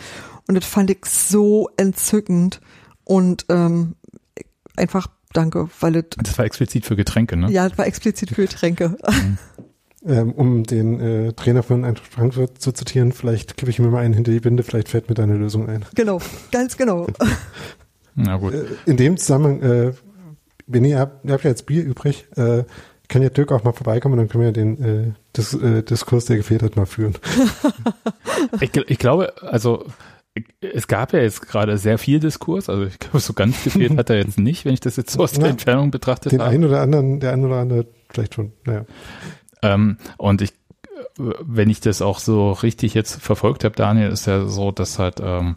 Und 0.46 0.54
das 0.54 0.64
fand 0.64 0.88
ich 0.90 1.04
so 1.04 1.68
entzückend 1.76 2.60
und 3.02 3.46
ähm, 3.48 3.96
einfach 4.76 5.08
danke, 5.32 5.68
weil 5.80 5.96
es. 5.96 6.04
Das 6.16 6.38
war 6.38 6.44
explizit 6.44 6.86
für 6.86 6.94
Getränke, 6.94 7.36
ne? 7.36 7.50
Ja, 7.50 7.68
das 7.68 7.76
war 7.76 7.86
explizit 7.88 8.30
für 8.30 8.42
Getränke. 8.42 8.96
Mhm. 9.08 9.38
ähm, 10.06 10.32
um 10.32 10.62
den 10.62 11.00
äh, 11.00 11.32
Trainer 11.32 11.64
von 11.64 11.84
Eintracht 11.84 12.12
Frankfurt 12.12 12.62
zu 12.62 12.70
zitieren, 12.70 13.10
vielleicht 13.10 13.56
kippe 13.56 13.70
ich 13.70 13.80
mir 13.80 13.88
mal 13.88 14.04
einen 14.04 14.14
hinter 14.14 14.30
die 14.30 14.40
Binde, 14.40 14.62
vielleicht 14.62 14.88
fällt 14.88 15.08
mir 15.08 15.16
deine 15.16 15.34
Lösung 15.34 15.68
ein. 15.68 15.84
Genau, 15.96 16.20
ganz 16.52 16.76
genau. 16.76 17.08
Na 18.14 18.36
gut. 18.36 18.54
Äh, 18.54 18.66
in 18.86 18.96
dem 18.96 19.16
Zusammenhang, 19.16 19.60
äh, 19.60 19.92
wenn 20.68 20.84
ihr 20.84 21.00
habt, 21.00 21.24
ihr 21.24 21.32
habt 21.32 21.42
ja 21.42 21.50
jetzt 21.50 21.66
Bier 21.66 21.84
übrig, 21.84 22.28
äh, 22.36 22.62
kann 23.10 23.22
ja 23.22 23.28
Dirk 23.28 23.52
auch 23.52 23.64
mal 23.64 23.72
vorbeikommen, 23.72 24.16
dann 24.16 24.28
können 24.28 24.44
wir 24.44 24.52
den 24.52 24.82
äh, 24.82 25.12
Dis 25.36 25.52
äh, 25.52 25.82
Diskurs, 25.82 26.24
der 26.26 26.36
gefehlt 26.36 26.62
hat, 26.62 26.76
mal 26.76 26.86
führen. 26.86 27.14
ich, 28.60 28.74
ich 28.74 28.98
glaube, 28.98 29.34
also 29.42 29.84
es 30.60 30.86
gab 30.86 31.12
ja 31.12 31.18
jetzt 31.18 31.46
gerade 31.48 31.76
sehr 31.76 31.98
viel 31.98 32.20
Diskurs, 32.20 32.68
also 32.68 32.84
ich 32.84 32.98
glaube, 32.98 33.18
so 33.18 33.32
ganz 33.32 33.64
gefehlt 33.64 33.98
hat 33.98 34.10
er 34.10 34.16
jetzt 34.16 34.38
nicht, 34.38 34.64
wenn 34.64 34.74
ich 34.74 34.80
das 34.80 34.96
jetzt 34.96 35.12
so 35.12 35.22
aus 35.22 35.32
der 35.32 35.44
ja, 35.44 35.50
Entfernung 35.50 35.90
betrachtet 35.90 36.32
den 36.32 36.40
habe. 36.40 36.50
Den 36.50 36.62
einen 36.62 36.70
oder 36.70 36.80
anderen, 36.80 37.20
der 37.20 37.32
eine 37.32 37.46
oder 37.46 37.56
andere 37.56 37.86
vielleicht 38.08 38.34
schon, 38.34 38.52
naja. 38.64 38.86
Ähm, 39.62 39.98
und 40.16 40.40
ich, 40.40 40.52
wenn 41.16 41.68
ich 41.68 41.80
das 41.80 42.02
auch 42.02 42.20
so 42.20 42.52
richtig 42.52 42.94
jetzt 42.94 43.20
verfolgt 43.20 43.64
habe, 43.64 43.74
Daniel, 43.74 44.10
ist 44.10 44.26
ja 44.26 44.46
so, 44.46 44.70
dass 44.70 45.00
halt 45.00 45.20
ähm, 45.20 45.56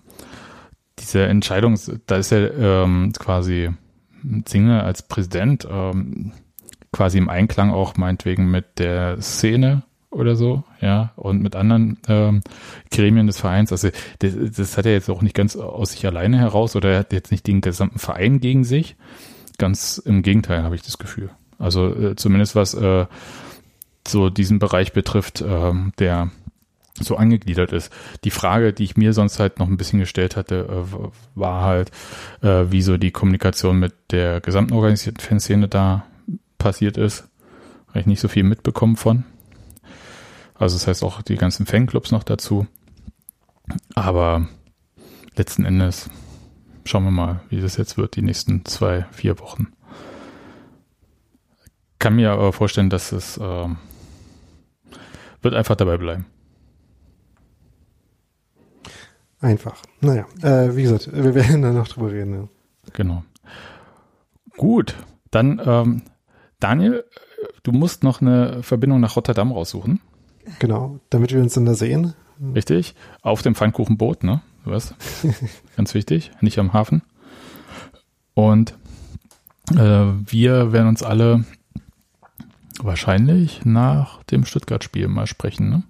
diese 0.97 1.23
Entscheidung, 1.25 1.79
da 2.07 2.17
ist 2.17 2.31
ja 2.31 2.39
ähm, 2.39 3.13
quasi 3.17 3.69
Single 4.47 4.81
als 4.81 5.03
Präsident 5.03 5.67
ähm, 5.69 6.31
quasi 6.93 7.17
im 7.17 7.27
Einklang 7.27 7.71
auch 7.71 7.97
meinetwegen 7.97 8.49
mit 8.49 8.79
der 8.79 9.21
Szene 9.21 9.83
oder 10.13 10.35
so, 10.35 10.63
ja, 10.79 11.11
und 11.15 11.41
mit 11.41 11.55
anderen 11.55 11.97
ähm, 12.07 12.41
Gremien 12.91 13.27
des 13.27 13.39
Vereins. 13.39 13.71
Also 13.71 13.89
das, 14.19 14.33
das 14.55 14.77
hat 14.77 14.85
er 14.85 14.93
jetzt 14.93 15.09
auch 15.09 15.21
nicht 15.21 15.35
ganz 15.35 15.55
aus 15.57 15.91
sich 15.91 16.05
alleine 16.05 16.37
heraus 16.37 16.75
oder 16.75 16.91
er 16.91 16.99
hat 16.99 17.13
jetzt 17.13 17.31
nicht 17.31 17.47
den 17.47 17.61
gesamten 17.61 17.99
Verein 17.99 18.39
gegen 18.39 18.63
sich. 18.63 18.95
Ganz 19.57 19.97
im 19.97 20.21
Gegenteil, 20.21 20.63
habe 20.63 20.75
ich 20.75 20.83
das 20.83 20.97
Gefühl. 20.97 21.29
Also 21.59 21.93
äh, 21.93 22.15
zumindest 22.15 22.55
was 22.55 22.73
äh, 22.73 23.05
so 24.07 24.29
diesen 24.29 24.59
Bereich 24.59 24.93
betrifft, 24.93 25.41
äh, 25.41 25.73
der 25.99 26.29
so 26.99 27.15
angegliedert 27.15 27.71
ist. 27.71 27.91
Die 28.23 28.29
Frage, 28.29 28.71
die 28.71 28.83
ich 28.83 28.97
mir 28.97 29.13
sonst 29.13 29.39
halt 29.39 29.57
noch 29.57 29.67
ein 29.67 29.77
bisschen 29.77 29.99
gestellt 29.99 30.35
hatte, 30.35 30.67
äh, 30.69 31.07
war 31.35 31.63
halt, 31.63 31.91
äh, 32.41 32.65
wie 32.69 32.83
so 32.83 32.97
die 32.97 33.11
Kommunikation 33.11 33.79
mit 33.79 33.93
der 34.11 34.41
gesamten 34.41 34.73
organisierten 34.73 35.21
Fanszene 35.21 35.67
da 35.67 36.05
passiert 36.63 36.97
ist. 36.97 37.27
Habe 37.89 37.99
ich 37.99 38.05
nicht 38.05 38.21
so 38.21 38.29
viel 38.29 38.43
mitbekommen 38.43 38.95
von. 38.95 39.25
Also 40.55 40.75
das 40.75 40.87
heißt 40.87 41.03
auch 41.03 41.21
die 41.21 41.35
ganzen 41.35 41.65
Fanclubs 41.65 42.11
noch 42.11 42.23
dazu. 42.23 42.65
Aber 43.95 44.47
letzten 45.35 45.65
Endes 45.65 46.09
schauen 46.85 47.03
wir 47.03 47.11
mal, 47.11 47.41
wie 47.49 47.59
das 47.59 47.77
jetzt 47.77 47.97
wird, 47.97 48.15
die 48.15 48.21
nächsten 48.21 48.63
zwei, 48.65 49.05
vier 49.11 49.39
Wochen. 49.39 49.73
Kann 51.99 52.15
mir 52.15 52.31
aber 52.31 52.53
vorstellen, 52.53 52.89
dass 52.89 53.11
es 53.11 53.37
äh, 53.37 53.67
wird 55.41 55.53
einfach 55.53 55.75
dabei 55.75 55.97
bleiben. 55.97 56.25
Einfach. 59.41 59.81
Naja, 59.99 60.25
äh, 60.41 60.75
wie 60.75 60.83
gesagt, 60.83 61.09
wir 61.11 61.35
werden 61.35 61.61
da 61.61 61.71
noch 61.71 61.89
drüber 61.89 62.11
reden. 62.11 62.33
Ja. 62.33 62.47
Genau. 62.93 63.23
Gut, 64.55 64.95
dann 65.31 65.61
ähm, 65.65 66.03
Daniel, 66.63 67.03
du 67.63 67.73
musst 67.73 68.03
noch 68.03 68.21
eine 68.21 68.63
Verbindung 68.63 69.01
nach 69.01 69.17
Rotterdam 69.17 69.51
raussuchen. 69.51 69.99
Genau, 70.59 70.99
damit 71.09 71.33
wir 71.33 71.41
uns 71.41 71.55
dann 71.55 71.65
da 71.65 71.73
sehen. 71.73 72.13
Richtig, 72.55 72.95
auf 73.21 73.41
dem 73.41 73.53
Pfannkuchenboot, 73.53 74.23
ne? 74.23 74.41
Was? 74.63 74.95
Ganz 75.75 75.93
wichtig, 75.93 76.31
nicht 76.39 76.57
am 76.59 76.71
Hafen. 76.71 77.01
Und 78.33 78.77
äh, 79.71 79.75
wir 79.75 80.71
werden 80.71 80.87
uns 80.87 81.03
alle 81.03 81.43
wahrscheinlich 82.81 83.65
nach 83.65 84.23
dem 84.23 84.45
Stuttgart-Spiel 84.45 85.09
mal 85.09 85.27
sprechen, 85.27 85.69
ne? 85.69 85.83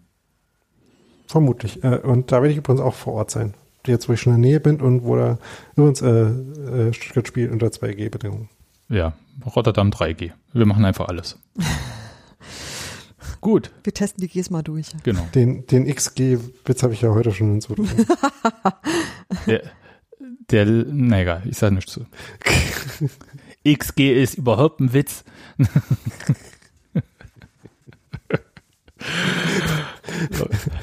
Vermutlich. 1.28 1.84
Äh, 1.84 2.00
und 2.00 2.32
da 2.32 2.38
werde 2.42 2.52
ich 2.52 2.58
übrigens 2.58 2.82
auch 2.82 2.96
vor 2.96 3.14
Ort 3.14 3.30
sein. 3.30 3.54
Jetzt, 3.86 4.10
wo 4.10 4.14
ich 4.14 4.22
schon 4.22 4.34
in 4.36 4.42
der 4.42 4.50
Nähe 4.50 4.60
bin 4.60 4.82
und 4.82 5.04
wo 5.04 5.16
da 5.18 5.38
übrigens 5.76 6.02
äh, 6.02 6.10
äh, 6.10 6.94
Stuttgart 6.94 7.28
spielt 7.28 7.52
unter 7.52 7.68
2G-Bedingungen. 7.68 8.50
Ja, 8.90 9.14
Rotterdam 9.46 9.90
3G. 9.90 10.32
Wir 10.54 10.66
machen 10.66 10.86
einfach 10.86 11.08
alles. 11.08 11.40
Gut. 13.42 13.72
Wir 13.84 13.94
testen 13.94 14.22
die 14.22 14.30
Gs 14.30 14.50
mal 14.50 14.62
durch. 14.62 14.88
Genau. 15.04 15.28
Den, 15.36 15.68
den 15.68 15.86
XG-Witz 15.86 16.84
habe 16.84 16.94
ich 16.94 17.02
ja 17.02 17.10
heute 17.10 17.34
schon 17.34 17.52
hinzugefügt. 17.52 18.10
der, 19.48 19.64
der, 20.50 20.66
na 20.66 21.22
egal, 21.22 21.44
ich 21.46 21.58
sage 21.58 21.76
nichts 21.76 21.92
zu. 21.92 22.06
XG 23.68 24.22
ist 24.22 24.36
überhaupt 24.36 24.80
ein 24.80 24.94
Witz. 24.94 25.24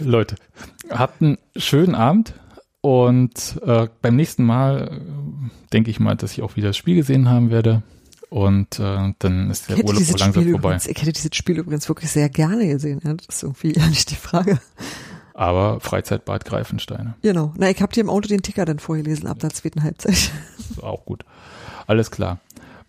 Leute, 0.01 0.36
habt 0.90 1.22
einen 1.22 1.38
schönen 1.57 1.94
Abend 1.94 2.34
und 2.80 3.60
äh, 3.64 3.88
beim 4.00 4.16
nächsten 4.16 4.44
Mal 4.44 4.88
äh, 4.88 5.70
denke 5.72 5.90
ich 5.90 6.00
mal, 6.00 6.16
dass 6.16 6.32
ich 6.32 6.42
auch 6.42 6.56
wieder 6.56 6.68
das 6.68 6.76
Spiel 6.76 6.96
gesehen 6.96 7.28
haben 7.28 7.50
werde. 7.50 7.82
Und 8.30 8.78
äh, 8.78 9.12
dann 9.18 9.50
ist 9.50 9.68
der 9.68 9.84
Urlaub 9.84 10.02
langsam 10.18 10.42
Spiel 10.42 10.52
vorbei. 10.52 10.68
Übrigens, 10.68 10.86
ich 10.86 10.96
hätte 11.00 11.12
dieses 11.12 11.34
Spiel 11.34 11.58
übrigens 11.58 11.88
wirklich 11.88 12.10
sehr 12.10 12.28
gerne 12.28 12.66
gesehen. 12.68 13.00
Ja? 13.04 13.14
Das 13.14 13.36
ist 13.36 13.42
irgendwie 13.42 13.72
ja 13.76 13.86
nicht 13.86 14.10
die 14.10 14.16
Frage. 14.16 14.60
Aber 15.34 15.80
Freizeitbad 15.80 16.44
Greifensteine. 16.44 17.14
Genau. 17.22 17.52
Na, 17.56 17.70
ich 17.70 17.82
habe 17.82 17.92
dir 17.92 18.00
im 18.00 18.10
Auto 18.10 18.28
den 18.28 18.42
Ticker 18.42 18.64
dann 18.64 18.78
vorgelesen 18.78 19.26
ab 19.26 19.40
der 19.40 19.50
zweiten 19.50 19.82
Halbzeit. 19.82 20.12
Ist 20.58 20.82
auch 20.82 21.04
gut. 21.04 21.24
Alles 21.86 22.10
klar. 22.10 22.38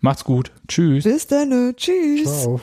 Macht's 0.00 0.24
gut. 0.24 0.52
Tschüss. 0.68 1.04
Bis 1.04 1.26
dann. 1.26 1.74
Tschüss. 1.76 2.22
Ciao. 2.24 2.60